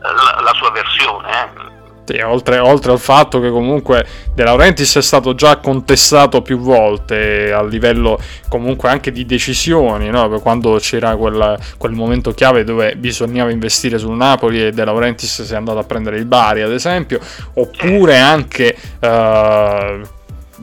la, 0.00 0.40
la 0.40 0.52
sua 0.54 0.70
versione. 0.70 1.30
Eh. 1.30 1.74
Sì, 2.06 2.20
oltre, 2.20 2.60
oltre, 2.60 2.92
al 2.92 3.00
fatto 3.00 3.40
che 3.40 3.50
comunque 3.50 4.06
De 4.32 4.44
Laurentiis 4.44 4.96
è 4.96 5.02
stato 5.02 5.34
già 5.34 5.56
contestato 5.56 6.40
più 6.40 6.58
volte 6.58 7.52
a 7.52 7.64
livello 7.64 8.16
comunque 8.48 8.88
anche 8.88 9.10
di 9.10 9.26
decisioni, 9.26 10.08
no? 10.08 10.28
quando 10.38 10.78
c'era 10.78 11.16
quel, 11.16 11.58
quel, 11.76 11.92
momento 11.92 12.30
chiave 12.30 12.62
dove 12.62 12.94
bisognava 12.94 13.50
investire 13.50 13.98
sul 13.98 14.14
Napoli 14.14 14.66
e 14.66 14.70
De 14.70 14.84
Laurentiis 14.84 15.42
si 15.42 15.52
è 15.52 15.56
andato 15.56 15.80
a 15.80 15.84
prendere 15.84 16.18
il 16.18 16.26
Bari 16.26 16.62
ad 16.62 16.70
esempio, 16.70 17.18
oppure 17.54 18.18
anche 18.18 18.76
uh, 19.00 20.06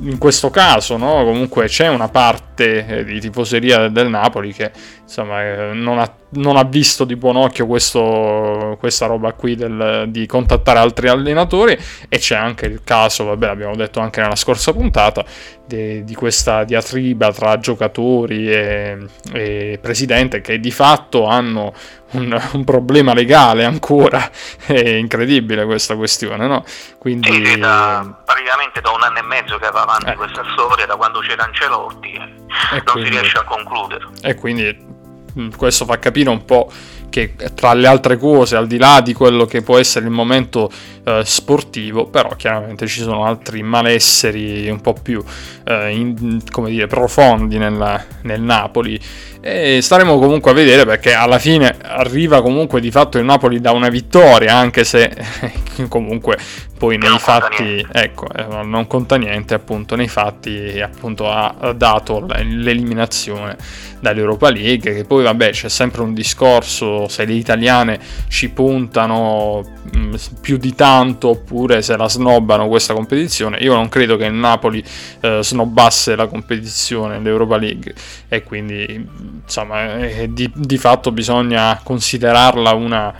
in 0.01 0.17
questo 0.17 0.49
caso, 0.49 0.97
no? 0.97 1.23
comunque 1.23 1.67
c'è 1.67 1.87
una 1.87 2.09
parte 2.09 2.85
eh, 2.85 3.03
di 3.03 3.19
tifoseria 3.19 3.89
del 3.89 4.09
Napoli 4.09 4.53
che 4.53 4.71
insomma, 5.01 5.43
eh, 5.43 5.73
non, 5.73 5.99
ha, 5.99 6.11
non, 6.31 6.57
ha, 6.57 6.63
visto 6.63 7.05
di 7.05 7.15
buon 7.15 7.35
occhio 7.35 7.67
questo, 7.67 8.75
questa 8.79 9.05
roba 9.05 9.33
qui 9.33 9.55
del, 9.55 10.05
di 10.07 10.25
contattare 10.25 10.79
altri 10.79 11.07
allenatori 11.09 11.77
e 12.09 12.17
c'è 12.17 12.35
anche 12.35 12.65
il 12.65 12.81
caso, 12.83 13.25
vabbè 13.25 13.45
l'abbiamo 13.45 13.75
detto 13.75 13.99
anche 13.99 14.21
nella 14.21 14.35
scorsa 14.35 14.73
puntata, 14.73 15.23
de, 15.65 16.03
di 16.03 16.15
questa 16.15 16.63
diatriba 16.63 17.31
tra 17.31 17.57
giocatori 17.57 18.51
e, 18.51 18.97
e, 19.33 19.79
presidente 19.81 20.41
che 20.41 20.59
di 20.59 20.71
fatto 20.71 21.25
hanno 21.25 21.73
un, 22.14 22.49
un, 22.53 22.64
problema 22.64 23.14
legale 23.14 23.66
ancora, 23.66 24.30
è 24.66 24.89
incredibile 24.89 25.66
questa 25.66 25.95
questione, 25.95 26.47
no? 26.47 26.64
Quindi... 26.97 27.32
Sì, 27.32 27.59
da, 27.59 28.22
praticamente 28.26 28.82
da 28.82 28.91
un 28.91 29.03
anno 29.03 29.20
e 29.20 29.24
mezzo 29.24 29.57
che 29.57 29.70
va 29.72 29.82
avanti 29.82 30.09
eh. 30.09 30.16
questa 30.16 30.43
storia, 30.53 30.86
da 30.86 30.95
quando 30.95 31.20
c'era 31.20 31.43
Ancelotti, 31.43 32.14
e 32.14 32.20
non 32.20 32.84
quindi, 32.91 33.11
si 33.11 33.18
riesce 33.20 33.38
a 33.38 33.43
concludere. 33.43 34.07
E 34.22 34.36
quindi 34.36 34.91
Mm, 35.39 35.49
questo 35.57 35.86
fa 35.86 35.97
capire 35.97 36.30
un 36.30 36.45
po' 36.45 36.72
che 37.09 37.34
tra 37.55 37.74
le 37.74 37.88
altre 37.88 38.18
cose, 38.18 38.55
al 38.55 38.68
di 38.68 38.78
là 38.78 39.01
di 39.01 39.14
quello 39.14 39.45
che 39.45 39.61
può 39.61 39.78
essere 39.78 40.05
il 40.05 40.11
momento 40.11 40.72
eh, 41.03 41.22
sportivo, 41.26 42.07
però 42.07 42.30
chiaramente 42.36 42.88
ci 42.88 43.01
sono 43.01 43.26
altri 43.26 43.61
malesseri 43.61 44.70
un 44.70 44.82
po' 44.82 44.93
più 44.93 45.24
eh, 45.64 45.89
in, 45.91 46.41
come 46.49 46.70
dire, 46.70 46.88
profondi 46.88 47.57
nella, 47.57 48.03
nel 48.24 48.41
Napoli. 48.41 48.99
E 49.45 49.81
staremo 49.81 50.19
comunque 50.19 50.51
a 50.51 50.53
vedere 50.53 50.85
perché 50.85 51.13
alla 51.13 51.37
fine 51.37 51.75
arriva 51.81 52.41
comunque 52.41 52.79
di 52.79 52.91
fatto 52.91 53.17
il 53.17 53.25
Napoli 53.25 53.59
da 53.59 53.71
una 53.71 53.89
vittoria, 53.89 54.55
anche 54.55 54.85
se 54.85 55.13
comunque 55.89 56.37
poi 56.77 56.97
nei 56.97 57.17
fatti, 57.19 57.85
ecco, 57.91 58.27
eh, 58.33 58.63
non 58.63 58.87
conta 58.87 59.17
niente, 59.17 59.53
appunto, 59.53 59.97
nei 59.97 60.07
fatti 60.07 60.79
appunto 60.81 61.29
ha 61.29 61.73
dato 61.75 62.25
l'eliminazione 62.25 63.57
dall'Europa 64.01 64.49
League, 64.49 64.93
che 64.93 65.05
poi 65.05 65.23
vabbè 65.23 65.51
c'è 65.51 65.69
sempre 65.69 66.01
un 66.01 66.13
discorso 66.13 67.07
se 67.07 67.23
le 67.23 67.33
italiane 67.33 67.99
ci 68.27 68.49
puntano 68.49 69.63
mm, 69.95 70.15
più 70.41 70.57
di 70.57 70.75
tanto 70.75 71.29
oppure 71.29 71.81
se 71.81 71.95
la 71.95 72.09
snobbano 72.09 72.67
questa 72.67 72.93
competizione. 72.93 73.59
Io 73.59 73.73
non 73.73 73.87
credo 73.87 74.17
che 74.17 74.25
il 74.25 74.33
Napoli 74.33 74.83
eh, 75.21 75.39
snobbasse 75.41 76.17
la 76.17 76.27
competizione, 76.27 77.19
l'Europa 77.19 77.55
League 77.55 77.93
e 78.27 78.43
quindi 78.43 79.32
insomma 79.41 79.97
eh, 79.97 80.31
di, 80.31 80.51
di 80.53 80.77
fatto 80.77 81.11
bisogna 81.11 81.79
considerarla 81.84 82.73
una 82.73 83.13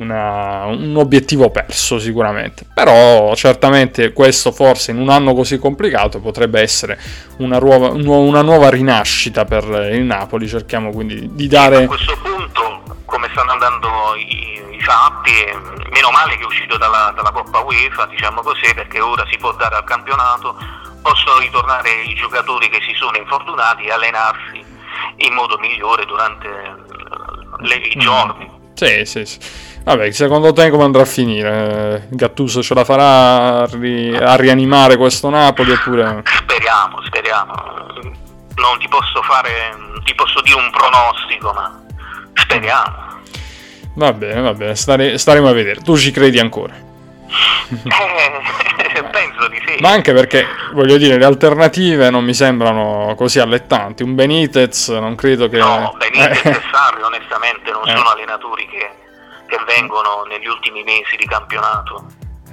una, 0.00 0.64
un 0.64 0.96
obiettivo 0.96 1.50
perso 1.50 1.98
sicuramente. 1.98 2.66
Però 2.72 3.34
certamente 3.34 4.12
questo 4.12 4.50
forse 4.52 4.90
in 4.90 4.98
un 4.98 5.08
anno 5.08 5.34
così 5.34 5.58
complicato 5.58 6.20
potrebbe 6.20 6.60
essere 6.60 6.98
una 7.38 7.58
nuova, 7.58 7.90
una 7.90 8.42
nuova 8.42 8.70
rinascita 8.70 9.44
per 9.44 9.64
il 9.92 10.02
Napoli. 10.02 10.48
Cerchiamo 10.48 10.90
quindi 10.90 11.34
di 11.34 11.46
dare... 11.46 11.84
A 11.84 11.86
questo 11.86 12.16
punto, 12.22 12.82
come 13.04 13.28
stanno 13.32 13.52
andando 13.52 13.88
i, 14.16 14.60
i 14.74 14.80
fatti, 14.80 15.32
meno 15.90 16.10
male 16.10 16.36
che 16.36 16.42
è 16.42 16.46
uscito 16.46 16.76
dalla, 16.76 17.12
dalla 17.14 17.30
Coppa 17.30 17.60
UEFA, 17.60 18.06
diciamo 18.06 18.40
così, 18.40 18.72
perché 18.74 19.00
ora 19.00 19.24
si 19.30 19.36
può 19.36 19.52
dare 19.52 19.76
al 19.76 19.84
campionato, 19.84 20.56
possono 21.02 21.38
ritornare 21.38 21.90
i 22.06 22.14
giocatori 22.14 22.68
che 22.70 22.80
si 22.86 22.94
sono 22.94 23.16
infortunati 23.16 23.84
e 23.84 23.92
allenarsi 23.92 24.69
in 25.16 25.34
modo 25.34 25.58
migliore 25.58 26.04
durante 26.06 26.48
le, 27.58 27.74
i 27.74 27.96
mm. 27.96 28.00
giorni. 28.00 28.50
Sì, 28.74 29.04
sì, 29.04 29.24
sì. 29.26 29.38
Vabbè, 29.84 30.10
secondo 30.10 30.52
te 30.52 30.70
come 30.70 30.84
andrà 30.84 31.02
a 31.02 31.06
finire? 31.06 32.06
Gattuso 32.10 32.62
ce 32.62 32.74
la 32.74 32.84
farà 32.84 33.62
a, 33.62 33.68
ri- 33.72 34.14
a 34.14 34.36
rianimare 34.36 34.96
questo 34.96 35.28
Napoli 35.30 35.72
oppure... 35.72 36.22
Speriamo, 36.24 37.02
speriamo. 37.04 37.52
Non 38.56 38.78
ti 38.78 38.88
posso 38.88 39.22
fare, 39.22 39.74
ti 40.04 40.14
posso 40.14 40.40
dire 40.42 40.56
un 40.56 40.70
pronostico, 40.70 41.52
ma 41.52 41.82
speriamo. 42.34 43.08
Va 43.94 44.12
bene, 44.12 44.40
va 44.40 44.54
bene, 44.54 44.74
Stare- 44.76 45.18
staremo 45.18 45.48
a 45.48 45.52
vedere. 45.52 45.80
Tu 45.80 45.96
ci 45.96 46.10
credi 46.10 46.38
ancora? 46.38 46.88
Eh, 47.70 49.02
penso 49.10 49.48
di 49.48 49.62
sì. 49.66 49.76
Ma 49.80 49.90
anche 49.90 50.12
perché, 50.12 50.46
voglio 50.72 50.96
dire, 50.96 51.16
le 51.16 51.24
alternative 51.24 52.10
non 52.10 52.24
mi 52.24 52.34
sembrano 52.34 53.14
così 53.16 53.38
allettanti. 53.38 54.02
Un 54.02 54.14
Benitez 54.14 54.88
non 54.88 55.14
credo 55.14 55.48
che... 55.48 55.58
No, 55.58 55.94
Benitez 55.96 56.44
e 56.44 56.60
Sarri 56.70 57.02
onestamente 57.02 57.70
non 57.70 57.88
eh. 57.88 57.96
sono 57.96 58.10
allenatori 58.10 58.66
che 58.66 58.98
che 59.50 59.58
vengono 59.66 60.22
negli 60.28 60.46
ultimi 60.46 60.84
mesi 60.84 61.16
di 61.16 61.26
campionato. 61.26 62.06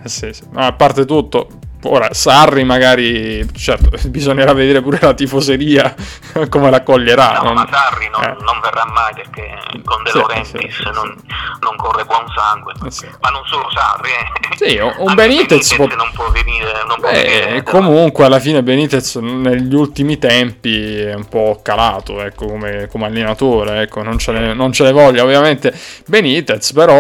Eh 0.03 0.09
sì, 0.09 0.33
sì. 0.33 0.43
Ma 0.51 0.65
a 0.65 0.73
parte 0.73 1.05
tutto, 1.05 1.47
Ora, 1.83 2.09
Sarri 2.11 2.63
magari, 2.63 3.47
certo, 3.55 3.89
bisognerà 4.09 4.51
vedere 4.53 4.81
pure 4.81 4.97
la 4.99 5.13
tifoseria 5.13 5.93
come 6.49 6.69
l'accoglierà. 6.71 7.33
No, 7.37 7.43
non... 7.43 7.53
ma 7.53 7.67
Sarri 7.71 8.09
non, 8.09 8.23
eh. 8.23 8.35
non 8.43 8.59
verrà 8.61 8.85
mai 8.85 9.13
perché 9.13 9.57
con 9.85 10.03
De 10.03 10.09
Sì, 10.09 10.17
Laurentiis 10.17 10.75
sì, 10.75 10.81
sì, 10.83 10.89
non, 10.91 11.15
non 11.61 11.75
corre 11.77 12.03
buon 12.03 12.25
sangue. 12.35 12.73
Eh, 12.85 12.91
sì. 12.91 13.05
Ma 13.21 13.29
non 13.29 13.41
solo 13.45 13.69
Sarri, 13.71 14.09
eh. 14.09 14.69
Sì, 14.69 14.77
un- 14.79 14.91
Anche 15.07 15.13
Benitez 15.13 15.75
può- 15.75 15.85
non 15.85 16.09
può 16.13 16.29
venire. 16.31 16.83
Non 16.87 16.99
può 16.99 17.11
Beh, 17.11 17.21
venire 17.21 17.63
comunque 17.63 18.25
alla 18.25 18.39
fine 18.39 18.63
Benitez 18.63 19.15
negli 19.17 19.73
ultimi 19.75 20.17
tempi 20.17 20.97
è 20.99 21.13
un 21.13 21.27
po' 21.29 21.59
calato 21.61 22.21
ecco, 22.21 22.47
come, 22.47 22.87
come 22.91 23.05
allenatore, 23.05 23.83
ecco, 23.83 24.01
non, 24.01 24.17
ce 24.17 24.31
ne, 24.31 24.53
non 24.53 24.71
ce 24.73 24.83
ne 24.83 24.91
voglia 24.91 25.23
ovviamente 25.23 25.73
Benitez, 26.07 26.73
però 26.73 26.95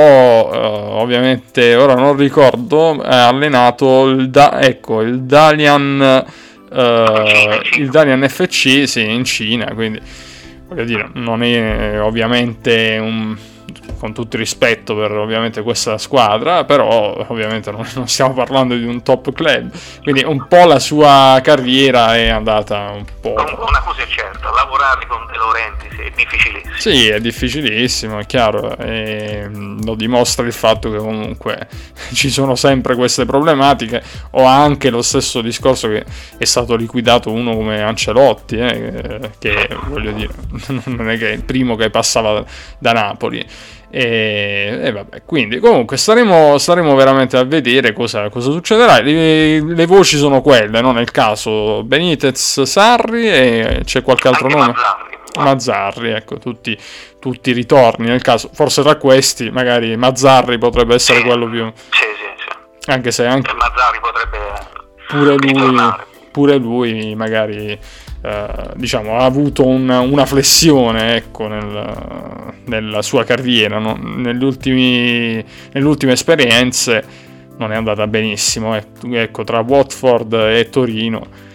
eh, 0.53 0.57
ovviamente 1.01 1.75
ora 1.75 1.95
non 1.95 2.15
ricordo, 2.15 3.01
ha 3.01 3.27
allenato 3.27 4.05
il, 4.05 4.29
Da- 4.29 4.59
ecco, 4.67 5.01
il 5.01 5.23
Dalian, 5.23 6.25
eh, 6.71 7.61
il 7.77 7.89
Dalian 7.89 8.27
FC 8.27 8.87
sì, 8.87 9.09
in 9.09 9.23
Cina, 9.23 9.73
quindi 9.73 9.99
voglio 10.67 10.83
dire, 10.83 11.09
non 11.13 11.43
è 11.43 12.01
ovviamente 12.01 12.97
un 12.99 13.35
con 13.97 14.13
tutto 14.13 14.35
il 14.35 14.41
rispetto 14.41 14.95
per 14.95 15.11
ovviamente 15.11 15.61
questa 15.61 15.97
squadra, 15.97 16.63
però 16.63 17.25
ovviamente 17.27 17.71
non, 17.71 17.87
non 17.95 18.07
stiamo 18.07 18.33
parlando 18.33 18.75
di 18.75 18.85
un 18.85 19.01
top 19.03 19.33
club, 19.33 19.71
quindi 20.01 20.23
un 20.23 20.47
po' 20.47 20.65
la 20.65 20.79
sua 20.79 21.39
carriera 21.43 22.15
è 22.15 22.27
andata 22.27 22.91
un 22.91 23.05
po'... 23.19 23.33
Una 23.33 23.81
cosa 23.83 24.03
è 24.03 24.07
certa, 24.07 24.51
lavorare 24.51 25.05
con 25.07 25.25
De 25.27 25.37
Laurentiis 25.37 25.99
è 25.99 26.11
difficilissimo. 26.15 26.75
Sì, 26.77 27.07
è 27.07 27.19
difficilissimo, 27.19 28.19
è 28.19 28.25
chiaro, 28.25 28.77
e 28.77 29.49
lo 29.51 29.95
dimostra 29.95 30.45
il 30.45 30.53
fatto 30.53 30.91
che 30.91 30.97
comunque 30.97 31.67
ci 32.13 32.29
sono 32.29 32.55
sempre 32.55 32.95
queste 32.95 33.25
problematiche, 33.25 34.01
o 34.31 34.45
anche 34.45 34.89
lo 34.89 35.01
stesso 35.01 35.41
discorso 35.41 35.87
che 35.89 36.05
è 36.37 36.45
stato 36.45 36.75
liquidato 36.75 37.31
uno 37.31 37.55
come 37.55 37.81
Ancelotti, 37.81 38.57
eh, 38.57 39.31
che 39.39 39.69
voglio 39.87 40.11
dire, 40.11 40.33
non 40.85 41.09
è 41.09 41.17
che 41.17 41.31
è 41.31 41.33
il 41.33 41.43
primo 41.43 41.75
che 41.75 41.89
passava 41.89 42.43
da 42.77 42.91
Napoli. 42.93 43.45
E, 43.89 44.79
e 44.81 44.91
vabbè, 44.91 45.23
quindi 45.25 45.59
comunque 45.59 45.95
staremo, 45.95 46.57
staremo 46.57 46.93
veramente 46.95 47.37
a 47.37 47.43
vedere 47.43 47.93
cosa, 47.93 48.29
cosa 48.29 48.51
succederà. 48.51 48.99
Le, 48.99 49.61
le 49.61 49.85
voci 49.85 50.17
sono 50.17 50.41
quelle, 50.41 50.81
no? 50.81 50.91
Nel 50.91 51.11
caso 51.11 51.83
Benitez, 51.83 52.63
Sarri 52.63 53.29
e 53.29 53.81
c'è 53.85 54.01
qualche 54.01 54.27
altro 54.27 54.47
Anche 54.47 54.57
nome? 54.57 54.71
Mazzarri. 54.73 55.15
Mazzarri, 55.37 56.11
ecco, 56.11 56.37
tutti, 56.37 56.77
tutti 57.19 57.51
ritorni. 57.53 58.07
Nel 58.07 58.21
caso, 58.21 58.49
forse 58.53 58.81
tra 58.81 58.95
questi, 58.95 59.49
magari 59.51 59.95
Mazzarri 59.95 60.57
potrebbe 60.57 60.95
essere 60.95 61.21
quello 61.21 61.47
più. 61.49 61.71
Sì, 61.91 61.99
sì, 61.99 62.79
sì. 62.79 62.89
Anche 62.91 63.11
se 63.11 63.25
anche 63.25 63.53
Mazzarri 63.53 63.99
potrebbe 64.01 64.37
pure 65.07 65.35
lui, 65.35 65.53
ritornare. 65.53 66.05
pure 66.31 66.55
lui 66.57 67.15
magari 67.15 67.79
eh, 68.21 68.47
diciamo, 68.75 69.17
ha 69.17 69.23
avuto 69.25 69.65
un- 69.65 69.89
una 69.89 70.25
flessione 70.25 71.15
ecco, 71.15 71.47
nel- 71.47 72.53
nella 72.65 73.01
sua 73.01 73.23
carriera. 73.23 73.79
no? 73.79 73.97
Negli 74.01 74.43
ultimi, 74.43 75.43
nelle 75.71 75.85
ultime 75.87 76.13
esperienze 76.13 77.03
non 77.57 77.71
è 77.71 77.75
andata 77.75 78.05
benissimo. 78.07 78.75
eh. 78.75 78.83
Ecco, 79.11 79.43
tra 79.43 79.59
Watford 79.61 80.33
e 80.33 80.69
Torino. 80.69 81.45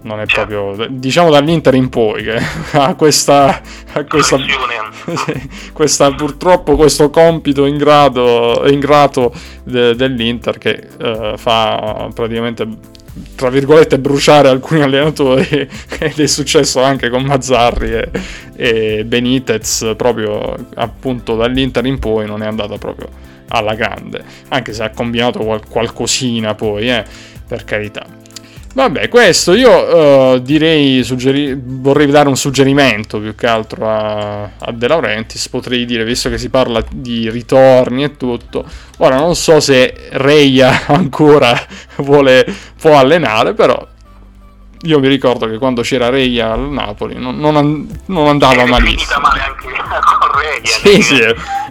Non 0.00 0.20
è 0.20 0.26
proprio, 0.26 0.86
diciamo 0.90 1.28
dall'Inter 1.28 1.74
in 1.74 1.88
poi, 1.88 2.22
che 2.22 2.38
ha 2.78 2.94
questa, 2.94 3.60
ha 3.94 4.04
questa 4.04 4.36
questa, 5.72 6.12
purtroppo 6.14 6.76
questo 6.76 7.10
compito 7.10 7.64
ingrato, 7.66 8.62
ingrato 8.68 9.32
de- 9.64 9.96
dell'Inter 9.96 10.58
che 10.58 10.86
eh, 10.98 11.32
fa 11.36 12.08
praticamente 12.14 12.66
tra 13.34 13.50
virgolette 13.50 13.98
bruciare 13.98 14.48
alcuni 14.48 14.80
allenatori. 14.82 15.68
Ed 15.98 16.18
è 16.18 16.26
successo 16.26 16.82
anche 16.82 17.10
con 17.10 17.24
Mazzarri 17.24 17.92
e, 17.92 18.10
e 18.56 19.04
Benitez 19.04 19.94
proprio 19.96 20.54
appunto 20.74 21.36
dall'Inter 21.36 21.86
in 21.86 21.98
poi 21.98 22.26
non 22.26 22.42
è 22.42 22.46
andata 22.46 22.76
proprio 22.78 23.08
alla 23.48 23.74
grande. 23.74 24.22
Anche 24.48 24.72
se 24.72 24.82
ha 24.82 24.90
combinato 24.90 25.40
qual- 25.40 25.66
qualcosina 25.66 26.54
poi 26.54 26.90
eh, 26.90 27.04
per 27.46 27.64
carità 27.64 28.18
Vabbè, 28.78 29.08
questo 29.08 29.54
io 29.54 30.34
eh, 30.34 30.42
direi, 30.42 31.02
suggeri- 31.02 31.52
vorrei 31.60 32.06
dare 32.06 32.28
un 32.28 32.36
suggerimento 32.36 33.18
più 33.18 33.34
che 33.34 33.48
altro 33.48 33.88
a, 33.90 34.42
a 34.56 34.70
De 34.72 34.86
Laurentiis, 34.86 35.48
potrei 35.48 35.84
dire, 35.84 36.04
visto 36.04 36.28
che 36.28 36.38
si 36.38 36.48
parla 36.48 36.80
di 36.88 37.28
ritorni 37.28 38.04
e 38.04 38.16
tutto, 38.16 38.64
ora 38.98 39.16
non 39.16 39.34
so 39.34 39.58
se 39.58 39.92
Reia 40.10 40.82
ancora 40.94 41.60
vuole, 41.96 42.46
può 42.80 42.96
allenare, 42.96 43.52
però 43.54 43.84
io 44.82 45.00
mi 45.00 45.08
ricordo 45.08 45.48
che 45.48 45.58
quando 45.58 45.82
c'era 45.82 46.08
Reia 46.08 46.52
al 46.52 46.70
Napoli 46.70 47.18
non, 47.18 47.36
non 47.36 47.88
non 48.06 48.28
andava 48.28 48.62
È 48.62 48.66
malissimo. 48.66 49.00
finita 49.00 49.18
male 49.18 49.40
anche 49.40 49.66
con 50.20 50.40
Regia. 50.40 50.70
Sì, 50.70 51.02
sì, 51.02 51.20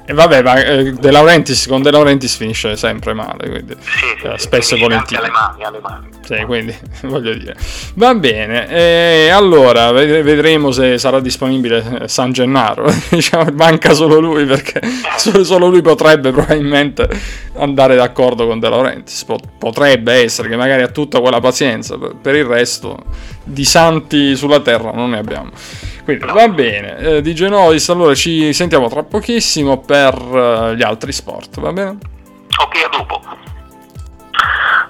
e 0.10 0.14
vabbè, 0.14 0.42
ma 0.42 0.64
eh, 0.64 0.94
De 0.94 1.12
Laurentiis 1.12 1.68
con 1.68 1.82
De 1.82 1.92
Laurentiis 1.92 2.38
finisce 2.38 2.78
sempre 2.78 3.14
male, 3.14 3.50
quindi 3.50 3.76
Sì, 3.78 3.90
sì, 4.22 4.26
eh, 4.28 4.38
spesso 4.38 4.76
e 4.76 4.80
volentieri. 4.80 5.24
Alle 5.26 5.32
mani, 5.34 5.64
alle 5.66 5.80
mani. 5.82 6.08
Sì, 6.26 6.44
quindi 6.46 6.74
voglio 7.04 7.34
dire. 7.34 7.58
Va 7.96 8.16
bene, 8.16 8.70
e 8.70 9.28
allora 9.30 9.92
ved- 9.92 10.24
vedremo 10.24 10.72
se 10.72 10.98
sarà 10.98 11.20
disponibile 11.20 12.04
eh, 12.04 12.08
San 12.08 12.32
Gennaro. 12.32 12.90
diciamo, 13.12 13.52
manca 13.52 13.94
solo 13.94 14.20
lui 14.20 14.46
perché 14.46 14.80
solo, 15.44 15.68
lui 15.68 15.82
potrebbe 15.82 16.32
probabilmente 16.32 17.10
andare 17.58 17.98
d'accordo 17.98 18.48
con 18.48 18.60
De 18.60 18.70
Laurentiis. 18.70 19.26
Po- 19.26 19.40
potrebbe 19.58 20.14
essere 20.24 20.48
che 20.48 20.56
magari 20.56 20.84
ha 20.84 20.88
tutta 20.88 21.20
quella 21.20 21.42
pazienza, 21.42 21.98
per 21.98 22.34
il 22.36 22.46
resto 22.46 23.04
di 23.44 23.66
santi 23.66 24.38
sulla 24.38 24.62
terra 24.62 24.92
non 24.92 25.10
ne 25.10 25.18
abbiamo. 25.18 25.50
Quindi 26.08 26.26
va 26.26 26.48
bene, 26.48 26.98
eh, 27.00 27.22
di 27.22 27.36
Genovis 27.36 27.90
allora 27.90 28.16
ci 28.16 28.54
sentiamo 28.54 28.88
tra 28.88 29.04
pochissimo 29.04 29.82
per 29.82 30.14
eh, 30.16 30.74
gli 30.78 30.82
altri 30.82 31.12
sport, 31.12 31.60
va 31.60 31.74
bene? 31.74 31.98
Ok, 32.62 32.76
a 32.86 32.88
dopo. 32.88 33.22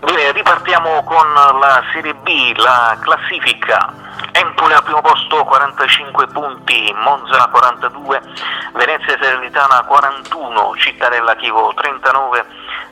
Bene, 0.01 0.31
ripartiamo 0.31 1.03
con 1.05 1.25
la 1.33 1.83
Serie 1.91 2.13
B, 2.13 2.55
la 2.57 2.95
classifica. 3.01 3.91
Empoli 4.31 4.73
al 4.75 4.83
primo 4.83 5.01
posto 5.01 5.43
45 5.43 6.27
punti, 6.27 6.93
Monza 7.03 7.47
42, 7.47 8.21
Venezia 8.73 9.17
Salernitana 9.19 9.85
41, 9.87 10.75
Cittadella 10.77 11.35
Chivo 11.35 11.73
39, 11.75 12.45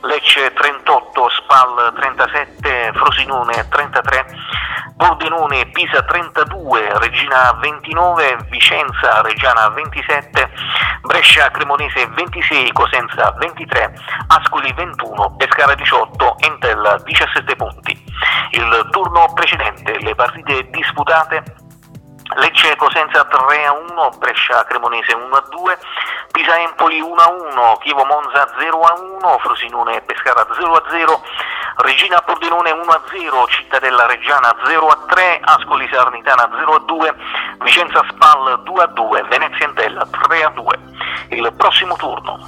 Lecce 0.06 0.52
38, 0.52 1.28
Spal 1.30 1.92
37, 1.94 2.92
Frosinone 2.94 3.66
33, 3.68 4.26
Pordenone 4.96 5.66
Pisa 5.66 6.02
32, 6.04 6.98
Regina 6.98 7.52
29, 7.60 8.46
Vicenza 8.48 9.20
Reggiana 9.22 9.68
27, 9.70 10.50
Brescia 11.02 11.50
Cremonese 11.50 12.06
26, 12.06 12.72
Cosenza 12.72 13.32
23, 13.38 13.94
Ascoli 14.28 14.72
21, 14.72 15.34
Pescara 15.36 15.74
18, 15.74 16.36
Entel 16.38 17.02
17 17.04 17.56
punti. 17.56 18.04
Il 18.50 18.88
turno 18.90 19.32
precedente, 19.34 19.98
le 19.98 20.14
partite 20.14 20.70
disputate 20.70 21.64
Lecce 22.34 22.76
Cosenza 22.76 23.24
3 23.24 23.64
a 23.64 23.72
1, 23.72 24.08
Brescia 24.18 24.64
Cremonese 24.64 25.14
1 25.14 25.34
a 25.34 25.44
2, 25.48 25.78
Pisa 26.36 26.60
Empoli 26.60 27.00
1 27.00 27.14
a 27.14 27.30
1, 27.30 27.78
Chievo 27.80 28.04
Monza 28.04 28.46
0 28.58 28.80
a 28.82 28.92
1, 29.00 29.38
Frosinone 29.38 30.02
Pescara 30.02 30.46
0 30.52 30.72
a 30.74 30.82
0, 30.90 31.22
Regina 31.76 32.20
Pordenone 32.20 32.72
1 32.72 32.82
a 32.92 33.00
0, 33.08 33.46
Cittadella 33.46 34.04
Reggiana 34.04 34.54
0 34.66 34.86
a 34.86 34.98
3, 35.08 35.40
Ascoli 35.42 35.88
Sarnitana 35.90 36.50
0 36.58 36.74
a 36.74 36.78
2, 36.80 37.14
Vicenza 37.62 38.04
Spal 38.10 38.60
2 38.64 38.82
a 38.82 38.86
2, 38.86 39.22
Venezia 39.30 39.64
Entella 39.64 40.06
3 40.10 40.44
a 40.44 40.50
2. 40.50 40.78
Il 41.30 41.50
prossimo 41.56 41.96
turno. 41.96 42.46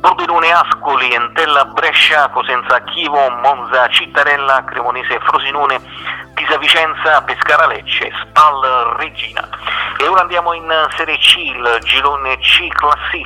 Pordenone 0.00 0.50
Ascoli, 0.50 1.14
Entella 1.14 1.66
Brescia, 1.66 2.30
Cosenza 2.30 2.82
Chievo, 2.82 3.30
Monza 3.30 3.86
Cittadella, 3.90 4.64
Cremonese 4.64 5.20
Frosinone, 5.20 5.80
Pisa 6.34 6.58
Vicenza, 6.58 7.22
Pescara 7.22 7.66
Lecce, 7.66 8.10
Spal 8.22 8.96
Regina. 8.96 9.48
E 9.98 10.08
ora 10.08 10.22
andiamo 10.22 10.54
in 10.54 10.88
Serie 10.96 11.18
C, 11.18 11.36
il 11.36 11.78
girone 11.82 12.38
C 12.38 12.68
classifica. 12.68 13.19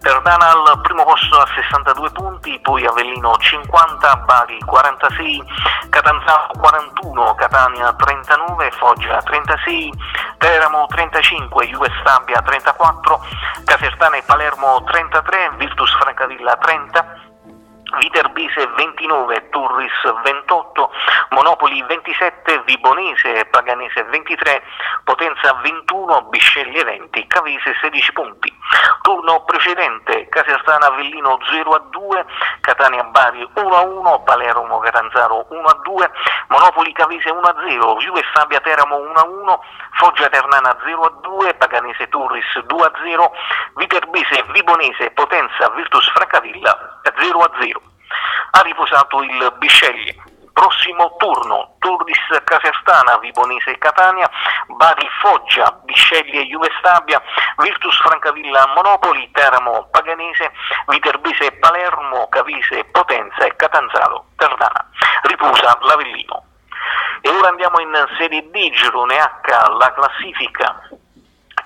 Perdana 0.00 0.50
al 0.50 0.80
primo 0.82 1.04
posto 1.04 1.38
a 1.38 1.46
62 1.54 2.10
punti, 2.10 2.58
poi 2.60 2.86
Avellino 2.86 3.34
50, 3.36 4.16
Bari 4.24 4.58
46, 4.64 5.42
Catanzaro 5.90 6.50
41, 6.58 7.34
Catania 7.34 7.92
39, 7.92 8.70
Foggia 8.72 9.20
36, 9.22 9.92
Teramo 10.38 10.86
35, 10.86 11.66
Juve 11.66 11.90
Stabia 12.00 12.40
34, 12.40 13.20
Casertana 13.64 14.16
e 14.16 14.22
Palermo 14.22 14.84
33, 14.84 15.50
Virtus 15.56 15.92
Francavilla 15.96 16.56
30, 16.56 17.25
Viterbese 18.00 18.66
29, 18.66 19.48
Turris 19.50 19.92
28, 20.02 20.90
Monopoli 21.30 21.84
27, 21.86 22.62
Vibonese, 22.64 23.44
Paganese 23.46 24.02
23, 24.02 24.62
Potenza 25.04 25.54
21, 25.62 26.22
Bisceglie 26.22 26.82
20, 26.82 27.26
Cavese 27.28 27.74
16 27.80 28.12
punti. 28.12 28.52
Turno 29.02 29.44
precedente, 29.44 30.28
Casertana 30.28 30.86
Avellino 30.86 31.38
0 31.48 31.74
a 31.74 31.78
2, 31.90 32.26
Catania 32.60 33.04
Bari 33.04 33.48
1 33.54 33.74
a 33.74 33.80
1, 33.80 34.22
Palermo 34.24 34.78
Catanzaro 34.78 35.46
1 35.48 35.68
a 35.68 35.80
2, 35.82 36.10
Monopoli 36.48 36.92
Cavese 36.92 37.30
1 37.30 37.40
a 37.40 37.54
0, 37.68 37.96
Juve 37.98 38.24
Stabia 38.30 38.60
Teramo 38.60 38.96
1 38.96 39.12
a 39.12 39.24
1, 39.24 39.60
Foggia 39.92 40.28
Ternana 40.28 40.76
0 40.84 41.02
a 41.02 41.12
2, 41.22 41.54
Paganese 41.54 42.08
Turris 42.08 42.46
2 42.66 42.84
a 42.84 42.92
0, 43.00 43.32
Viterbese 43.76 44.44
Vibonese 44.50 45.10
Potenza 45.12 45.70
Virtus 45.70 46.08
Francavilla 46.10 46.95
0 47.26 47.40
a 47.40 47.50
0 47.60 47.82
ha 48.52 48.60
riposato 48.62 49.22
il 49.22 49.54
Bisceglie. 49.58 50.14
Prossimo 50.52 51.16
turno, 51.18 51.74
Turris 51.80 52.40
Casertana, 52.44 53.18
Vibonese 53.18 53.76
Catania, 53.76 54.30
Bari 54.68 55.06
Foggia, 55.20 55.70
Bisceglie 55.84 56.46
Juve 56.46 56.70
Stabia, 56.78 57.20
Virtus 57.58 57.98
Francavilla 57.98 58.72
Monopoli, 58.74 59.30
Teramo 59.32 59.88
Paganese, 59.90 60.52
Viterbese 60.86 61.52
Palermo, 61.52 62.28
Cavise 62.30 62.84
Potenza 62.84 63.44
e 63.44 63.54
Catanzaro 63.56 64.28
Ternana. 64.36 64.88
Riposa 65.22 65.76
l'Avellino. 65.82 66.44
E 67.20 67.28
ora 67.28 67.48
andiamo 67.48 67.78
in 67.80 68.06
Serie 68.16 68.48
D, 68.48 68.70
Girone 68.70 69.18
H, 69.18 69.76
la 69.76 69.92
classifica. 69.92 70.88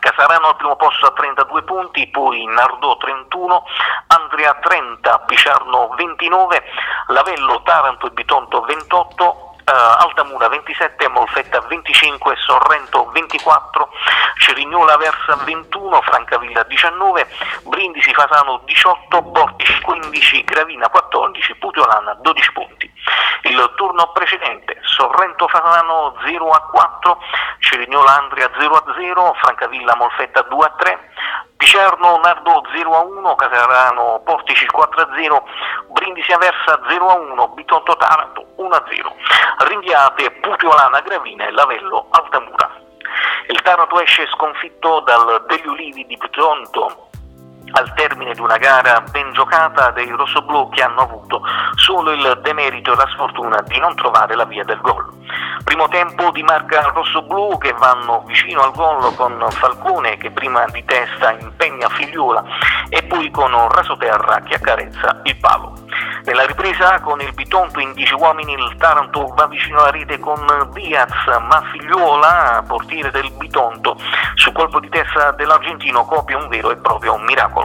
Casarano 0.01 0.49
al 0.49 0.57
primo 0.57 0.77
posto 0.77 1.07
a 1.07 1.13
32 1.13 1.63
punti, 1.63 2.09
poi 2.09 2.45
Nardò 2.47 2.97
31, 2.97 3.65
Andrea 4.09 4.55
30, 4.55 5.19
Piciarno 5.21 5.91
29, 5.97 6.63
Lavello, 7.09 7.63
Taranto 7.63 8.07
e 8.09 8.11
Bitonto 8.11 8.63
28, 8.63 9.23
Uh, 9.23 9.50
Altamura 9.71 10.49
27, 10.49 11.09
Molfetta 11.09 11.61
25, 11.61 12.37
Sorrento 12.37 13.11
24, 13.11 13.89
Cerignola 14.39 14.97
Versa 14.97 15.37
21, 15.37 16.01
Francavilla 16.03 16.63
19, 16.65 17.29
Brindisi 17.65 18.13
Fasano 18.13 18.63
18, 18.65 19.23
Portici 19.23 19.81
15, 19.81 20.45
Gravina 20.45 20.89
14, 20.89 21.55
Putiolana 21.57 22.15
12 22.15 22.53
punti. 22.53 22.93
Il 23.43 23.73
turno 23.77 24.13
precedente, 24.13 24.79
Sorrento 24.83 25.49
Fasano 25.49 26.15
0 26.25 26.51
a 26.51 26.61
4, 26.61 27.19
Cerignola 27.61 28.19
Andria 28.19 28.51
0 28.59 28.75
a 28.75 28.95
0, 28.95 29.37
Francavilla 29.41 29.95
Molfetta 29.97 30.43
2 30.43 30.67
a 30.67 30.73
3, 30.77 31.11
Picerno 31.61 32.17
Nardo 32.17 32.63
0 32.73 32.97
a 32.97 33.01
1, 33.01 33.35
Caserano 33.35 34.23
Portici 34.25 34.65
4 34.65 35.03
a 35.03 35.09
0, 35.15 35.47
Brindisi 35.89 36.33
Aversa 36.33 36.81
0 36.89 37.07
a 37.07 37.15
1, 37.17 37.49
Bitonto 37.49 37.95
Taranto 37.99 38.47
1 38.57 38.75
a 38.75 38.85
0, 38.89 39.15
Rinviate 39.69 40.31
Putiolana 40.41 41.01
Gravina 41.01 41.45
e 41.45 41.51
Lavello 41.51 42.07
Altamura. 42.13 42.81
Il 43.49 43.61
Taranto 43.61 44.01
esce 44.01 44.27
sconfitto 44.29 45.01
dal 45.01 45.45
Degli 45.49 45.67
Ulivi 45.67 46.07
di 46.07 46.17
Bitonto 46.17 47.10
al 47.73 47.93
termine 47.95 48.35
di 48.35 48.41
una 48.41 48.57
gara 48.57 49.01
ben 49.11 49.33
giocata 49.33 49.91
dei 49.91 50.09
rossoblù 50.11 50.69
che 50.71 50.83
hanno 50.83 51.01
avuto 51.01 51.43
solo 51.75 52.13
il 52.13 52.41
demerito 52.43 52.93
e 52.93 52.97
la 52.97 53.09
sfortuna 53.13 53.63
di 53.67 53.79
non 53.79 53.95
trovare 53.95 54.35
la 54.35 54.45
via 54.45 54.65
del 54.65 54.81
gol. 54.81 55.09
Primo 55.65 55.89
tempo 55.89 56.31
di 56.31 56.43
marca 56.43 56.91
rossoblù 56.93 57.59
che 57.59 57.73
vanno 57.75 58.25
vicino 58.27 58.63
al 58.63 58.73
gol 58.73 59.15
con 59.15 59.47
Falcone 59.51 60.17
che 60.17 60.31
prima 60.31 60.65
di 60.67 60.85
testa 60.85 61.33
impegna 61.33 61.89
Figliola 61.91 62.43
e 62.89 63.03
poi 63.05 63.31
con 63.31 63.53
Rasoterra 63.69 64.41
che 64.41 64.55
accarezza 64.55 65.21
il 65.25 65.37
palo. 65.37 65.75
Nella 66.25 66.45
ripresa 66.45 67.01
con 67.01 67.21
il 67.21 67.33
Bitonto 67.33 67.81
in 67.81 67.93
10 67.93 68.15
uomini 68.15 68.53
il 68.53 68.77
Taranto 68.79 69.27
va 69.35 69.47
vicino 69.47 69.81
alla 69.81 69.91
rete 69.91 70.19
con 70.19 70.45
Diaz, 70.73 71.27
ma 71.41 71.63
Figliola, 71.73 72.63
portiere 72.67 73.11
del 73.11 73.31
Bitonto, 73.33 73.97
su 74.35 74.53
colpo 74.53 74.81
di 74.81 74.89
testa 74.89 75.31
dell'argentino 75.33 76.05
copia 76.05 76.37
un 76.37 76.49
vero 76.49 76.71
e 76.71 76.77
proprio 76.77 77.17
miracolo. 77.19 77.60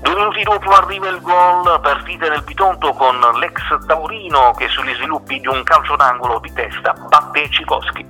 Due 0.00 0.14
minuti 0.14 0.42
dopo 0.42 0.70
arriva 0.70 1.08
il 1.08 1.20
gol, 1.20 1.80
partita 1.80 2.28
del 2.28 2.42
Bitonto 2.42 2.92
con 2.92 3.18
l'ex 3.38 3.60
Taurino 3.86 4.52
che 4.56 4.68
sugli 4.68 4.94
sviluppi 4.94 5.40
di 5.40 5.46
un 5.46 5.62
calcio 5.62 5.96
d'angolo 5.96 6.38
di 6.38 6.52
testa 6.52 6.92
batte 6.92 7.50
Cicoschi. 7.50 8.06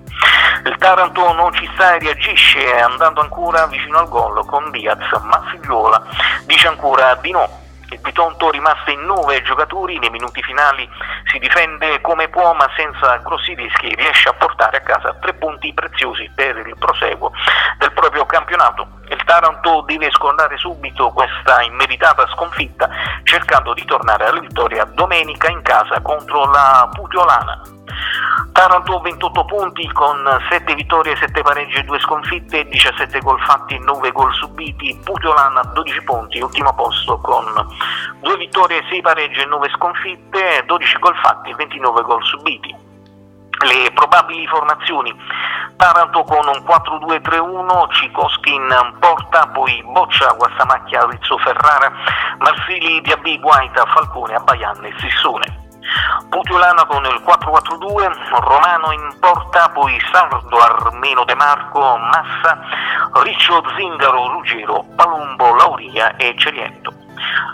Il 0.64 0.76
Taranto 0.78 1.32
non 1.32 1.52
ci 1.54 1.68
sta 1.74 1.94
e 1.94 1.98
reagisce 1.98 2.80
andando 2.80 3.20
ancora 3.20 3.66
vicino 3.66 3.98
al 3.98 4.08
gol 4.08 4.44
con 4.46 4.70
Diaz, 4.70 5.10
ma 5.22 5.42
Figliola 5.50 6.02
dice 6.46 6.68
ancora 6.68 7.14
di 7.16 7.30
no 7.30 7.59
il 7.90 8.00
Bitonto 8.00 8.50
rimasto 8.50 8.90
in 8.90 9.00
nove 9.04 9.42
giocatori, 9.42 9.98
nei 9.98 10.10
minuti 10.10 10.42
finali 10.42 10.88
si 11.24 11.38
difende 11.38 12.00
come 12.00 12.28
può 12.28 12.52
ma 12.54 12.68
senza 12.76 13.16
grossi 13.16 13.54
rischi 13.54 13.94
riesce 13.94 14.28
a 14.28 14.34
portare 14.34 14.78
a 14.78 14.80
casa 14.80 15.16
tre 15.20 15.34
punti 15.34 15.72
preziosi 15.74 16.30
per 16.34 16.56
il 16.56 16.76
proseguo 16.78 17.32
del 17.78 17.92
proprio 17.92 18.26
campionato. 18.26 18.98
Il 19.08 19.22
Taranto 19.24 19.82
deve 19.86 20.10
scordare 20.10 20.56
subito 20.56 21.10
questa 21.10 21.62
immeritata 21.62 22.26
sconfitta 22.28 22.88
cercando 23.24 23.74
di 23.74 23.84
tornare 23.84 24.26
alla 24.26 24.40
vittoria 24.40 24.84
domenica 24.84 25.50
in 25.50 25.62
casa 25.62 26.00
contro 26.00 26.44
la 26.50 26.88
Putiolana. 26.92 27.79
Taranto 28.52 29.00
28 29.00 29.44
punti 29.44 29.90
con 29.92 30.24
7 30.48 30.74
vittorie, 30.74 31.16
7 31.16 31.40
pareggi 31.42 31.76
e 31.78 31.84
2 31.84 31.98
sconfitte, 32.00 32.66
17 32.68 33.20
gol 33.20 33.40
fatti 33.42 33.74
e 33.74 33.78
9 33.78 34.12
gol 34.12 34.32
subiti, 34.34 34.98
Putiolana 35.04 35.62
12 35.72 36.02
punti, 36.02 36.40
ultimo 36.40 36.74
posto 36.74 37.18
con 37.20 37.44
2 38.20 38.36
vittorie, 38.36 38.84
6 38.88 39.00
pareggi 39.00 39.40
e 39.40 39.46
9 39.46 39.68
sconfitte, 39.70 40.62
12 40.66 40.98
gol 40.98 41.16
fatti 41.22 41.50
e 41.50 41.54
29 41.54 42.02
gol 42.02 42.24
subiti. 42.24 42.88
Le 43.62 43.90
probabili 43.92 44.46
formazioni 44.46 45.14
Taranto 45.80 46.24
con 46.24 46.46
un 46.46 46.62
4-2-3-1, 46.62 47.90
Cicoschi 47.92 48.52
in 48.52 48.94
porta, 48.98 49.46
poi 49.46 49.82
Boccia, 49.86 50.32
Guassamacchia, 50.32 51.06
Rizzo 51.06 51.38
Ferrara, 51.38 51.90
Marsili, 52.38 53.00
Diabì, 53.00 53.38
Guaita, 53.38 53.86
Falcone, 53.86 54.34
Abaian 54.34 54.84
e 54.84 54.94
Sissone. 54.98 55.59
Putiolana 56.28 56.84
con 56.86 57.04
il 57.04 57.22
4-4-2, 57.24 58.40
Romano 58.40 58.92
in 58.92 59.16
porta, 59.18 59.68
poi 59.70 59.98
Sardo, 60.12 60.58
Armeno 60.58 61.24
De 61.24 61.34
Marco, 61.34 61.96
Massa, 61.96 62.58
Riccio, 63.22 63.62
Zingaro, 63.76 64.28
Ruggero, 64.28 64.84
Palumbo, 64.94 65.54
Lauria 65.54 66.16
e 66.16 66.34
Celiento. 66.38 66.92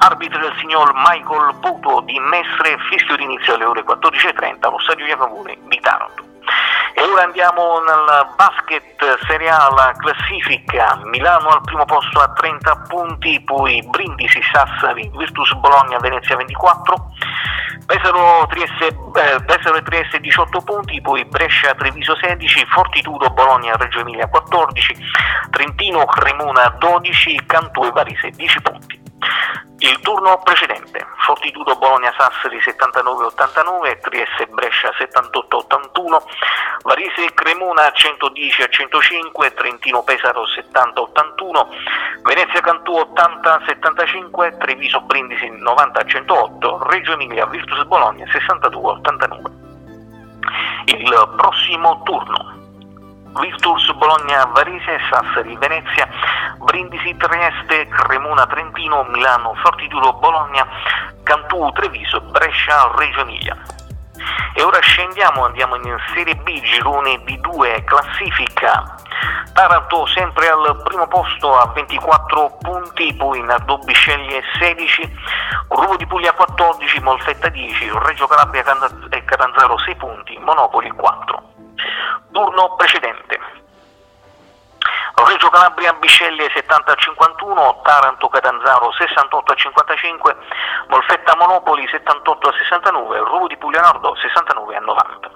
Arbitro 0.01 0.47
il 0.47 0.55
signor 0.59 0.93
Michael 0.95 1.57
Puto 1.61 2.01
di 2.01 2.19
Mestre, 2.21 2.77
fischio 2.91 3.17
d'inizio 3.17 3.55
alle 3.55 3.65
ore 3.65 3.85
14.30 3.85 4.57
allo 4.61 4.79
stadio 4.81 5.07
Iacavone 5.07 5.57
di 5.69 5.81
Taranto. 5.81 6.36
E 6.95 7.03
ora 7.03 7.25
andiamo 7.25 7.81
nel 7.81 8.29
basket 8.37 9.19
Serie 9.27 9.51
A, 9.51 9.69
la 9.71 9.93
classifica. 9.99 10.99
Milano 11.05 11.49
al 11.49 11.61
primo 11.63 11.85
posto 11.85 12.21
a 12.21 12.33
30 12.33 12.85
punti, 12.89 13.41
poi 13.43 13.83
Brindisi, 13.87 14.41
Sassari, 14.51 15.11
Virtus 15.15 15.53
Bologna, 15.55 15.99
Venezia 15.99 16.37
24, 16.37 16.95
Pesaro, 17.85 18.47
Trieste, 18.49 18.87
eh, 18.87 19.45
Pesaro 19.45 19.77
e 19.77 19.83
Trieste 19.83 20.21
18 20.21 20.61
punti, 20.63 21.01
poi 21.01 21.25
Brescia, 21.27 21.75
Treviso 21.75 22.17
16, 22.17 22.65
Fortitudo, 22.67 23.29
Bologna, 23.31 23.77
Reggio 23.77 24.01
Emilia 24.01 24.27
14, 24.27 24.97
Trentino, 25.51 26.07
Cremona 26.07 26.75
12, 26.79 27.43
Cantù 27.47 27.85
e 27.85 27.91
Varise 27.91 28.31
10 28.31 28.63
punti. 28.63 28.86
Il 29.79 30.01
turno 30.01 30.41
precedente, 30.43 31.07
Fortitudo 31.19 31.77
Bologna 31.77 32.13
Sassari 32.17 32.59
79-89, 32.59 34.01
Trieste 34.01 34.47
Brescia 34.47 34.91
78-81, 34.99 36.23
Varese 36.83 37.35
Cremona 37.35 37.93
110-105, 37.95 39.55
Trentino 39.55 40.03
Pesaro 40.03 40.45
70-81, 40.45 42.23
Venezia 42.23 42.61
Cantù 42.61 42.93
80-75, 42.95 44.57
Treviso 44.59 45.01
Brindisi 45.03 45.51
90-108, 45.51 46.89
Reggio 46.89 47.13
Emilia 47.13 47.47
Virtus 47.47 47.85
Bologna 47.85 48.25
62-89. 48.25 49.65
Il 50.87 51.35
prossimo 51.37 52.03
turno, 52.05 52.66
Virtus 53.41 53.93
Bologna 53.93 54.47
Varese, 54.47 54.99
Sassari 55.11 55.57
Venezia, 55.57 56.09
Brindisi 56.59 57.17
Trieste, 57.17 57.87
Cremona 57.89 58.47
Trentino, 58.47 59.05
Milano 59.05 59.55
Fortitudo 59.63 60.15
Bologna, 60.15 60.67
Cantù 61.23 61.71
Treviso, 61.73 62.21
Brescia 62.21 62.91
Reggio 62.97 63.21
Emilia. 63.21 63.57
E 64.55 64.63
ora 64.63 64.81
scendiamo, 64.81 65.45
andiamo 65.45 65.77
in 65.77 65.97
Serie 66.15 66.35
B, 66.37 66.61
girone 66.63 67.21
B2, 67.25 67.85
classifica. 67.85 68.97
Taranto 69.53 70.07
sempre 70.07 70.49
al 70.49 70.81
primo 70.83 71.07
posto 71.09 71.55
a 71.55 71.67
24 71.75 72.59
punti, 72.61 73.15
poi 73.15 73.43
Nardò 73.43 73.77
Bisceglie 73.79 74.43
16, 74.59 75.19
Ruvo 75.69 75.97
di 75.97 76.07
Puglia 76.07 76.33
14, 76.33 77.01
Molfetta 77.01 77.49
10, 77.49 77.91
Reggio 77.93 78.27
Calabria 78.27 78.65
e 79.11 79.25
Catanzaro 79.25 79.79
6 79.79 79.95
punti, 79.97 80.39
Monopoli 80.39 80.91
4. 80.91 81.43
Turno 82.33 82.75
precedente. 82.77 83.16
Reggio 85.47 85.51
Calabria 85.51 85.93
Bisceglie 85.93 86.51
70 86.53 86.93
a 86.93 86.95
51, 86.97 87.81
Taranto 87.85 88.29
Catanzaro 88.29 88.91
68 88.91 89.53
a 89.53 89.55
55, 89.55 90.37
Molfetta 90.89 91.37
Monopoli 91.37 91.87
78 91.87 92.49
a 92.49 92.53
69, 92.53 93.19
Ruvo 93.19 93.47
di 93.47 93.57
Puglia 93.57 93.81
Nord 93.83 94.17
69 94.17 94.77
a 94.77 94.81
90. 94.81 95.31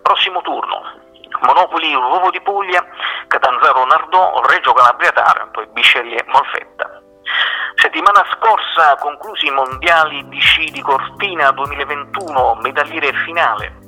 Prossimo 0.00 0.40
turno. 0.40 0.80
Monopoli 1.42 1.92
Ruvo 1.92 2.30
di 2.30 2.40
Puglia, 2.40 2.82
Catanzaro 3.28 3.84
Nardò, 3.84 4.40
Reggio 4.46 4.72
Calabria 4.72 5.12
Taranto 5.12 5.60
e 5.60 5.66
Bisceglie 5.66 6.24
Molfetta. 6.28 7.02
Settimana 7.74 8.24
scorsa 8.32 8.96
conclusi 8.96 9.46
i 9.46 9.50
mondiali 9.50 10.26
di 10.28 10.40
sci 10.40 10.70
di 10.70 10.80
Cortina 10.80 11.50
2021, 11.50 12.60
medagliere 12.62 13.12
finale. 13.24 13.79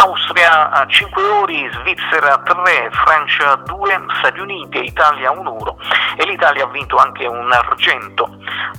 Austria 0.00 0.70
a 0.70 0.86
5 0.86 1.22
ore, 1.22 1.70
Svizzera 1.72 2.38
3, 2.38 2.88
Francia 2.92 3.56
2, 3.56 4.04
Stati 4.18 4.38
Uniti 4.38 4.78
e 4.78 4.82
Italia 4.82 5.32
1 5.32 5.40
euro 5.42 5.76
e 6.16 6.24
l'Italia 6.24 6.64
ha 6.64 6.68
vinto 6.68 6.96
anche 6.98 7.26
un 7.26 7.50
argento. 7.50 8.28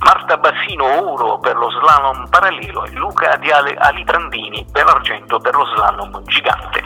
Marta 0.02 0.38
Bassino 0.38 1.12
oro 1.12 1.38
per 1.38 1.56
lo 1.56 1.70
slalom 1.70 2.26
parallelo 2.30 2.84
e 2.84 2.92
Luca 2.92 3.36
Di 3.36 3.50
Alitrandini 3.50 4.64
per 4.72 4.86
l'argento 4.86 5.38
per 5.40 5.54
lo 5.54 5.66
slalom 5.66 6.22
gigante. 6.24 6.82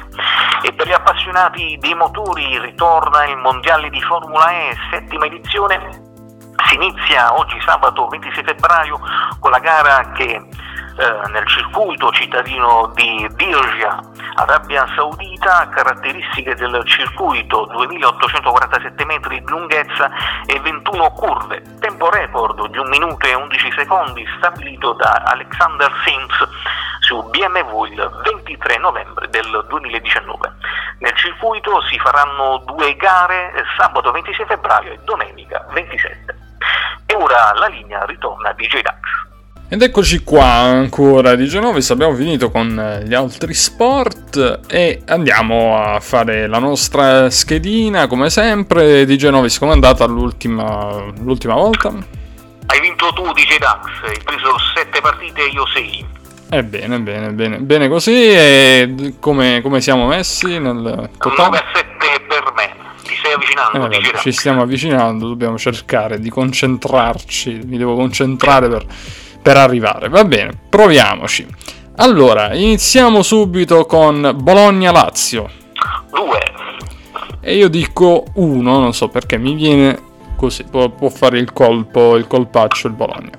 E 0.62 0.72
per 0.72 0.89
gli 0.89 0.93
appassionati 0.93 1.76
dei 1.78 1.95
motori 1.95 2.59
ritorna 2.59 3.26
il 3.26 3.37
mondiale 3.37 3.89
di 3.89 4.03
Formula 4.03 4.51
E, 4.51 4.76
settima 4.91 5.26
edizione 5.26 6.12
si 6.66 6.74
inizia 6.74 7.37
oggi 7.37 7.61
sabato 7.61 8.09
26 8.09 8.45
febbraio 8.45 8.99
con 9.39 9.51
la 9.51 9.59
gara 9.59 10.11
che 10.12 10.43
eh, 10.97 11.28
nel 11.30 11.47
circuito 11.47 12.11
cittadino 12.12 12.92
di 12.95 13.28
Dirja, 13.34 14.01
Arabia 14.36 14.86
Saudita, 14.95 15.68
caratteristiche 15.68 16.55
del 16.55 16.82
circuito 16.86 17.66
2847 17.66 19.05
metri 19.05 19.40
di 19.40 19.49
lunghezza 19.49 20.11
e 20.47 20.61
21 20.61 21.11
curve, 21.11 21.62
tempo 21.80 22.11
record 22.11 22.68
di 22.68 22.78
1 22.78 22.88
minuto 22.88 23.26
e 23.26 23.34
11 23.34 23.72
secondi 23.76 24.24
stabilito 24.36 24.92
da 24.92 25.22
Alexander 25.26 25.90
Sims 26.05 26.49
su 27.01 27.22
BMW 27.28 27.84
il 27.86 28.20
23 28.24 28.78
novembre 28.78 29.28
del 29.28 29.66
2019. 29.68 30.53
Nel 31.01 31.16
circuito 31.16 31.82
si 31.82 31.99
faranno 31.99 32.59
due 32.64 32.95
gare 32.97 33.53
sabato 33.76 34.11
26 34.11 34.47
febbraio 34.47 34.92
e 34.92 35.01
domenica 35.05 35.66
27. 35.72 36.38
E 37.07 37.14
ora 37.14 37.53
la 37.55 37.66
linea 37.66 38.05
ritorna 38.05 38.51
a 38.51 38.53
DJ 38.55 38.80
Dax. 38.80 39.34
Ed 39.67 39.83
eccoci 39.83 40.23
qua 40.23 40.45
ancora 40.45 41.35
di 41.35 41.47
Genovis, 41.47 41.91
abbiamo 41.91 42.15
finito 42.15 42.51
con 42.51 43.03
gli 43.05 43.15
altri 43.15 43.55
sport 43.55 44.61
e 44.69 45.03
andiamo 45.07 45.77
a 45.77 45.99
fare 46.01 46.47
la 46.47 46.59
nostra 46.59 47.29
schedina 47.31 48.07
come 48.07 48.31
sempre. 48.31 49.05
Di 49.05 49.17
Genovis, 49.17 49.59
come 49.59 49.73
è 49.73 49.75
andata 49.75 50.05
l'ultima, 50.05 51.03
l'ultima 51.23 51.55
volta? 51.55 51.89
Hai 52.67 52.81
vinto 52.81 53.11
tu 53.15 53.23
DJ 53.33 53.59
Dax, 53.59 53.85
hai 54.07 54.19
preso 54.23 54.55
7 54.77 55.01
partite 55.01 55.41
e 55.41 55.49
io 55.49 55.67
6. 55.67 56.07
Ebbene, 56.51 57.01
bene, 57.01 57.31
bene, 57.33 57.59
bene 57.59 57.89
così. 57.89 58.12
E 58.12 59.15
come, 59.19 59.61
come 59.62 59.81
siamo 59.81 60.07
messi 60.07 60.59
nel 60.59 60.77
9 60.77 61.11
totale? 61.19 61.57
a 61.59 61.65
7 61.75 61.87
per 62.29 62.53
me. 62.55 62.75
Ti 63.03 63.15
stai 63.17 63.33
avvicinando, 63.33 63.91
Eh, 63.91 64.19
ci 64.21 64.31
stiamo 64.33 64.62
avvicinando, 64.62 65.27
dobbiamo 65.27 65.59
cercare 65.59 66.21
di 66.21 66.29
concentrarci, 66.29 67.61
mi 67.65 67.77
devo 67.77 67.95
concentrare 67.97 68.69
per, 68.69 68.87
per 69.45 69.59
arrivare. 69.59 70.09
Va 70.09 70.24
bene, 70.24 70.53
proviamoci. 70.70 71.47
Allora, 71.97 72.55
iniziamo 72.55 73.20
subito 73.20 73.84
con 73.84 74.32
Bologna-Lazio. 74.34 75.51
2, 76.11 76.40
E 77.40 77.55
io 77.55 77.68
dico 77.68 78.24
1, 78.36 78.78
non 78.78 78.95
so 78.95 79.09
perché 79.09 79.36
mi 79.36 79.53
viene 79.55 80.01
così, 80.34 80.64
può, 80.64 80.88
può 80.88 81.11
fare 81.11 81.38
il 81.38 81.53
colpo, 81.53 82.16
il 82.16 82.26
colpaccio 82.26 82.86
il 82.86 82.95
Bologna. 82.95 83.32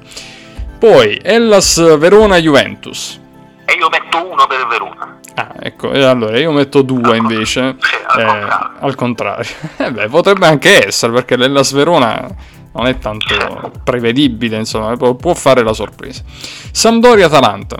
Poi 0.77 1.19
Hellas 1.23 1.97
Verona-Juventus. 1.97 3.19
e 3.65 3.73
io 3.73 3.89
metto 3.89 4.29
1 4.29 4.45
per 4.47 4.67
Verona. 4.67 5.19
Ah, 5.33 5.53
ecco, 5.59 5.91
e 5.91 6.03
allora 6.03 6.37
io 6.37 6.51
metto 6.51 6.83
2 6.83 7.17
invece. 7.17 7.75
Sì, 7.79 7.95
al 8.05 8.19
eh, 8.21 8.25
contrario. 8.25 8.77
al 8.79 8.95
contrario. 8.95 9.51
Eh 9.77 9.91
beh, 9.91 10.07
potrebbe 10.09 10.45
anche 10.45 10.85
essere 10.85 11.11
perché 11.11 11.35
l'Hellas 11.35 11.71
Verona 11.73 12.27
non 12.76 12.88
è 12.88 12.97
tanto 12.97 13.71
prevedibile, 13.84 14.57
insomma, 14.57 14.95
può, 14.97 15.34
fare 15.34 15.63
la 15.63 15.73
sorpresa. 15.73 16.23
Sampdoria-Atalanta. 16.26 17.78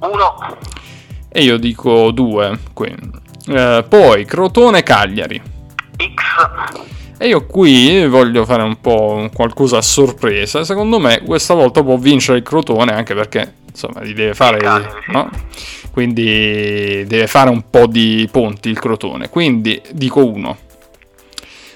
1, 0.00 0.36
E 1.28 1.42
io 1.42 1.58
dico 1.58 2.10
2, 2.12 2.58
quindi. 2.72 3.10
Eh, 3.48 3.84
poi 3.88 4.24
Crotone-Cagliari. 4.24 5.42
X, 5.96 6.84
E 7.18 7.28
io 7.28 7.44
qui 7.44 8.06
voglio 8.06 8.44
fare 8.44 8.62
un 8.62 8.80
po' 8.80 9.28
qualcosa 9.34 9.78
a 9.78 9.82
sorpresa. 9.82 10.62
Secondo 10.62 11.00
me 11.00 11.22
questa 11.22 11.54
volta 11.54 11.82
può 11.82 11.96
vincere 11.96 12.38
il 12.38 12.44
Crotone 12.44 12.92
anche 12.92 13.14
perché 13.14 13.54
insomma 13.68 14.02
gli 14.04 14.14
deve 14.14 14.34
fare, 14.34 14.58
no? 15.08 15.28
Quindi 15.90 17.04
deve 17.06 17.26
fare 17.26 17.50
un 17.50 17.68
po' 17.68 17.86
di 17.86 18.28
punti 18.30 18.70
il 18.70 18.78
Crotone. 18.78 19.28
Quindi 19.28 19.82
dico 19.90 20.24
1. 20.24 20.56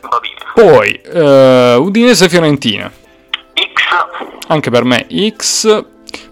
va 0.03 0.21
bene. 0.21 0.44
Poi 0.55 0.93
eh, 0.93 1.75
Udinese-Fiorentina. 1.79 2.91
X, 2.91 4.47
Anche 4.49 4.71
per 4.71 4.85
me 4.85 5.07
X. 5.37 5.85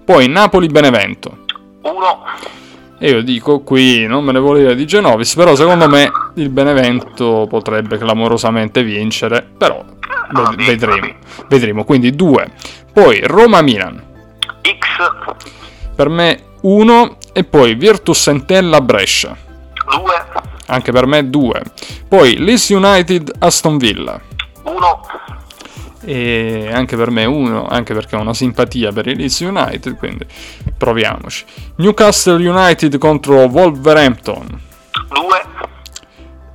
Poi 0.05 0.29
Napoli-Benevento. 0.29 1.39
1, 1.83 2.25
E 2.99 3.11
io 3.11 3.23
dico 3.23 3.61
qui 3.61 4.07
non 4.07 4.23
me 4.25 4.33
ne 4.33 4.39
voleva 4.39 4.75
di 4.75 4.87
Genovis, 4.87 5.35
però 5.35 5.55
secondo 5.57 5.89
me 5.89 6.11
il 6.37 6.49
Benevento 6.51 7.47
potrebbe 7.49 7.99
clamorosamente 7.99 8.83
vincere, 8.85 9.43
però 9.59 9.85
ved- 10.31 10.64
vedremo. 10.64 11.14
Vedremo, 11.49 11.85
quindi 11.85 12.14
2. 12.14 12.51
Poi 12.93 13.20
Roma-Milan, 13.25 14.01
X, 14.62 15.95
per 15.97 16.09
me 16.09 16.43
1 16.61 17.16
e 17.33 17.43
poi 17.45 17.75
Virtus 17.75 18.29
Entella-Brescia, 18.29 19.37
2, 19.97 20.25
anche 20.73 20.93
per 20.93 21.07
me 21.07 21.29
2. 21.29 21.62
Poi 22.09 22.39
Leeds 22.39 22.70
United-Aston 22.70 23.77
Villa, 23.79 24.20
1, 24.64 25.01
e 26.05 26.70
anche 26.73 26.97
per 26.97 27.11
me 27.11 27.25
1, 27.25 27.66
anche 27.68 27.95
perché 27.95 28.16
ho 28.16 28.20
una 28.20 28.35
simpatia 28.35 28.91
per 28.93 29.07
i 29.07 29.14
Leeds 29.14 29.41
United, 29.41 29.97
quindi 29.97 30.27
proviamoci. 30.77 31.45
Newcastle 31.77 32.47
United 32.49 32.99
contro 32.99 33.45
Wolverhampton. 33.47 34.61
2, 35.09 35.41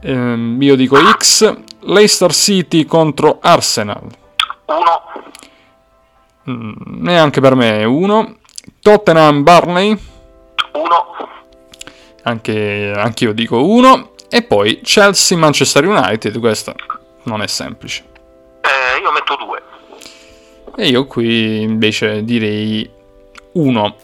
Ehm, 0.02 0.62
io 0.62 0.76
dico 0.76 0.98
X. 1.18 1.56
Leicester 1.82 2.34
City 2.34 2.86
contro 2.86 3.40
Arsenal. 3.42 4.02
1, 4.66 5.02
Mm, 6.50 6.72
neanche 7.02 7.42
per 7.42 7.56
me 7.56 7.80
è 7.80 7.84
1. 7.84 8.36
Tottenham 8.82 9.44
Barney. 9.44 9.90
1, 10.72 11.06
Anche, 12.28 12.92
anche 12.94 13.24
io 13.24 13.32
dico 13.32 13.66
1. 13.66 14.12
E 14.30 14.42
poi 14.44 14.82
Chelsea 14.82 15.38
Manchester 15.38 15.86
United. 15.88 16.38
Questa 16.40 16.76
non 17.24 17.42
è 17.42 17.48
semplice. 17.48 18.04
eh, 18.62 19.00
io 19.02 19.12
metto 19.14 19.38
2. 19.38 19.62
E 20.76 20.88
io 20.90 21.06
qui 21.06 21.62
invece 21.62 22.24
direi 22.26 22.90
1. 23.54 23.96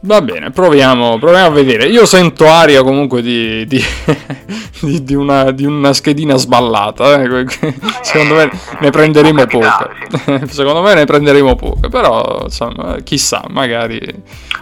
Va 0.00 0.22
bene, 0.22 0.52
proviamo, 0.52 1.18
proviamo 1.18 1.46
a 1.46 1.50
vedere. 1.50 1.86
Io 1.86 2.06
sento 2.06 2.48
aria 2.48 2.82
comunque 2.84 3.20
di, 3.20 3.66
di, 3.66 3.82
di- 4.80 5.02
di 5.02 5.14
una, 5.14 5.50
di 5.50 5.64
una 5.64 5.92
schedina 5.92 6.36
sballata. 6.36 7.20
eh. 7.20 7.44
Secondo 8.02 8.34
me 8.36 8.48
ne 8.78 8.90
prenderemo 8.90 9.44
poche. 9.46 10.46
Secondo 10.50 10.82
me 10.82 10.94
ne 10.94 11.04
prenderemo 11.04 11.56
poche. 11.56 11.88
Però, 11.88 12.42
insomma, 12.44 12.98
chissà, 13.02 13.42
magari 13.48 13.98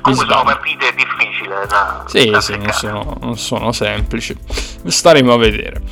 Comunque 0.01 0.26
sono 0.26 0.43
partite 0.45 0.95
difficili 0.97 1.49
da 1.68 2.05
Sì, 2.07 2.30
da 2.30 2.41
sì, 2.41 2.57
non 2.57 2.72
sono, 2.72 3.16
non 3.20 3.37
sono 3.37 3.72
semplici. 3.72 4.34
Staremo 4.87 5.34
a 5.34 5.37
vedere. 5.37 5.82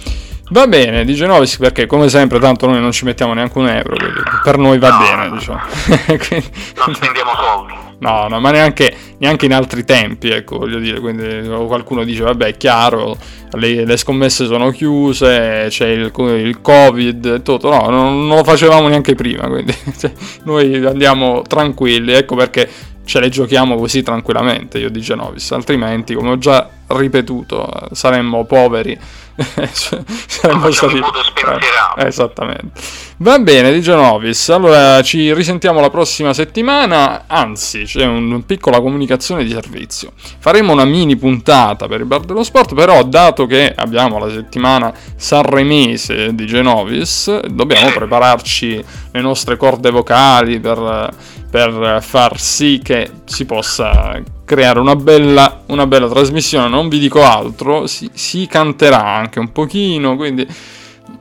Va 0.50 0.66
bene, 0.66 1.04
di 1.04 1.14
Genovis 1.14 1.56
perché 1.58 1.84
come 1.86 2.08
sempre 2.08 2.38
tanto 2.38 2.66
noi 2.66 2.80
non 2.80 2.92
ci 2.92 3.04
mettiamo 3.04 3.34
neanche 3.34 3.58
un 3.58 3.68
euro, 3.68 3.94
per 4.42 4.56
noi 4.58 4.78
va 4.78 4.88
No, 4.90 4.98
bene, 4.98 5.30
diciamo. 5.32 5.60
Quindi- 6.06 6.50
Non 6.86 6.94
spendiamo 6.94 7.30
soldi. 7.34 7.83
No, 7.98 8.26
no, 8.28 8.40
ma 8.40 8.50
neanche, 8.50 8.94
neanche 9.18 9.46
in 9.46 9.54
altri 9.54 9.84
tempi, 9.84 10.28
ecco, 10.28 10.58
voglio 10.58 10.78
dire, 10.78 11.00
quindi 11.00 11.48
qualcuno 11.66 12.04
dice, 12.04 12.22
vabbè, 12.22 12.46
è 12.46 12.56
chiaro, 12.56 13.16
le, 13.52 13.84
le 13.84 13.96
scommesse 13.96 14.46
sono 14.46 14.70
chiuse, 14.70 15.66
c'è 15.68 15.88
il, 15.88 16.12
il 16.14 16.60
covid 16.60 17.42
tutto, 17.42 17.70
no, 17.70 17.88
non, 17.88 18.26
non 18.26 18.36
lo 18.38 18.44
facevamo 18.44 18.88
neanche 18.88 19.14
prima, 19.14 19.46
quindi 19.48 19.74
cioè, 19.98 20.12
noi 20.44 20.84
andiamo 20.84 21.42
tranquilli, 21.42 22.12
ecco 22.12 22.36
perché 22.36 22.68
ce 23.04 23.20
le 23.20 23.28
giochiamo 23.28 23.76
così 23.76 24.02
tranquillamente, 24.02 24.78
io 24.78 24.90
di 24.90 25.00
Genovis, 25.00 25.52
altrimenti, 25.52 26.14
come 26.14 26.30
ho 26.30 26.38
già 26.38 26.68
ripetuto, 26.88 27.88
saremmo 27.92 28.44
poveri 28.44 28.98
saremmo 29.36 30.70
stati 30.70 30.98
eh, 30.98 32.06
esattamente. 32.06 32.80
Va 33.18 33.38
bene 33.38 33.72
di 33.72 33.80
Genovis 33.80 34.48
allora 34.50 35.02
ci 35.02 35.32
risentiamo 35.34 35.80
la 35.80 35.90
prossima 35.90 36.32
settimana. 36.32 37.24
Anzi 37.26 37.82
c'è 37.84 38.04
una 38.04 38.40
piccola 38.44 38.80
comunicazione 38.80 39.44
di 39.44 39.50
servizio. 39.50 40.12
Faremo 40.38 40.72
una 40.72 40.84
mini 40.84 41.16
puntata 41.16 41.86
per 41.88 42.00
il 42.00 42.06
bar 42.06 42.20
dello 42.20 42.44
sport 42.44 42.74
però 42.74 43.02
dato 43.02 43.46
che 43.46 43.72
abbiamo 43.74 44.18
la 44.18 44.30
settimana 44.30 44.92
sanremese 45.16 46.34
di 46.34 46.46
Genovis 46.46 47.40
dobbiamo 47.46 47.90
prepararci 47.90 48.84
le 49.10 49.20
nostre 49.20 49.56
corde 49.56 49.90
vocali 49.90 50.60
per 50.60 51.12
per 51.54 52.02
far 52.02 52.40
sì 52.40 52.80
che 52.82 53.08
si 53.26 53.44
possa 53.44 54.20
creare 54.44 54.78
una 54.78 54.96
bella, 54.96 55.62
una 55.66 55.86
bella 55.86 56.08
trasmissione. 56.08 56.68
Non 56.68 56.88
vi 56.88 56.98
dico 56.98 57.22
altro, 57.22 57.86
si, 57.86 58.10
si 58.12 58.46
canterà 58.46 59.04
anche 59.04 59.38
un 59.38 59.52
pochino, 59.52 60.16
quindi 60.16 60.46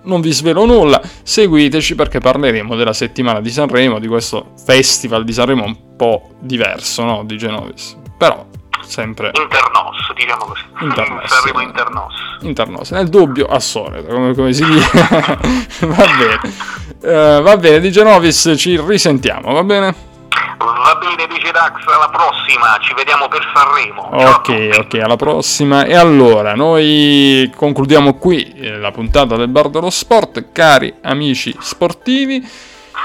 non 0.03 0.21
vi 0.21 0.31
svelo 0.31 0.65
nulla. 0.65 1.01
Seguiteci 1.23 1.95
perché 1.95 2.19
parleremo 2.19 2.75
della 2.75 2.93
settimana 2.93 3.41
di 3.41 3.49
Sanremo, 3.49 3.99
di 3.99 4.07
questo 4.07 4.53
festival 4.63 5.23
di 5.23 5.33
Sanremo 5.33 5.63
un 5.63 5.95
po' 5.95 6.31
diverso, 6.39 7.03
no? 7.03 7.23
Di 7.23 7.37
Genovis. 7.37 7.97
Però 8.17 8.45
sempre 8.85 9.31
internos 9.33 10.13
diciamo 10.13 10.45
così 10.45 10.61
internos 10.81 11.31
Sanremo 11.31 11.61
internos 11.61 12.13
internos 12.41 12.91
nel 12.91 13.07
dubbio 13.07 13.45
a 13.45 13.59
solito 13.59 14.13
come, 14.13 14.35
come 14.35 14.51
si 14.51 14.65
dice 14.65 14.89
va 15.87 16.05
bene 16.17 17.37
uh, 17.37 17.41
va 17.41 17.57
bene 17.57 17.79
di 17.79 17.91
Genovis 17.91 18.53
ci 18.57 18.79
risentiamo 18.79 19.53
va 19.53 19.63
bene 19.63 20.11
Va 20.57 20.95
bene, 20.95 21.27
dice 21.27 21.51
Dax, 21.51 21.85
alla 21.85 22.09
prossima, 22.09 22.77
ci 22.81 22.93
vediamo 22.93 23.27
per 23.27 23.41
Sanremo. 23.53 24.09
Ok, 24.11 24.69
ok, 24.79 24.93
alla 25.01 25.15
prossima. 25.15 25.85
E 25.85 25.95
allora, 25.95 26.55
noi 26.55 27.51
concludiamo 27.55 28.15
qui 28.15 28.53
eh, 28.55 28.77
la 28.77 28.91
puntata 28.91 29.35
del 29.35 29.47
Bar 29.47 29.69
dello 29.69 29.89
Sport, 29.89 30.51
cari 30.51 30.93
amici 31.01 31.55
sportivi. 31.59 32.45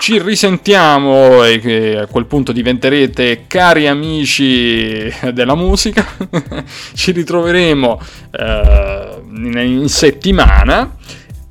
Ci 0.00 0.20
risentiamo 0.20 1.42
e 1.44 1.98
a 1.98 2.06
quel 2.06 2.26
punto 2.26 2.52
diventerete 2.52 3.46
cari 3.46 3.88
amici 3.88 5.12
della 5.32 5.54
musica. 5.54 6.06
ci 6.94 7.12
ritroveremo 7.12 8.00
eh, 8.32 9.22
in 9.34 9.88
settimana. 9.88 10.96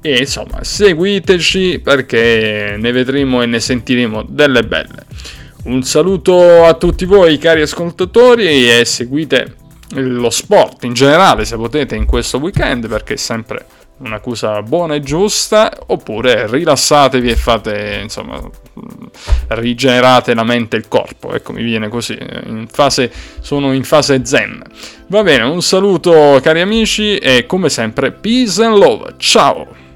E 0.02 0.20
insomma, 0.20 0.64
seguiteci 0.64 1.80
perché 1.80 2.76
ne 2.78 2.92
vedremo 2.92 3.42
e 3.42 3.46
ne 3.46 3.60
sentiremo 3.60 4.24
delle 4.28 4.64
belle. 4.64 5.06
Un 5.68 5.84
saluto 5.84 6.64
a 6.64 6.76
tutti 6.76 7.04
voi 7.04 7.38
cari 7.38 7.62
ascoltatori 7.62 8.72
e 8.72 8.86
seguite 8.86 9.56
lo 9.96 10.30
sport 10.30 10.86
in 10.86 10.94
generale 10.94 11.44
se 11.44 11.58
potete 11.58 11.94
in 11.94 12.06
questo 12.06 12.38
weekend 12.38 12.88
perché 12.88 13.16
è 13.16 13.18
sempre 13.18 13.66
una 13.98 14.22
cosa 14.22 14.62
buona 14.62 14.96
e 14.96 15.02
giusta 15.02 15.70
oppure 15.88 16.50
rilassatevi 16.50 17.30
e 17.30 17.36
fate 17.36 18.00
insomma 18.02 18.42
rigenerate 19.50 20.34
la 20.34 20.46
mente 20.46 20.78
e 20.78 20.80
il 20.80 20.88
corpo. 20.88 21.34
Ecco 21.34 21.52
mi 21.52 21.64
viene 21.64 21.90
così 21.90 22.18
in 22.46 22.68
fase, 22.72 23.12
sono 23.42 23.74
in 23.74 23.84
fase 23.84 24.22
zen. 24.24 24.64
Va 25.08 25.22
bene 25.22 25.44
un 25.44 25.62
saluto 25.62 26.40
cari 26.42 26.62
amici 26.62 27.18
e 27.18 27.46
come 27.46 27.68
sempre 27.68 28.14
peace 28.14 28.64
and 28.64 28.78
love. 28.78 29.16
Ciao 29.18 29.87